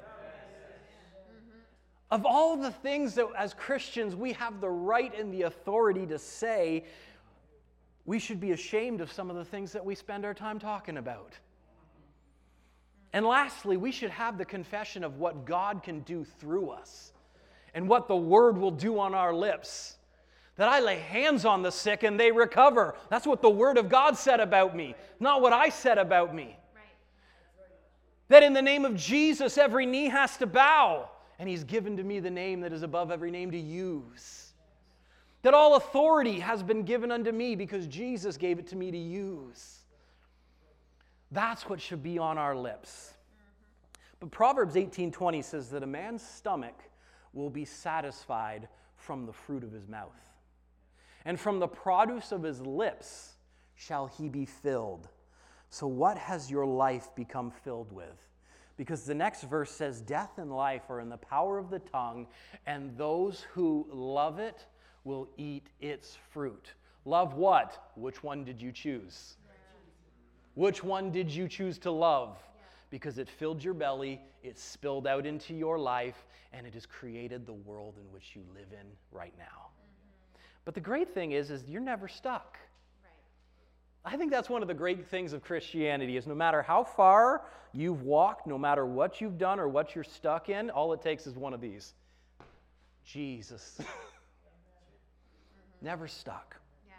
Of 2.11 2.25
all 2.25 2.57
the 2.57 2.71
things 2.71 3.15
that 3.15 3.27
as 3.37 3.53
Christians 3.53 4.15
we 4.15 4.33
have 4.33 4.59
the 4.59 4.69
right 4.69 5.17
and 5.17 5.33
the 5.33 5.43
authority 5.43 6.05
to 6.07 6.19
say, 6.19 6.83
we 8.05 8.19
should 8.19 8.39
be 8.39 8.51
ashamed 8.51 9.01
of 9.01 9.11
some 9.11 9.29
of 9.29 9.35
the 9.35 9.45
things 9.45 9.71
that 9.71 9.85
we 9.85 9.95
spend 9.95 10.25
our 10.25 10.33
time 10.33 10.59
talking 10.59 10.97
about. 10.97 11.33
And 13.13 13.25
lastly, 13.25 13.77
we 13.77 13.91
should 13.91 14.11
have 14.11 14.37
the 14.37 14.45
confession 14.45 15.03
of 15.03 15.17
what 15.17 15.45
God 15.45 15.83
can 15.83 15.99
do 16.01 16.23
through 16.23 16.69
us 16.69 17.11
and 17.73 17.87
what 17.87 18.07
the 18.07 18.15
word 18.15 18.57
will 18.57 18.71
do 18.71 18.99
on 18.99 19.13
our 19.13 19.33
lips. 19.33 19.97
That 20.55 20.69
I 20.69 20.79
lay 20.79 20.97
hands 20.97 21.45
on 21.45 21.61
the 21.61 21.71
sick 21.71 22.03
and 22.03 22.19
they 22.19 22.31
recover. 22.31 22.95
That's 23.09 23.25
what 23.25 23.41
the 23.41 23.49
word 23.49 23.77
of 23.77 23.89
God 23.89 24.17
said 24.17 24.39
about 24.39 24.75
me, 24.75 24.95
not 25.19 25.41
what 25.41 25.53
I 25.53 25.69
said 25.69 25.97
about 25.97 26.35
me. 26.35 26.55
Right. 26.75 26.83
That 28.29 28.43
in 28.43 28.53
the 28.53 28.61
name 28.61 28.85
of 28.85 28.95
Jesus, 28.95 29.57
every 29.57 29.85
knee 29.85 30.09
has 30.09 30.37
to 30.37 30.45
bow, 30.45 31.09
and 31.39 31.49
he's 31.49 31.63
given 31.63 31.97
to 31.97 32.03
me 32.03 32.19
the 32.19 32.29
name 32.29 32.61
that 32.61 32.73
is 32.73 32.83
above 32.83 33.11
every 33.11 33.31
name 33.31 33.51
to 33.51 33.59
use. 33.59 34.53
That 35.41 35.53
all 35.53 35.75
authority 35.75 36.39
has 36.39 36.61
been 36.61 36.83
given 36.83 37.11
unto 37.11 37.31
me 37.31 37.55
because 37.55 37.87
Jesus 37.87 38.37
gave 38.37 38.59
it 38.59 38.67
to 38.67 38.75
me 38.75 38.91
to 38.91 38.97
use. 38.97 39.80
That's 41.31 41.69
what 41.69 41.79
should 41.79 42.03
be 42.03 42.17
on 42.17 42.37
our 42.37 42.55
lips. 42.55 43.13
But 44.19 44.31
Proverbs 44.31 44.75
18:20 44.75 45.41
says 45.41 45.69
that 45.69 45.83
a 45.83 45.87
man's 45.87 46.21
stomach 46.21 46.75
will 47.33 47.49
be 47.49 47.65
satisfied 47.65 48.67
from 48.95 49.25
the 49.25 49.33
fruit 49.33 49.63
of 49.63 49.71
his 49.71 49.87
mouth. 49.87 50.19
And 51.25 51.39
from 51.39 51.59
the 51.59 51.67
produce 51.67 52.31
of 52.31 52.43
his 52.43 52.61
lips 52.61 53.35
shall 53.75 54.07
he 54.07 54.29
be 54.29 54.45
filled. 54.45 55.09
So 55.69 55.87
what 55.87 56.17
has 56.17 56.51
your 56.51 56.65
life 56.65 57.15
become 57.15 57.49
filled 57.49 57.91
with? 57.91 58.27
Because 58.77 59.05
the 59.05 59.15
next 59.15 59.43
verse 59.43 59.71
says 59.71 60.01
death 60.01 60.37
and 60.37 60.51
life 60.51 60.89
are 60.89 60.99
in 60.99 61.09
the 61.09 61.17
power 61.17 61.57
of 61.57 61.69
the 61.69 61.79
tongue, 61.79 62.27
and 62.65 62.97
those 62.97 63.41
who 63.53 63.87
love 63.89 64.39
it 64.39 64.65
will 65.03 65.29
eat 65.37 65.69
its 65.79 66.17
fruit. 66.31 66.73
Love 67.05 67.35
what? 67.35 67.91
Which 67.95 68.23
one 68.23 68.43
did 68.43 68.61
you 68.61 68.71
choose? 68.71 69.37
Which 70.55 70.83
one 70.83 71.11
did 71.11 71.29
you 71.31 71.47
choose 71.47 71.77
to 71.79 71.91
love? 71.91 72.37
Because 72.89 73.17
it 73.17 73.29
filled 73.29 73.63
your 73.63 73.73
belly, 73.73 74.21
it 74.43 74.59
spilled 74.59 75.07
out 75.07 75.25
into 75.25 75.53
your 75.53 75.79
life, 75.79 76.25
and 76.51 76.67
it 76.67 76.73
has 76.73 76.85
created 76.85 77.45
the 77.45 77.53
world 77.53 77.95
in 77.97 78.11
which 78.11 78.35
you 78.35 78.43
live 78.53 78.67
in 78.71 78.85
right 79.11 79.33
now. 79.37 79.45
Mm-hmm. 79.45 80.41
But 80.65 80.73
the 80.73 80.81
great 80.81 81.13
thing 81.13 81.31
is, 81.31 81.51
is 81.51 81.63
you're 81.69 81.81
never 81.81 82.09
stuck. 82.09 82.57
Right. 83.01 84.13
I 84.13 84.17
think 84.17 84.29
that's 84.29 84.49
one 84.49 84.61
of 84.61 84.67
the 84.67 84.73
great 84.73 85.07
things 85.07 85.31
of 85.31 85.41
Christianity 85.41 86.17
is 86.17 86.27
no 86.27 86.35
matter 86.35 86.61
how 86.61 86.83
far 86.83 87.43
you've 87.71 88.01
walked, 88.01 88.45
no 88.45 88.57
matter 88.57 88.85
what 88.85 89.21
you've 89.21 89.37
done 89.37 89.57
or 89.57 89.69
what 89.69 89.95
you're 89.95 90.03
stuck 90.03 90.49
in, 90.49 90.69
all 90.69 90.91
it 90.91 91.01
takes 91.01 91.25
is 91.27 91.37
one 91.37 91.53
of 91.53 91.61
these. 91.61 91.93
Jesus. 93.05 93.79
Never 95.81 96.09
stuck. 96.09 96.57
Yeah. 96.85 96.93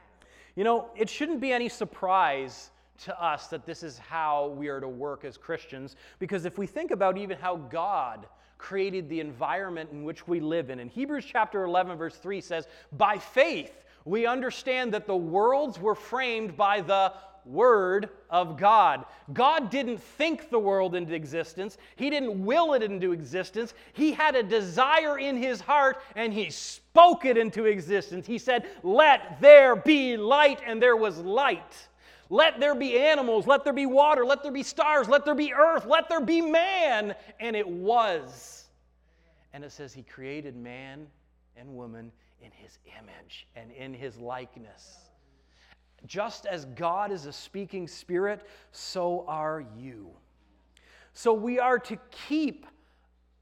You 0.57 0.65
know, 0.65 0.89
it 0.97 1.11
shouldn't 1.11 1.41
be 1.41 1.53
any 1.53 1.69
surprise 1.69 2.71
to 3.05 3.23
us 3.23 3.49
that 3.49 3.67
this 3.67 3.83
is 3.83 3.99
how 3.99 4.49
we 4.49 4.69
are 4.69 4.81
to 4.81 4.89
work 4.89 5.25
as 5.25 5.37
Christians. 5.37 5.97
Because 6.19 6.45
if 6.45 6.59
we 6.59 6.67
think 6.67 6.91
about 6.91 7.19
even 7.19 7.39
how 7.39 7.57
God 7.57 8.27
created 8.59 9.09
the 9.09 9.21
environment 9.21 9.91
in 9.93 10.05
which 10.05 10.29
we 10.29 10.41
live 10.41 10.71
in, 10.71 10.79
in 10.79 10.89
Hebrews 10.89 11.25
chapter 11.25 11.65
11, 11.65 11.97
verse 11.97 12.17
3 12.17 12.41
says, 12.41 12.69
By 12.93 13.19
faith, 13.19 13.73
we 14.05 14.27
understand 14.27 14.95
that 14.95 15.07
the 15.07 15.17
worlds 15.17 15.79
were 15.79 15.95
framed 15.95 16.57
by 16.57 16.81
the 16.81 17.13
Word 17.45 18.09
of 18.31 18.57
God. 18.57 19.05
God 19.33 19.69
didn't 19.69 20.01
think 20.01 20.49
the 20.49 20.59
world 20.59 20.95
into 20.95 21.13
existence, 21.13 21.77
He 21.97 22.09
didn't 22.11 22.45
will 22.45 22.75
it 22.75 22.83
into 22.83 23.13
existence. 23.13 23.75
He 23.93 24.13
had 24.13 24.37
a 24.37 24.43
desire 24.43 25.19
in 25.19 25.37
His 25.37 25.61
heart 25.61 26.03
and 26.15 26.33
He 26.33 26.51
spoke 26.51 27.25
it 27.25 27.37
into 27.37 27.65
existence. 27.65 28.27
He 28.27 28.39
said, 28.39 28.67
Let 28.83 29.41
there 29.41 29.75
be 29.75 30.17
light, 30.17 30.61
and 30.65 30.81
there 30.81 30.97
was 30.97 31.19
light. 31.19 31.89
Let 32.33 32.61
there 32.61 32.75
be 32.75 32.99
animals, 32.99 33.47
let 33.47 33.63
there 33.63 33.75
be 33.75 33.85
water, 33.85 34.25
let 34.25 34.43
there 34.43 34.51
be 34.51 34.63
stars, 34.63 35.07
let 35.07 35.27
there 35.27 35.35
be 35.35 35.53
earth, 35.53 35.85
let 35.85 36.09
there 36.09 36.23
be 36.23 36.41
man. 36.41 37.15
And 37.39 37.55
it 37.55 37.69
was. 37.69 38.71
And 39.53 39.63
it 39.63 39.71
says, 39.71 39.93
He 39.93 40.03
created 40.03 40.57
man 40.57 41.09
and 41.59 41.77
woman 41.77 42.11
in 42.41 42.51
His 42.53 42.79
image 42.99 43.47
and 43.55 43.71
in 43.71 43.93
His 43.93 44.17
likeness. 44.17 44.97
Just 46.07 46.47
as 46.47 46.65
God 46.65 47.13
is 47.13 47.27
a 47.27 47.35
speaking 47.35 47.87
spirit, 47.87 48.47
so 48.71 49.27
are 49.29 49.63
you. 49.77 50.09
So 51.13 51.35
we 51.35 51.59
are 51.59 51.79
to 51.81 51.99
keep, 52.11 52.65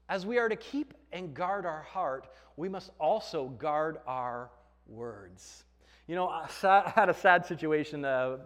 as 0.09 0.25
we 0.25 0.37
are 0.37 0.49
to 0.49 0.57
keep 0.57 0.93
and 1.13 1.33
guard 1.33 1.65
our 1.65 1.83
heart, 1.83 2.27
we 2.57 2.67
must 2.67 2.91
also 2.99 3.47
guard 3.57 3.99
our 4.05 4.49
words. 4.85 5.63
You 6.07 6.15
know, 6.15 6.27
I 6.27 6.91
had 6.93 7.07
a 7.07 7.13
sad 7.13 7.45
situation 7.45 8.03
uh, 8.03 8.39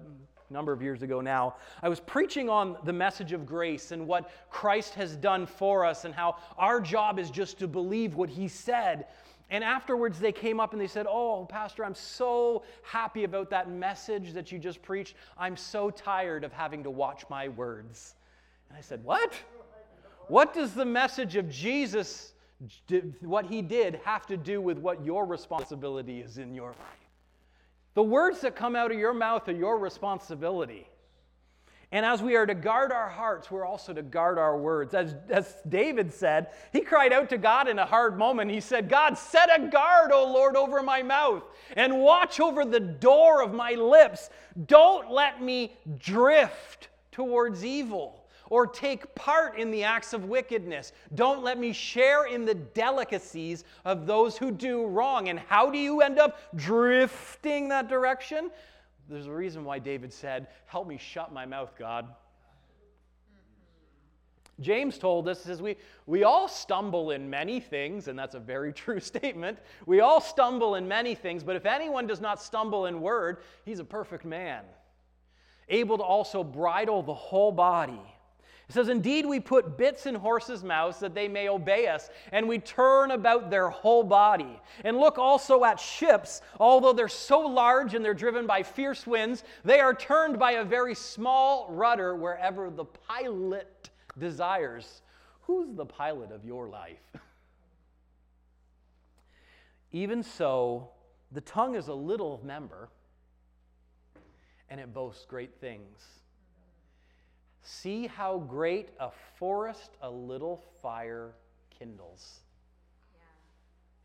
number 0.49 0.71
of 0.71 0.81
years 0.81 1.01
ago 1.01 1.21
now, 1.21 1.55
I 1.81 1.89
was 1.89 1.99
preaching 1.99 2.49
on 2.49 2.77
the 2.83 2.93
message 2.93 3.31
of 3.31 3.45
grace 3.45 3.91
and 3.91 4.07
what 4.07 4.29
Christ 4.49 4.93
has 4.95 5.15
done 5.15 5.45
for 5.45 5.85
us 5.85 6.05
and 6.05 6.13
how 6.13 6.37
our 6.57 6.79
job 6.79 7.19
is 7.19 7.29
just 7.29 7.59
to 7.59 7.67
believe 7.67 8.15
what 8.15 8.29
he 8.29 8.47
said. 8.47 9.07
And 9.49 9.63
afterwards, 9.63 10.19
they 10.19 10.31
came 10.31 10.59
up 10.59 10.73
and 10.73 10.81
they 10.81 10.87
said, 10.87 11.05
Oh, 11.07 11.45
Pastor, 11.45 11.85
I'm 11.85 11.95
so 11.95 12.63
happy 12.83 13.25
about 13.25 13.49
that 13.51 13.69
message 13.69 14.33
that 14.33 14.51
you 14.51 14.57
just 14.57 14.81
preached. 14.81 15.15
I'm 15.37 15.55
so 15.55 15.91
tired 15.91 16.43
of 16.43 16.51
having 16.51 16.83
to 16.83 16.89
watch 16.89 17.25
my 17.29 17.49
words. 17.49 18.15
And 18.69 18.77
I 18.77 18.81
said, 18.81 19.03
What? 19.03 19.33
What 20.27 20.53
does 20.55 20.73
the 20.73 20.85
message 20.85 21.35
of 21.35 21.49
Jesus, 21.49 22.33
what 23.21 23.45
he 23.45 23.61
did, 23.61 23.99
have 24.03 24.25
to 24.25 24.37
do 24.37 24.59
with 24.59 24.79
what 24.79 25.05
your 25.05 25.25
responsibility 25.25 26.21
is 26.21 26.39
in 26.39 26.55
your 26.55 26.69
life? 26.69 27.04
The 27.95 28.03
words 28.03 28.41
that 28.41 28.55
come 28.55 28.75
out 28.75 28.91
of 28.91 28.99
your 28.99 29.13
mouth 29.13 29.47
are 29.49 29.53
your 29.53 29.79
responsibility. 29.79 30.87
And 31.91 32.05
as 32.05 32.21
we 32.21 32.35
are 32.35 32.45
to 32.45 32.53
guard 32.53 32.91
our 32.91 33.07
hearts, 33.07 33.49
we're 33.49 33.65
also 33.65 33.93
to 33.93 34.01
guard 34.01 34.37
our 34.37 34.57
words. 34.57 34.93
As, 34.93 35.15
as 35.29 35.55
David 35.67 36.13
said, 36.13 36.47
he 36.73 36.81
cried 36.81 37.13
out 37.13 37.29
to 37.29 37.37
God 37.37 37.69
in 37.69 37.79
a 37.79 37.85
hard 37.85 38.17
moment. 38.17 38.51
He 38.51 38.59
said, 38.59 38.89
God, 38.89 39.17
set 39.17 39.49
a 39.49 39.67
guard, 39.67 40.11
O 40.11 40.29
Lord, 40.29 40.57
over 40.57 40.83
my 40.83 41.03
mouth 41.03 41.43
and 41.77 42.01
watch 42.01 42.41
over 42.41 42.65
the 42.65 42.81
door 42.81 43.41
of 43.41 43.53
my 43.53 43.71
lips. 43.71 44.29
Don't 44.65 45.09
let 45.09 45.41
me 45.41 45.77
drift 45.97 46.89
towards 47.13 47.63
evil 47.63 48.24
or 48.49 48.67
take 48.67 49.13
part 49.15 49.57
in 49.57 49.71
the 49.71 49.83
acts 49.83 50.13
of 50.13 50.25
wickedness. 50.25 50.91
Don't 51.15 51.43
let 51.43 51.59
me 51.59 51.73
share 51.73 52.25
in 52.25 52.45
the 52.45 52.55
delicacies 52.55 53.63
of 53.85 54.05
those 54.05 54.37
who 54.37 54.51
do 54.51 54.85
wrong. 54.85 55.29
And 55.29 55.39
how 55.39 55.69
do 55.69 55.77
you 55.77 56.01
end 56.01 56.19
up 56.19 56.39
drifting 56.55 57.69
that 57.69 57.87
direction? 57.87 58.51
There's 59.09 59.27
a 59.27 59.31
reason 59.31 59.63
why 59.63 59.79
David 59.79 60.11
said, 60.11 60.47
Help 60.65 60.87
me 60.87 60.97
shut 60.97 61.31
my 61.31 61.45
mouth, 61.45 61.73
God. 61.77 62.07
James 64.61 64.97
told 64.97 65.27
us, 65.27 65.41
says 65.41 65.61
we, 65.61 65.75
we 66.05 66.23
all 66.23 66.47
stumble 66.47 67.11
in 67.11 67.29
many 67.29 67.59
things, 67.59 68.07
and 68.07 68.17
that's 68.17 68.35
a 68.35 68.39
very 68.39 68.71
true 68.73 68.99
statement. 68.99 69.59
We 69.85 69.99
all 69.99 70.21
stumble 70.21 70.75
in 70.75 70.87
many 70.87 71.13
things, 71.13 71.43
but 71.43 71.55
if 71.55 71.65
anyone 71.65 72.07
does 72.07 72.21
not 72.21 72.41
stumble 72.41 72.85
in 72.85 73.01
word, 73.01 73.39
he's 73.65 73.79
a 73.79 73.85
perfect 73.85 74.23
man, 74.23 74.63
able 75.67 75.97
to 75.97 76.03
also 76.03 76.43
bridle 76.43 77.03
the 77.03 77.13
whole 77.13 77.51
body. 77.51 78.01
It 78.67 78.73
says, 78.73 78.89
Indeed, 78.89 79.25
we 79.27 79.39
put 79.39 79.77
bits 79.77 80.07
in 80.07 80.15
horses' 80.15 80.63
mouths 80.63 80.99
that 80.99 81.13
they 81.13 81.27
may 81.27 81.49
obey 81.49 81.87
us, 81.87 82.09
and 82.31 82.47
we 82.47 82.57
turn 82.57 83.11
about 83.11 83.51
their 83.51 83.69
whole 83.69 84.03
body. 84.03 84.59
And 84.83 84.97
look 84.97 85.19
also 85.19 85.63
at 85.63 85.79
ships, 85.79 86.41
although 86.59 86.93
they're 86.93 87.07
so 87.07 87.41
large 87.41 87.93
and 87.93 88.03
they're 88.03 88.15
driven 88.15 88.47
by 88.47 88.63
fierce 88.63 89.05
winds, 89.05 89.43
they 89.63 89.79
are 89.79 89.93
turned 89.93 90.39
by 90.39 90.53
a 90.53 90.63
very 90.63 90.95
small 90.95 91.67
rudder 91.69 92.15
wherever 92.15 92.71
the 92.71 92.85
pilot 92.85 93.91
desires. 94.17 95.03
Who's 95.41 95.75
the 95.75 95.85
pilot 95.85 96.31
of 96.31 96.43
your 96.43 96.67
life? 96.67 97.13
Even 99.91 100.23
so, 100.23 100.89
the 101.31 101.41
tongue 101.41 101.75
is 101.75 101.87
a 101.87 101.93
little 101.93 102.41
member, 102.43 102.89
and 104.71 104.79
it 104.79 104.91
boasts 104.91 105.25
great 105.25 105.61
things. 105.61 106.24
See 107.67 108.05
how 108.05 108.37
great 108.37 108.89
a 108.99 109.09
forest 109.39 109.97
a 110.03 110.09
little 110.09 110.63
fire 110.83 111.31
kindles. 111.71 112.41
Yeah. 113.15 113.21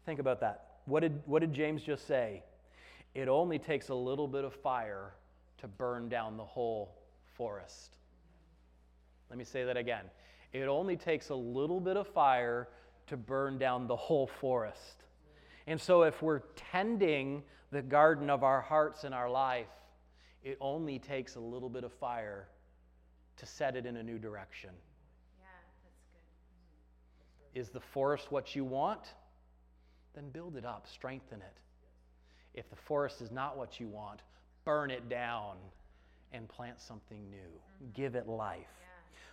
Think 0.07 0.19
about 0.19 0.41
that. 0.41 0.79
What 0.87 1.01
did, 1.01 1.21
what 1.27 1.41
did 1.41 1.53
James 1.53 1.83
just 1.83 2.07
say? 2.07 2.43
It 3.15 3.29
only 3.29 3.59
takes 3.59 3.91
a 3.91 3.95
little 3.95 4.27
bit 4.27 4.45
of 4.45 4.55
fire 4.55 5.13
to 5.59 5.69
burn 5.69 6.09
down 6.09 6.39
the 6.39 6.45
whole 6.45 6.95
forest. 7.37 7.97
Let 9.29 9.39
me 9.39 9.45
say 9.45 9.65
that 9.65 9.77
again. 9.77 10.07
It 10.55 10.67
only 10.67 10.97
takes 10.97 11.29
a 11.29 11.35
little 11.35 11.81
bit 11.81 11.99
of 11.99 12.09
fire 12.09 12.69
to 13.09 13.19
burn 13.19 13.59
down 13.59 13.87
the 13.87 13.97
whole 13.97 14.27
forest. 14.27 15.05
And 15.67 15.79
so, 15.79 16.05
if 16.05 16.23
we're 16.23 16.41
tending 16.73 17.43
the 17.71 17.83
garden 17.83 18.31
of 18.31 18.43
our 18.43 18.63
hearts 18.63 19.05
and 19.05 19.15
our 19.15 19.29
life, 19.29 19.69
it 20.43 20.57
only 20.63 20.99
takes 20.99 21.35
a 21.35 21.41
little 21.41 21.69
bit 21.69 21.85
of 21.85 21.93
fire 21.93 22.49
to 23.41 23.47
set 23.47 23.75
it 23.75 23.87
in 23.87 23.97
a 23.97 24.03
new 24.03 24.19
direction. 24.19 24.71
Yeah, 25.39 25.47
that's 25.83 26.03
good. 27.55 27.61
Is 27.61 27.71
the 27.71 27.81
forest 27.81 28.31
what 28.31 28.55
you 28.55 28.65
want? 28.65 29.15
Then 30.15 30.29
build 30.31 30.57
it 30.57 30.65
up, 30.65 30.87
strengthen 30.87 31.41
it. 31.41 31.57
If 32.53 32.69
the 32.69 32.77
forest 32.77 33.23
is 33.23 33.31
not 33.31 33.57
what 33.57 33.81
you 33.81 33.89
want, 33.89 34.21
burn 34.65 34.91
it 34.91 35.09
down 35.09 35.57
and 36.33 36.49
plant 36.49 36.81
something 36.81 37.31
new. 37.31 37.37
Mm-hmm. 37.37 37.93
Give 37.95 38.15
it 38.15 38.29
life. 38.29 38.59
Yeah. 38.81 38.87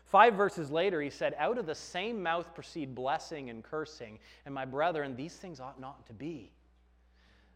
Five 0.06 0.36
verses 0.36 0.72
later, 0.72 1.02
he 1.02 1.10
said, 1.10 1.36
Out 1.38 1.58
of 1.58 1.66
the 1.66 1.76
same 1.76 2.24
mouth 2.24 2.54
proceed 2.56 2.96
blessing 2.96 3.50
and 3.50 3.64
cursing. 3.64 4.20
And 4.46 4.56
my 4.56 4.64
brethren, 4.64 5.16
these 5.16 5.34
things 5.34 5.60
ought 5.60 5.82
not 5.82 6.06
to 6.08 6.14
be. 6.14 6.52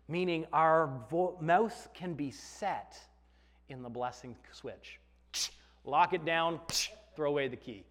Meaning, 0.08 0.46
our 0.52 0.90
vo- 1.10 1.38
mouth 1.40 1.88
can 1.94 2.14
be 2.14 2.32
set 2.32 2.98
in 3.70 3.82
the 3.82 3.90
blessing 3.90 4.36
switch. 4.52 5.00
Lock 5.84 6.14
it 6.14 6.26
down, 6.26 6.60
throw 7.16 7.30
away 7.30 7.48
the 7.48 7.56
key. 7.56 7.84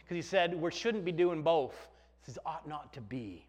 Because 0.00 0.16
he 0.16 0.22
said, 0.22 0.54
We 0.54 0.70
shouldn't 0.70 1.04
be 1.04 1.12
doing 1.12 1.42
both. 1.42 1.88
This 2.26 2.38
ought 2.44 2.68
not 2.68 2.92
to 2.94 3.00
be. 3.00 3.46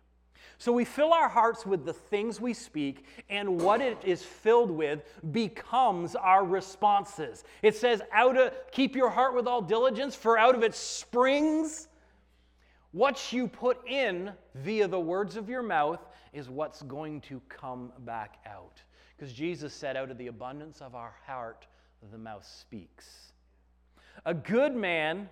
So 0.58 0.72
we 0.72 0.86
fill 0.86 1.14
our 1.14 1.30
hearts 1.30 1.66
with 1.66 1.86
the 1.86 1.94
things 1.94 2.40
we 2.40 2.54
speak, 2.54 3.06
and 3.30 3.62
what 3.62 3.82
it 3.82 3.98
is 4.04 4.24
filled 4.24 4.72
with 4.72 5.04
becomes 5.32 6.16
our 6.16 6.46
responses. 6.46 7.44
It 7.62 7.76
says, 7.76 8.02
out 8.12 8.38
of 8.38 8.54
keep 8.72 8.96
your 8.96 9.10
heart 9.10 9.36
with 9.36 9.48
all 9.48 9.62
diligence, 9.62 10.16
for 10.16 10.38
out 10.38 10.56
of 10.56 10.64
it 10.64 10.76
springs 10.76 11.88
what 12.92 13.34
you 13.34 13.48
put 13.48 13.86
in 13.88 14.32
via 14.56 14.88
the 14.88 15.00
words 15.00 15.36
of 15.36 15.50
your 15.50 15.64
mouth 15.64 16.06
is 16.32 16.50
what's 16.50 16.82
going 16.84 17.22
to 17.22 17.42
come 17.50 17.92
back 18.00 18.38
out. 18.46 18.82
Because 19.18 19.34
Jesus 19.34 19.74
said, 19.74 19.98
out 19.98 20.12
of 20.12 20.18
the 20.18 20.28
abundance 20.28 20.82
of 20.82 20.94
our 20.96 21.16
heart, 21.26 21.66
the 22.12 22.18
mouth 22.18 22.46
speaks. 22.46 23.33
A 24.26 24.34
good 24.34 24.76
man 24.76 25.30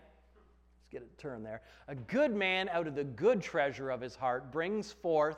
let's 0.75 0.87
get 0.91 1.01
a 1.01 1.21
turn 1.21 1.43
there. 1.43 1.61
A 1.87 1.95
good 1.95 2.33
man 2.35 2.69
out 2.69 2.87
of 2.87 2.95
the 2.95 3.03
good 3.03 3.41
treasure 3.41 3.89
of 3.89 4.01
his 4.01 4.15
heart 4.15 4.51
brings 4.51 4.91
forth 4.91 5.37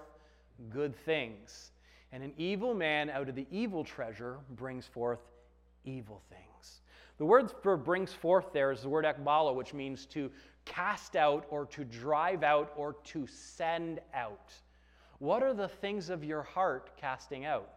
good 0.69 0.95
things. 0.95 1.71
And 2.11 2.23
an 2.23 2.33
evil 2.37 2.73
man 2.73 3.09
out 3.09 3.29
of 3.29 3.35
the 3.35 3.47
evil 3.51 3.83
treasure 3.83 4.37
brings 4.51 4.85
forth 4.85 5.19
evil 5.83 6.21
things. 6.29 6.81
The 7.17 7.25
word 7.25 7.51
for 7.61 7.77
brings 7.77 8.13
forth 8.13 8.53
there 8.53 8.71
is 8.71 8.81
the 8.81 8.89
word 8.89 9.05
ekbalo, 9.05 9.53
which 9.53 9.73
means 9.73 10.05
to 10.07 10.31
cast 10.65 11.15
out 11.15 11.45
or 11.49 11.65
to 11.67 11.83
drive 11.83 12.43
out 12.43 12.71
or 12.75 12.93
to 13.05 13.27
send 13.27 13.99
out. 14.13 14.53
What 15.19 15.43
are 15.43 15.53
the 15.53 15.67
things 15.67 16.09
of 16.09 16.23
your 16.23 16.43
heart 16.43 16.91
casting 16.97 17.45
out? 17.45 17.69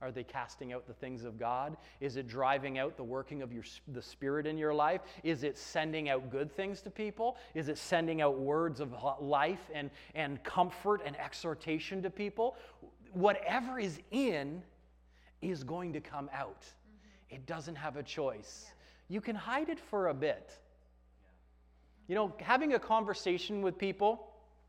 Are 0.00 0.12
they 0.12 0.22
casting 0.22 0.72
out 0.72 0.86
the 0.86 0.94
things 0.94 1.24
of 1.24 1.38
God? 1.38 1.76
Is 2.00 2.16
it 2.16 2.28
driving 2.28 2.78
out 2.78 2.96
the 2.96 3.02
working 3.02 3.42
of 3.42 3.52
your, 3.52 3.64
the 3.88 4.02
Spirit 4.02 4.46
in 4.46 4.56
your 4.56 4.72
life? 4.72 5.00
Is 5.24 5.42
it 5.42 5.58
sending 5.58 6.08
out 6.08 6.30
good 6.30 6.54
things 6.54 6.80
to 6.82 6.90
people? 6.90 7.36
Is 7.54 7.68
it 7.68 7.78
sending 7.78 8.20
out 8.20 8.38
words 8.38 8.78
of 8.78 8.94
life 9.20 9.70
and, 9.74 9.90
and 10.14 10.42
comfort 10.44 11.02
and 11.04 11.18
exhortation 11.18 12.00
to 12.02 12.10
people? 12.10 12.56
Whatever 13.12 13.80
is 13.80 13.98
in 14.12 14.62
is 15.42 15.64
going 15.64 15.92
to 15.94 16.00
come 16.00 16.30
out. 16.32 16.60
Mm-hmm. 16.60 17.34
It 17.34 17.46
doesn't 17.46 17.76
have 17.76 17.96
a 17.96 18.02
choice. 18.02 18.66
Yeah. 18.66 19.16
You 19.16 19.20
can 19.20 19.34
hide 19.34 19.68
it 19.68 19.80
for 19.80 20.08
a 20.08 20.14
bit. 20.14 20.52
You 22.06 22.14
know, 22.14 22.32
having 22.38 22.74
a 22.74 22.78
conversation 22.78 23.62
with 23.62 23.76
people, 23.76 24.28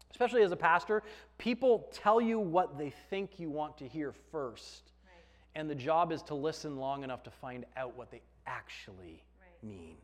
especially 0.09 0.41
as 0.41 0.51
a 0.51 0.57
pastor, 0.57 1.03
people 1.37 1.87
tell 1.91 2.19
you 2.19 2.39
what 2.39 2.79
they 2.79 2.89
think 3.11 3.39
you 3.39 3.51
want 3.51 3.77
to 3.77 3.87
hear 3.87 4.11
first 4.31 4.89
and 5.59 5.69
the 5.69 5.75
job 5.75 6.13
is 6.13 6.23
to 6.23 6.35
listen 6.35 6.77
long 6.77 7.03
enough 7.03 7.23
to 7.23 7.29
find 7.29 7.65
out 7.75 7.97
what 7.97 8.09
they 8.11 8.21
actually 8.47 9.21
right. 9.41 9.69
mean. 9.69 9.97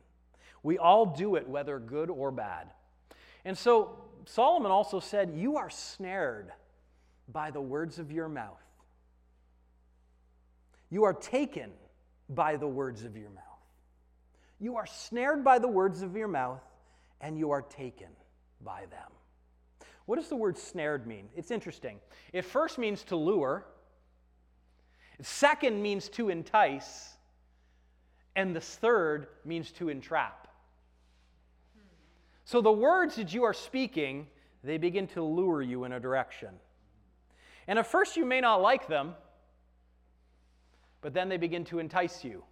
We 0.63 0.77
all 0.77 1.05
do 1.05 1.35
it, 1.35 1.47
whether 1.47 1.79
good 1.79 2.09
or 2.09 2.29
bad. 2.29 2.71
And 3.45 3.57
so 3.57 4.03
Solomon 4.25 4.69
also 4.69 4.99
said, 4.99 5.31
You 5.33 5.55
are 5.55 5.69
snared 5.69 6.51
by 7.29 7.51
the 7.51 7.61
words 7.61 7.99
of 7.99 8.11
your 8.11 8.27
mouth. 8.27 8.59
You 10.89 11.05
are 11.05 11.13
taken 11.13 11.71
by 12.27 12.57
the 12.57 12.67
words 12.67 13.05
of 13.05 13.15
your 13.15 13.29
mouth. 13.29 13.43
You 14.59 14.75
are 14.75 14.85
snared 14.85 15.41
by 15.41 15.59
the 15.59 15.69
words 15.69 16.01
of 16.01 16.17
your 16.17 16.27
mouth, 16.27 16.63
and 17.21 17.39
you 17.39 17.51
are 17.51 17.61
taken 17.61 18.09
by 18.59 18.87
them. 18.91 19.87
What 20.05 20.17
does 20.17 20.27
the 20.27 20.35
word 20.35 20.57
snared 20.57 21.07
mean? 21.07 21.29
It's 21.33 21.49
interesting. 21.49 22.01
It 22.33 22.43
first 22.43 22.77
means 22.77 23.05
to 23.05 23.15
lure, 23.15 23.65
Second 25.21 25.81
means 25.81 26.09
to 26.09 26.29
entice, 26.29 27.13
and 28.35 28.55
the 28.55 28.61
third 28.61 29.27
means 29.45 29.71
to 29.71 29.89
entrap. 29.89 30.47
So 32.43 32.61
the 32.61 32.71
words 32.71 33.15
that 33.15 33.33
you 33.33 33.43
are 33.43 33.53
speaking, 33.53 34.27
they 34.63 34.77
begin 34.77 35.07
to 35.07 35.23
lure 35.23 35.61
you 35.61 35.83
in 35.83 35.93
a 35.93 35.99
direction. 35.99 36.49
And 37.67 37.79
at 37.79 37.87
first 37.87 38.17
you 38.17 38.25
may 38.25 38.41
not 38.41 38.61
like 38.61 38.87
them, 38.87 39.15
but 41.01 41.13
then 41.13 41.29
they 41.29 41.37
begin 41.37 41.65
to 41.65 41.79
entice 41.79 42.23
you. 42.23 42.43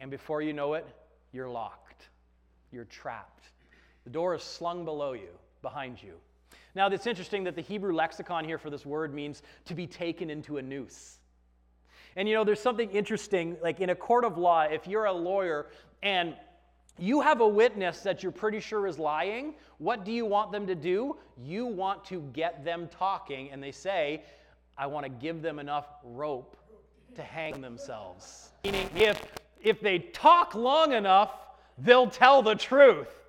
And 0.00 0.10
before 0.10 0.40
you 0.42 0.52
know 0.52 0.74
it, 0.74 0.86
you're 1.32 1.48
locked. 1.48 2.08
You're 2.70 2.84
trapped. 2.86 3.50
The 4.04 4.10
door 4.10 4.34
is 4.34 4.42
slung 4.42 4.84
below 4.84 5.12
you, 5.12 5.30
behind 5.62 6.02
you. 6.02 6.14
Now, 6.74 6.88
it's 6.88 7.06
interesting 7.06 7.44
that 7.44 7.54
the 7.54 7.62
Hebrew 7.62 7.92
lexicon 7.94 8.44
here 8.44 8.58
for 8.58 8.70
this 8.70 8.86
word 8.86 9.12
means 9.12 9.42
to 9.66 9.74
be 9.74 9.86
taken 9.86 10.30
into 10.30 10.56
a 10.56 10.62
noose. 10.62 11.18
And 12.16 12.28
you 12.28 12.34
know, 12.34 12.44
there's 12.44 12.60
something 12.60 12.90
interesting, 12.90 13.56
like 13.62 13.80
in 13.80 13.90
a 13.90 13.94
court 13.94 14.24
of 14.24 14.38
law, 14.38 14.62
if 14.62 14.86
you're 14.86 15.06
a 15.06 15.12
lawyer 15.12 15.66
and 16.02 16.34
you 16.98 17.20
have 17.20 17.40
a 17.40 17.48
witness 17.48 18.00
that 18.00 18.22
you're 18.22 18.32
pretty 18.32 18.60
sure 18.60 18.86
is 18.86 18.98
lying, 18.98 19.54
what 19.78 20.04
do 20.04 20.12
you 20.12 20.26
want 20.26 20.52
them 20.52 20.66
to 20.66 20.74
do? 20.74 21.16
You 21.42 21.66
want 21.66 22.04
to 22.06 22.20
get 22.32 22.64
them 22.64 22.88
talking, 22.88 23.50
and 23.50 23.62
they 23.62 23.72
say, 23.72 24.22
I 24.76 24.86
want 24.86 25.04
to 25.04 25.10
give 25.10 25.42
them 25.42 25.58
enough 25.58 25.86
rope 26.04 26.56
to 27.14 27.22
hang 27.22 27.60
themselves. 27.60 28.50
Meaning, 28.64 28.88
if, 28.94 29.24
if 29.62 29.80
they 29.80 29.98
talk 29.98 30.54
long 30.54 30.92
enough, 30.92 31.32
they'll 31.78 32.10
tell 32.10 32.42
the 32.42 32.54
truth. 32.54 33.21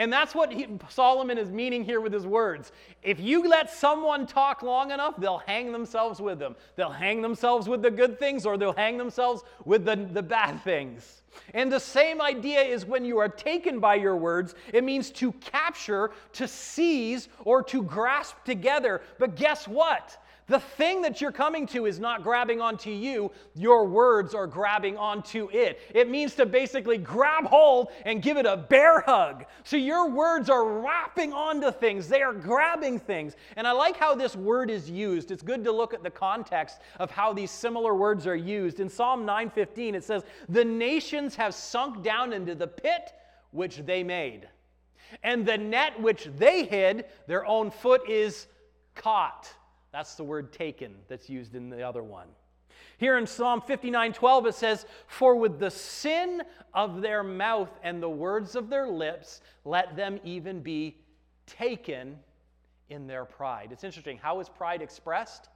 And 0.00 0.10
that's 0.10 0.34
what 0.34 0.50
he, 0.50 0.66
Solomon 0.88 1.36
is 1.36 1.50
meaning 1.50 1.84
here 1.84 2.00
with 2.00 2.14
his 2.14 2.26
words. 2.26 2.72
If 3.02 3.20
you 3.20 3.46
let 3.46 3.70
someone 3.70 4.26
talk 4.26 4.62
long 4.62 4.92
enough, 4.92 5.14
they'll 5.18 5.42
hang 5.44 5.72
themselves 5.72 6.22
with 6.22 6.38
them. 6.38 6.56
They'll 6.74 6.88
hang 6.88 7.20
themselves 7.20 7.68
with 7.68 7.82
the 7.82 7.90
good 7.90 8.18
things 8.18 8.46
or 8.46 8.56
they'll 8.56 8.72
hang 8.72 8.96
themselves 8.96 9.42
with 9.66 9.84
the, 9.84 9.96
the 9.96 10.22
bad 10.22 10.64
things. 10.64 11.20
And 11.52 11.70
the 11.70 11.78
same 11.78 12.22
idea 12.22 12.62
is 12.62 12.86
when 12.86 13.04
you 13.04 13.18
are 13.18 13.28
taken 13.28 13.78
by 13.78 13.96
your 13.96 14.16
words, 14.16 14.54
it 14.72 14.84
means 14.84 15.10
to 15.10 15.32
capture, 15.32 16.12
to 16.32 16.48
seize, 16.48 17.28
or 17.44 17.62
to 17.64 17.82
grasp 17.82 18.42
together. 18.46 19.02
But 19.18 19.36
guess 19.36 19.68
what? 19.68 20.16
The 20.50 20.58
thing 20.58 21.00
that 21.02 21.20
you're 21.20 21.30
coming 21.30 21.64
to 21.68 21.86
is 21.86 22.00
not 22.00 22.24
grabbing 22.24 22.60
onto 22.60 22.90
you, 22.90 23.30
your 23.54 23.86
words 23.86 24.34
are 24.34 24.48
grabbing 24.48 24.96
onto 24.96 25.48
it. 25.52 25.78
It 25.94 26.10
means 26.10 26.34
to 26.34 26.44
basically 26.44 26.98
grab 26.98 27.44
hold 27.44 27.92
and 28.04 28.20
give 28.20 28.36
it 28.36 28.46
a 28.46 28.56
bear 28.56 29.00
hug. 29.02 29.44
So 29.62 29.76
your 29.76 30.10
words 30.10 30.50
are 30.50 30.64
wrapping 30.64 31.32
onto 31.32 31.70
things, 31.70 32.08
they 32.08 32.20
are 32.20 32.32
grabbing 32.32 32.98
things. 32.98 33.36
And 33.54 33.64
I 33.64 33.70
like 33.70 33.96
how 33.96 34.16
this 34.16 34.34
word 34.34 34.70
is 34.70 34.90
used. 34.90 35.30
It's 35.30 35.40
good 35.40 35.62
to 35.62 35.70
look 35.70 35.94
at 35.94 36.02
the 36.02 36.10
context 36.10 36.80
of 36.98 37.12
how 37.12 37.32
these 37.32 37.52
similar 37.52 37.94
words 37.94 38.26
are 38.26 38.34
used. 38.34 38.80
In 38.80 38.88
Psalm 38.88 39.24
9:15 39.24 39.94
it 39.94 40.02
says, 40.02 40.24
"The 40.48 40.64
nations 40.64 41.36
have 41.36 41.54
sunk 41.54 42.02
down 42.02 42.32
into 42.32 42.56
the 42.56 42.66
pit 42.66 43.12
which 43.52 43.76
they 43.76 44.02
made, 44.02 44.48
and 45.22 45.46
the 45.46 45.58
net 45.58 46.00
which 46.00 46.24
they 46.24 46.64
hid, 46.64 47.04
their 47.28 47.46
own 47.46 47.70
foot 47.70 48.10
is 48.10 48.48
caught." 48.96 49.54
That's 49.92 50.14
the 50.14 50.24
word 50.24 50.52
taken 50.52 50.94
that's 51.08 51.28
used 51.28 51.54
in 51.54 51.68
the 51.68 51.82
other 51.82 52.02
one. 52.02 52.28
Here 52.98 53.18
in 53.18 53.26
Psalm 53.26 53.60
59 53.60 54.12
12, 54.12 54.46
it 54.46 54.54
says, 54.54 54.86
For 55.06 55.34
with 55.34 55.58
the 55.58 55.70
sin 55.70 56.42
of 56.74 57.00
their 57.00 57.22
mouth 57.22 57.70
and 57.82 58.02
the 58.02 58.10
words 58.10 58.54
of 58.54 58.68
their 58.68 58.86
lips, 58.86 59.40
let 59.64 59.96
them 59.96 60.20
even 60.24 60.60
be 60.60 60.98
taken 61.46 62.18
in 62.88 63.06
their 63.06 63.24
pride. 63.24 63.70
It's 63.72 63.84
interesting. 63.84 64.18
How 64.18 64.40
is 64.40 64.48
pride 64.48 64.82
expressed? 64.82 65.48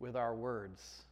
With 0.00 0.16
our 0.16 0.34
words. 0.34 1.04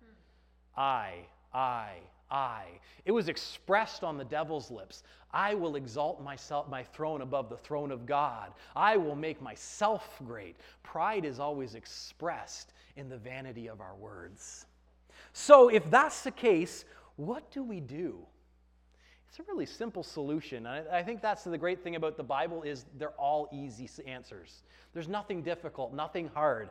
Hmm. 0.00 0.80
I, 0.80 1.12
I, 1.54 1.90
I. 2.30 2.64
It 3.04 3.12
was 3.12 3.28
expressed 3.28 4.02
on 4.02 4.18
the 4.18 4.24
devil's 4.24 4.70
lips. 4.70 5.04
I 5.34 5.54
will 5.54 5.76
exalt 5.76 6.22
myself, 6.22 6.68
my 6.68 6.84
throne 6.84 7.20
above 7.20 7.48
the 7.50 7.56
throne 7.56 7.90
of 7.90 8.06
God. 8.06 8.52
I 8.76 8.96
will 8.96 9.16
make 9.16 9.42
myself 9.42 10.08
great. 10.24 10.56
Pride 10.82 11.24
is 11.24 11.40
always 11.40 11.74
expressed 11.74 12.72
in 12.96 13.08
the 13.08 13.18
vanity 13.18 13.66
of 13.68 13.80
our 13.80 13.96
words. 13.96 14.66
So, 15.32 15.68
if 15.68 15.90
that's 15.90 16.22
the 16.22 16.30
case, 16.30 16.84
what 17.16 17.50
do 17.50 17.64
we 17.64 17.80
do? 17.80 18.18
It's 19.28 19.40
a 19.40 19.42
really 19.50 19.66
simple 19.66 20.04
solution. 20.04 20.64
I, 20.64 21.02
think 21.02 21.20
that's 21.20 21.42
the 21.42 21.58
great 21.58 21.82
thing 21.82 21.96
about 21.96 22.16
the 22.16 22.22
Bible 22.22 22.62
is 22.62 22.84
they're 22.96 23.18
all 23.18 23.48
easy 23.52 23.90
answers. 24.06 24.62
There's 24.92 25.08
nothing 25.08 25.42
difficult, 25.42 25.92
nothing 25.92 26.30
hard. 26.32 26.70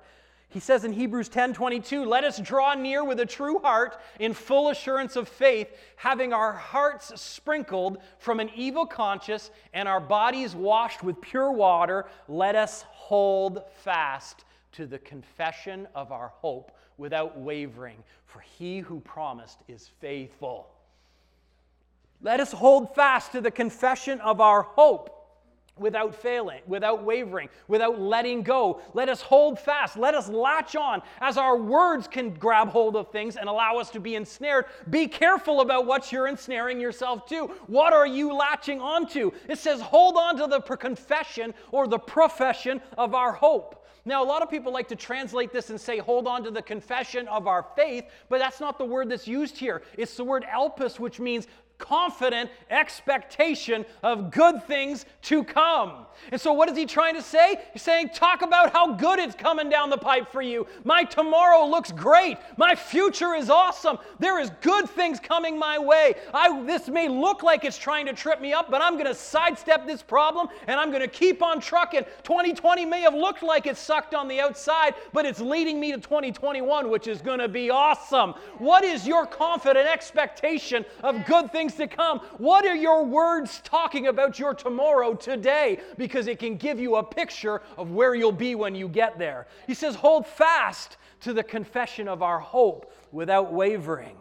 He 0.53 0.59
says 0.59 0.83
in 0.83 0.93
Hebrews 0.93 1.29
10 1.29 1.53
22, 1.53 2.05
let 2.05 2.23
us 2.23 2.37
draw 2.37 2.75
near 2.75 3.03
with 3.03 3.19
a 3.19 3.25
true 3.25 3.57
heart 3.57 3.99
in 4.19 4.35
full 4.35 4.69
assurance 4.69 5.15
of 5.15 5.27
faith, 5.27 5.75
having 5.95 6.31
our 6.31 6.53
hearts 6.53 7.19
sprinkled 7.19 7.97
from 8.19 8.39
an 8.39 8.51
evil 8.55 8.85
conscience 8.85 9.49
and 9.73 9.87
our 9.87 9.99
bodies 9.99 10.55
washed 10.55 11.03
with 11.03 11.19
pure 11.21 11.51
water. 11.51 12.05
Let 12.27 12.55
us 12.55 12.83
hold 12.91 13.63
fast 13.83 14.45
to 14.73 14.85
the 14.85 14.99
confession 14.99 15.87
of 15.95 16.11
our 16.11 16.27
hope 16.27 16.71
without 16.97 17.35
wavering, 17.39 18.03
for 18.27 18.39
he 18.39 18.77
who 18.79 18.99
promised 18.99 19.57
is 19.67 19.89
faithful. 19.99 20.69
Let 22.21 22.39
us 22.39 22.51
hold 22.51 22.93
fast 22.93 23.31
to 23.31 23.41
the 23.41 23.49
confession 23.49 24.21
of 24.21 24.39
our 24.39 24.61
hope 24.61 25.22
without 25.77 26.13
failing, 26.13 26.61
without 26.67 27.03
wavering, 27.03 27.49
without 27.67 27.99
letting 27.99 28.43
go. 28.43 28.81
Let 28.93 29.09
us 29.09 29.21
hold 29.21 29.59
fast. 29.59 29.97
Let 29.97 30.13
us 30.13 30.29
latch 30.29 30.75
on 30.75 31.01
as 31.19 31.37
our 31.37 31.57
words 31.57 32.07
can 32.07 32.31
grab 32.31 32.69
hold 32.69 32.95
of 32.95 33.11
things 33.11 33.37
and 33.37 33.49
allow 33.49 33.77
us 33.77 33.89
to 33.91 33.99
be 33.99 34.15
ensnared. 34.15 34.65
Be 34.89 35.07
careful 35.07 35.61
about 35.61 35.85
what 35.85 36.11
you're 36.11 36.27
ensnaring 36.27 36.79
yourself 36.79 37.27
to. 37.29 37.47
What 37.67 37.91
are 37.91 38.07
you 38.07 38.33
latching 38.33 38.81
onto? 38.81 39.31
It 39.49 39.57
says, 39.57 39.81
hold 39.81 40.15
on 40.15 40.37
to 40.37 40.47
the 40.47 40.61
confession 40.61 41.53
or 41.71 41.87
the 41.87 41.99
profession 41.99 42.81
of 42.97 43.15
our 43.15 43.31
hope. 43.31 43.79
Now, 44.05 44.21
a 44.21 44.25
lot 44.25 44.41
of 44.41 44.49
people 44.49 44.73
like 44.73 44.89
to 44.89 44.97
translate 44.97 45.53
this 45.53 45.69
and 45.69 45.79
say, 45.79 45.97
hold 45.97 46.27
on 46.27 46.43
to 46.43 46.51
the 46.51 46.61
confession 46.61 47.25
of 47.29 47.47
our 47.47 47.65
faith, 47.73 48.03
but 48.27 48.37
that's 48.37 48.59
not 48.59 48.77
the 48.77 48.83
word 48.83 49.09
that's 49.09 49.29
used 49.29 49.57
here. 49.57 49.81
It's 49.97 50.17
the 50.17 50.25
word 50.25 50.45
elpis, 50.53 50.99
which 50.99 51.21
means 51.21 51.47
confident 51.77 52.49
expectation 52.69 53.85
of 54.03 54.31
good 54.31 54.63
things 54.63 55.05
to 55.23 55.43
come. 55.43 56.05
And 56.31 56.39
so, 56.39 56.53
what 56.53 56.69
is 56.69 56.77
he 56.77 56.85
trying 56.85 57.15
to 57.15 57.21
say? 57.21 57.57
He's 57.73 57.81
saying, 57.81 58.09
Talk 58.13 58.41
about 58.41 58.71
how 58.71 58.93
good 58.93 59.19
it's 59.19 59.35
coming 59.35 59.69
down 59.69 59.89
the 59.89 59.97
pipe 59.97 60.31
for 60.31 60.41
you. 60.41 60.67
My 60.83 61.03
tomorrow 61.03 61.65
looks 61.65 61.91
great. 61.91 62.37
My 62.57 62.75
future 62.75 63.33
is 63.33 63.49
awesome. 63.49 63.97
There 64.19 64.39
is 64.39 64.51
good 64.61 64.89
things 64.89 65.19
coming 65.19 65.57
my 65.57 65.77
way. 65.77 66.15
I, 66.33 66.63
this 66.63 66.87
may 66.87 67.07
look 67.07 67.43
like 67.43 67.65
it's 67.65 67.77
trying 67.77 68.05
to 68.05 68.13
trip 68.13 68.41
me 68.41 68.53
up, 68.53 68.69
but 68.69 68.81
I'm 68.81 68.93
going 68.93 69.05
to 69.05 69.15
sidestep 69.15 69.85
this 69.85 70.01
problem 70.01 70.47
and 70.67 70.79
I'm 70.79 70.89
going 70.89 71.01
to 71.01 71.07
keep 71.07 71.41
on 71.41 71.59
trucking. 71.59 72.03
2020 72.23 72.85
may 72.85 73.01
have 73.01 73.13
looked 73.13 73.43
like 73.43 73.65
it 73.65 73.77
sucked 73.77 74.13
on 74.13 74.27
the 74.27 74.39
outside, 74.39 74.95
but 75.11 75.25
it's 75.25 75.39
leading 75.39 75.79
me 75.79 75.91
to 75.91 75.97
2021, 75.97 76.89
which 76.89 77.07
is 77.07 77.21
going 77.21 77.39
to 77.39 77.47
be 77.47 77.69
awesome. 77.69 78.33
What 78.57 78.83
is 78.83 79.07
your 79.07 79.25
confident 79.25 79.87
expectation 79.87 80.85
of 81.01 81.25
good 81.25 81.51
things 81.51 81.62
to 81.71 81.87
come? 81.87 82.19
What 82.37 82.65
are 82.65 82.75
your 82.75 83.05
words 83.05 83.61
talking 83.63 84.07
about 84.07 84.37
your 84.39 84.53
tomorrow 84.53 85.13
today? 85.13 85.79
Because 85.97 86.27
it 86.27 86.39
can 86.39 86.57
give 86.57 86.79
you 86.79 86.97
a 86.97 87.03
picture 87.03 87.61
of 87.77 87.91
where 87.91 88.15
you'll 88.15 88.31
be 88.31 88.55
when 88.55 88.75
you 88.75 88.87
get 88.87 89.17
there. 89.17 89.47
He 89.67 89.73
says, 89.73 89.95
Hold 89.95 90.27
fast 90.27 90.97
to 91.21 91.33
the 91.33 91.43
confession 91.43 92.07
of 92.07 92.21
our 92.21 92.39
hope 92.39 92.93
without 93.11 93.53
wavering, 93.53 94.17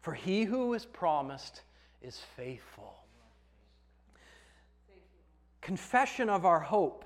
for 0.00 0.14
he 0.14 0.44
who 0.44 0.72
is 0.74 0.86
promised 0.86 1.62
is 2.00 2.20
faithful. 2.36 2.94
Confession 5.60 6.28
of 6.28 6.46
our 6.46 6.60
hope. 6.60 7.04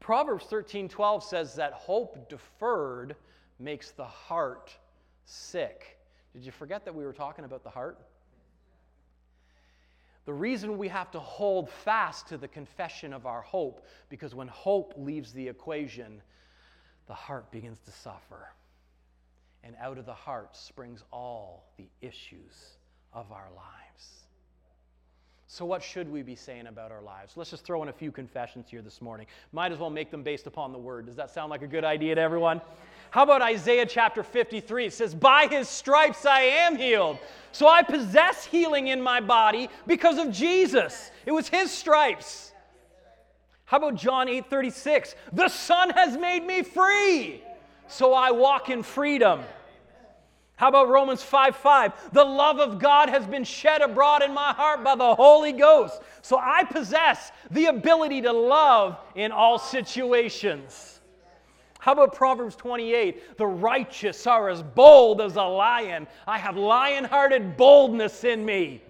Proverbs 0.00 0.44
13 0.46 0.88
12 0.88 1.22
says 1.22 1.54
that 1.54 1.72
hope 1.72 2.28
deferred 2.28 3.14
makes 3.58 3.92
the 3.92 4.04
heart 4.04 4.76
sick. 5.24 5.98
Did 6.32 6.44
you 6.44 6.52
forget 6.52 6.84
that 6.84 6.94
we 6.94 7.04
were 7.04 7.12
talking 7.12 7.44
about 7.44 7.62
the 7.62 7.70
heart? 7.70 8.00
The 10.24 10.32
reason 10.32 10.78
we 10.78 10.88
have 10.88 11.10
to 11.12 11.20
hold 11.20 11.68
fast 11.68 12.28
to 12.28 12.38
the 12.38 12.48
confession 12.48 13.12
of 13.12 13.26
our 13.26 13.42
hope, 13.42 13.86
because 14.08 14.34
when 14.34 14.48
hope 14.48 14.94
leaves 14.96 15.32
the 15.32 15.48
equation, 15.48 16.22
the 17.08 17.14
heart 17.14 17.50
begins 17.50 17.80
to 17.80 17.90
suffer. 17.90 18.48
And 19.64 19.74
out 19.80 19.98
of 19.98 20.06
the 20.06 20.14
heart 20.14 20.56
springs 20.56 21.02
all 21.12 21.72
the 21.76 21.88
issues 22.00 22.76
of 23.12 23.30
our 23.32 23.48
lives. 23.54 24.22
So, 25.52 25.66
what 25.66 25.82
should 25.82 26.10
we 26.10 26.22
be 26.22 26.34
saying 26.34 26.66
about 26.66 26.90
our 26.90 27.02
lives? 27.02 27.36
Let's 27.36 27.50
just 27.50 27.64
throw 27.64 27.82
in 27.82 27.90
a 27.90 27.92
few 27.92 28.10
confessions 28.10 28.70
here 28.70 28.80
this 28.80 29.02
morning. 29.02 29.26
Might 29.52 29.70
as 29.70 29.78
well 29.78 29.90
make 29.90 30.10
them 30.10 30.22
based 30.22 30.46
upon 30.46 30.72
the 30.72 30.78
word. 30.78 31.04
Does 31.04 31.16
that 31.16 31.30
sound 31.30 31.50
like 31.50 31.60
a 31.60 31.66
good 31.66 31.84
idea 31.84 32.14
to 32.14 32.20
everyone? 32.20 32.62
How 33.12 33.24
about 33.24 33.42
Isaiah 33.42 33.84
chapter 33.84 34.22
53? 34.22 34.86
It 34.86 34.92
says, 34.94 35.14
By 35.14 35.46
his 35.46 35.68
stripes 35.68 36.24
I 36.24 36.40
am 36.40 36.76
healed. 36.76 37.18
So 37.52 37.68
I 37.68 37.82
possess 37.82 38.46
healing 38.46 38.86
in 38.86 39.02
my 39.02 39.20
body 39.20 39.68
because 39.86 40.16
of 40.16 40.32
Jesus. 40.32 41.10
It 41.26 41.32
was 41.32 41.46
his 41.46 41.70
stripes. 41.70 42.52
How 43.66 43.76
about 43.76 43.96
John 43.96 44.30
8 44.30 44.48
36? 44.48 45.14
The 45.30 45.48
Son 45.48 45.90
has 45.90 46.16
made 46.16 46.46
me 46.46 46.62
free, 46.62 47.42
so 47.86 48.14
I 48.14 48.30
walk 48.30 48.70
in 48.70 48.82
freedom. 48.82 49.42
How 50.56 50.68
about 50.68 50.88
Romans 50.88 51.22
5 51.22 51.54
5? 51.54 52.12
The 52.14 52.24
love 52.24 52.60
of 52.60 52.78
God 52.78 53.10
has 53.10 53.26
been 53.26 53.44
shed 53.44 53.82
abroad 53.82 54.22
in 54.22 54.32
my 54.32 54.54
heart 54.54 54.82
by 54.82 54.94
the 54.96 55.14
Holy 55.14 55.52
Ghost. 55.52 56.00
So 56.22 56.38
I 56.38 56.64
possess 56.64 57.30
the 57.50 57.66
ability 57.66 58.22
to 58.22 58.32
love 58.32 58.96
in 59.14 59.32
all 59.32 59.58
situations. 59.58 60.91
How 61.82 61.94
about 61.94 62.14
Proverbs 62.14 62.54
28? 62.54 63.38
The 63.38 63.46
righteous 63.46 64.24
are 64.28 64.48
as 64.48 64.62
bold 64.62 65.20
as 65.20 65.34
a 65.34 65.42
lion. 65.42 66.06
I 66.28 66.38
have 66.38 66.56
lion 66.56 67.02
hearted 67.02 67.56
boldness 67.56 68.22
in 68.22 68.44
me. 68.44 68.80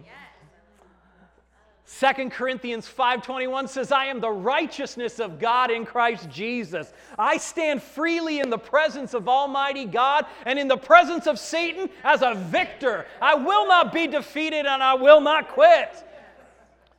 Second 1.87 2.33
Corinthians 2.33 2.87
5:21 2.87 3.67
says 3.69 3.93
I 3.93 4.07
am 4.07 4.21
the 4.21 4.31
righteousness 4.31 5.21
of 5.21 5.39
God 5.39 5.71
in 5.71 5.87
Christ 5.87 6.29
Jesus. 6.29 6.93
I 7.19 7.39
stand 7.39 7.83
freely 7.83 8.41
in 8.41 8.51
the 8.51 8.59
presence 8.59 9.15
of 9.15 9.27
almighty 9.27 9.87
God 9.87 10.27
and 10.45 10.59
in 10.59 10.69
the 10.69 10.77
presence 10.77 11.27
of 11.27 11.39
Satan 11.39 11.89
as 12.05 12.21
a 12.21 12.35
victor. 12.35 13.07
I 13.23 13.37
will 13.37 13.67
not 13.67 13.95
be 13.95 14.07
defeated 14.07 14.67
and 14.67 14.83
I 14.83 14.93
will 14.93 15.23
not 15.23 15.49
quit. 15.49 15.89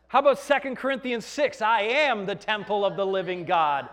How 0.07 0.21
about 0.21 0.39
Second 0.39 0.75
Corinthians 0.75 1.25
6? 1.27 1.61
I 1.61 1.81
am 1.81 2.25
the 2.25 2.33
temple 2.33 2.83
of 2.83 2.95
the 2.95 3.05
living 3.05 3.45
God. 3.45 3.89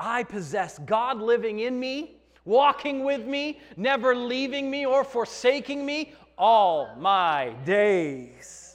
I 0.00 0.24
possess 0.24 0.78
God 0.78 1.18
living 1.20 1.60
in 1.60 1.78
me, 1.78 2.16
walking 2.46 3.04
with 3.04 3.26
me, 3.26 3.60
never 3.76 4.16
leaving 4.16 4.70
me 4.70 4.86
or 4.86 5.04
forsaking 5.04 5.84
me 5.84 6.14
all 6.38 6.96
my 6.96 7.50
days. 7.66 8.69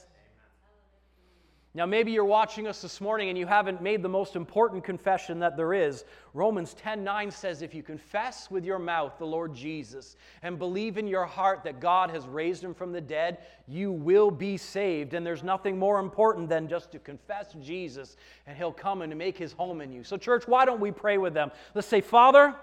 Now, 1.76 1.86
maybe 1.86 2.14
you're 2.14 2.24
watching 2.24 2.68
us 2.68 2.82
this 2.82 3.02
morning 3.02 3.28
and 3.28 3.38
you 3.38 3.46
haven't 3.46 3.82
made 3.82 4.02
the 4.02 4.08
most 4.08 4.38
important 4.38 4.86
confession 4.86 5.40
that 5.40 5.58
there 5.58 5.74
is. 5.74 6.06
Romans 6.34 6.74
10 6.76 7.04
9 7.04 7.30
says, 7.30 7.62
If 7.62 7.76
you 7.76 7.84
confess 7.84 8.50
with 8.50 8.64
your 8.64 8.80
mouth 8.80 9.18
the 9.20 9.26
Lord 9.26 9.54
Jesus 9.54 10.16
and 10.42 10.58
believe 10.58 10.98
in 10.98 11.06
your 11.06 11.26
heart 11.26 11.66
that 11.66 11.82
God 11.82 12.12
has 12.12 12.26
raised 12.28 12.64
him 12.64 12.74
from 12.74 12.94
the 12.94 13.02
dead, 13.02 13.40
you 13.68 13.92
will 13.92 14.32
be 14.32 14.56
saved. 14.56 15.16
And 15.16 15.26
there's 15.26 15.44
nothing 15.44 15.78
more 15.78 16.00
important 16.00 16.48
than 16.48 16.70
just 16.70 16.94
to 16.94 17.00
confess 17.00 17.54
Jesus 17.62 18.16
and 18.48 18.56
he'll 18.58 18.72
come 18.72 19.02
and 19.02 19.14
make 19.18 19.38
his 19.38 19.52
home 19.52 19.82
in 19.82 19.92
you. 19.92 20.06
So, 20.06 20.16
church, 20.16 20.48
why 20.48 20.64
don't 20.64 20.80
we 20.80 20.92
pray 20.92 21.18
with 21.18 21.34
them? 21.34 21.52
Let's 21.74 21.90
say, 21.90 22.00
Father, 22.00 22.56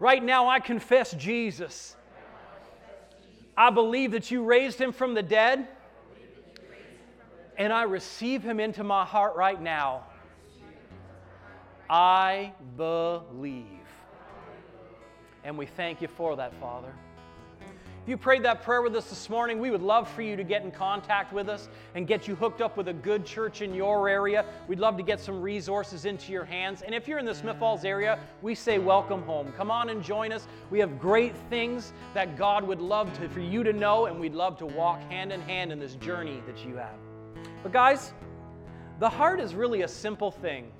right 0.00 0.24
now 0.24 0.48
I 0.48 0.60
confess 0.60 1.12
Jesus. 1.12 1.94
I 3.54 3.68
believe 3.68 4.12
that 4.12 4.30
you 4.30 4.44
raised 4.44 4.80
him 4.80 4.92
from 4.92 5.12
the 5.12 5.22
dead 5.22 5.68
and 7.56 7.72
I 7.72 7.82
receive 7.82 8.42
him 8.42 8.60
into 8.60 8.84
my 8.84 9.04
heart 9.04 9.36
right 9.36 9.60
now. 9.60 10.04
I 11.88 12.52
believe. 12.76 13.66
And 15.44 15.58
we 15.58 15.66
thank 15.66 16.00
you 16.00 16.08
for 16.08 16.36
that, 16.36 16.54
Father. 16.54 16.92
If 18.04 18.10
you 18.10 18.18
prayed 18.18 18.42
that 18.42 18.62
prayer 18.62 18.82
with 18.82 18.94
us 18.96 19.08
this 19.08 19.30
morning, 19.30 19.58
we 19.58 19.70
would 19.70 19.80
love 19.80 20.10
for 20.10 20.20
you 20.20 20.36
to 20.36 20.44
get 20.44 20.62
in 20.62 20.70
contact 20.70 21.32
with 21.32 21.48
us 21.48 21.70
and 21.94 22.06
get 22.06 22.28
you 22.28 22.34
hooked 22.34 22.60
up 22.60 22.76
with 22.76 22.88
a 22.88 22.92
good 22.92 23.24
church 23.24 23.62
in 23.62 23.72
your 23.72 24.10
area. 24.10 24.44
We'd 24.68 24.78
love 24.78 24.98
to 24.98 25.02
get 25.02 25.20
some 25.20 25.40
resources 25.40 26.04
into 26.04 26.30
your 26.30 26.44
hands. 26.44 26.82
And 26.82 26.94
if 26.94 27.08
you're 27.08 27.18
in 27.18 27.24
the 27.24 27.34
Smiths 27.34 27.58
Falls 27.58 27.82
area, 27.82 28.18
we 28.42 28.54
say 28.54 28.78
welcome 28.78 29.22
home. 29.22 29.54
Come 29.56 29.70
on 29.70 29.88
and 29.88 30.02
join 30.02 30.32
us. 30.32 30.46
We 30.70 30.78
have 30.80 30.98
great 30.98 31.34
things 31.48 31.94
that 32.12 32.36
God 32.36 32.64
would 32.64 32.80
love 32.80 33.10
to, 33.20 33.28
for 33.30 33.40
you 33.40 33.62
to 33.62 33.72
know, 33.72 34.04
and 34.04 34.20
we'd 34.20 34.34
love 34.34 34.58
to 34.58 34.66
walk 34.66 35.00
hand 35.10 35.32
in 35.32 35.40
hand 35.40 35.72
in 35.72 35.80
this 35.80 35.94
journey 35.94 36.42
that 36.46 36.62
you 36.62 36.76
have. 36.76 37.13
But, 37.64 37.72
guys, 37.72 38.12
the 39.00 39.08
heart 39.08 39.40
is 39.40 39.54
really 39.54 39.82
a 39.82 39.88
simple 39.88 40.30
thing. 40.30 40.70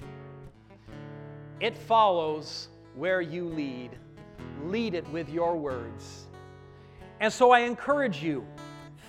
It 1.59 1.79
follows 1.79 2.69
where 2.95 3.23
you 3.23 3.49
lead. 3.49 3.93
Lead 4.65 4.93
it 4.93 5.09
with 5.09 5.31
your 5.31 5.57
words. 5.57 6.27
And 7.21 7.33
so 7.33 7.53
I 7.53 7.61
encourage 7.61 8.23
you 8.23 8.47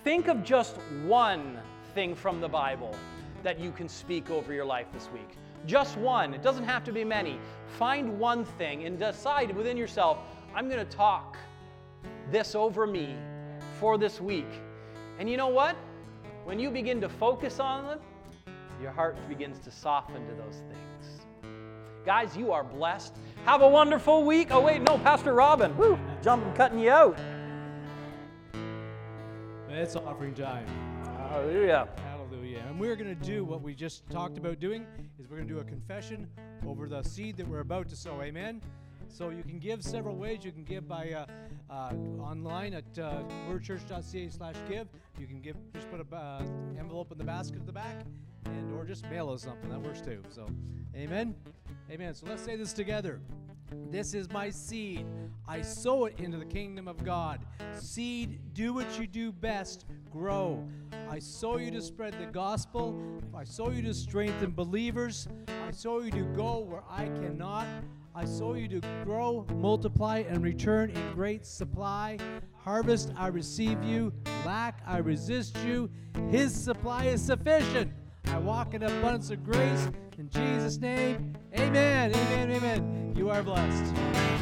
think 0.05 0.29
of 0.29 0.41
just 0.41 0.77
one 1.05 1.59
thing 1.93 2.15
from 2.15 2.39
the 2.39 2.47
Bible 2.47 2.95
that 3.43 3.59
you 3.59 3.73
can 3.73 3.89
speak 3.89 4.29
over 4.29 4.53
your 4.53 4.63
life 4.63 4.87
this 4.93 5.09
week. 5.11 5.37
Just 5.65 5.97
one. 5.97 6.33
It 6.33 6.41
doesn't 6.41 6.63
have 6.63 6.85
to 6.85 6.93
be 6.93 7.03
many. 7.03 7.39
Find 7.77 8.17
one 8.17 8.45
thing 8.45 8.85
and 8.85 8.97
decide 8.97 9.53
within 9.53 9.75
yourself 9.75 10.19
I'm 10.55 10.69
going 10.69 10.79
to 10.79 10.95
talk 10.95 11.35
this 12.31 12.55
over 12.55 12.87
me 12.87 13.17
for 13.81 13.97
this 13.97 14.21
week. 14.21 14.47
And 15.19 15.29
you 15.29 15.35
know 15.35 15.49
what? 15.49 15.75
When 16.45 16.59
you 16.59 16.69
begin 16.69 17.01
to 17.01 17.09
focus 17.09 17.59
on 17.59 17.87
them, 17.87 17.99
your 18.79 18.91
heart 18.91 19.17
begins 19.27 19.57
to 19.61 19.71
soften 19.71 20.27
to 20.27 20.33
those 20.35 20.61
things. 20.69 21.25
Guys, 22.05 22.37
you 22.37 22.51
are 22.51 22.63
blessed. 22.63 23.15
Have 23.45 23.63
a 23.63 23.67
wonderful 23.67 24.23
week. 24.23 24.49
Oh, 24.51 24.61
wait, 24.61 24.83
no, 24.83 24.99
Pastor 24.99 25.33
Robin. 25.33 25.75
Woo, 25.75 25.97
jumping, 26.21 26.53
cutting 26.53 26.77
you 26.77 26.91
out. 26.91 27.17
It's 29.69 29.95
offering 29.95 30.35
time. 30.35 30.67
Hallelujah. 31.29 31.87
Hallelujah. 32.11 32.63
And 32.67 32.79
we're 32.79 32.95
going 32.95 33.09
to 33.09 33.25
do 33.25 33.43
what 33.43 33.63
we 33.63 33.73
just 33.73 34.07
talked 34.11 34.37
about 34.37 34.59
doing 34.59 34.85
is 35.19 35.27
we're 35.27 35.37
going 35.37 35.47
to 35.47 35.53
do 35.55 35.61
a 35.61 35.63
confession 35.63 36.27
over 36.67 36.87
the 36.87 37.01
seed 37.01 37.37
that 37.37 37.47
we're 37.47 37.61
about 37.61 37.89
to 37.89 37.95
sow. 37.95 38.21
Amen. 38.21 38.61
So 39.15 39.29
you 39.29 39.43
can 39.43 39.59
give 39.59 39.81
several 39.81 40.17
ways. 40.17 40.39
You 40.43 40.51
can 40.51 40.65
give 40.65 40.89
by 40.89 41.11
uh, 41.11 41.25
uh, 41.69 41.93
online 42.19 42.73
at 42.73 42.99
uh, 42.99 43.23
wordchurch.ca 43.49 44.29
slash 44.29 44.55
give. 44.67 44.89
You 45.17 45.25
can 45.25 45.39
give 45.39 45.55
just 45.73 45.89
put 45.89 46.01
a 46.01 46.15
uh, 46.15 46.43
envelope 46.77 47.13
in 47.13 47.17
the 47.17 47.23
basket 47.23 47.61
at 47.61 47.65
the 47.65 47.71
back, 47.71 47.95
and 48.43 48.73
or 48.73 48.83
just 48.83 49.09
mail 49.09 49.29
us 49.29 49.43
something. 49.43 49.69
That 49.69 49.79
works 49.79 50.01
too. 50.01 50.21
So, 50.29 50.49
amen. 50.97 51.33
Amen. 51.89 52.13
So 52.13 52.25
let's 52.27 52.41
say 52.41 52.57
this 52.57 52.73
together. 52.73 53.21
This 53.89 54.13
is 54.13 54.29
my 54.31 54.49
seed. 54.49 55.05
I 55.47 55.61
sow 55.61 56.05
it 56.05 56.19
into 56.19 56.37
the 56.37 56.45
kingdom 56.45 56.89
of 56.89 57.01
God. 57.05 57.39
Seed, 57.73 58.41
do 58.53 58.73
what 58.73 58.99
you 58.99 59.07
do 59.07 59.31
best 59.31 59.85
grow. 60.11 60.67
I 61.09 61.19
sow 61.19 61.55
you 61.55 61.71
to 61.71 61.81
spread 61.81 62.19
the 62.19 62.25
gospel. 62.25 63.01
I 63.33 63.45
sow 63.45 63.69
you 63.69 63.81
to 63.83 63.93
strengthen 63.93 64.51
believers. 64.51 65.29
I 65.65 65.71
sow 65.71 66.01
you 66.01 66.11
to 66.11 66.23
go 66.35 66.59
where 66.59 66.83
I 66.89 67.05
cannot. 67.05 67.67
I 68.17 68.23
sow 68.23 68.53
you 68.53 68.69
to 68.69 68.81
grow, 69.03 69.45
multiply, 69.55 70.19
and 70.19 70.41
return 70.41 70.89
in 70.89 71.13
great 71.13 71.45
supply. 71.45 72.17
Harvest, 72.53 73.11
I 73.17 73.27
receive 73.27 73.83
you. 73.83 74.13
Lack, 74.45 74.79
I 74.87 74.99
resist 74.99 75.57
you. 75.65 75.89
His 76.29 76.55
supply 76.55 77.05
is 77.05 77.21
sufficient. 77.21 77.91
I 78.27 78.37
walk 78.37 78.73
in 78.73 78.83
abundance 78.83 79.31
of 79.31 79.43
grace. 79.43 79.89
In 80.17 80.29
Jesus' 80.29 80.77
name, 80.77 81.35
amen, 81.57 82.15
amen, 82.15 82.51
amen. 82.51 83.13
You 83.17 83.29
are 83.31 83.43
blessed. 83.43 84.34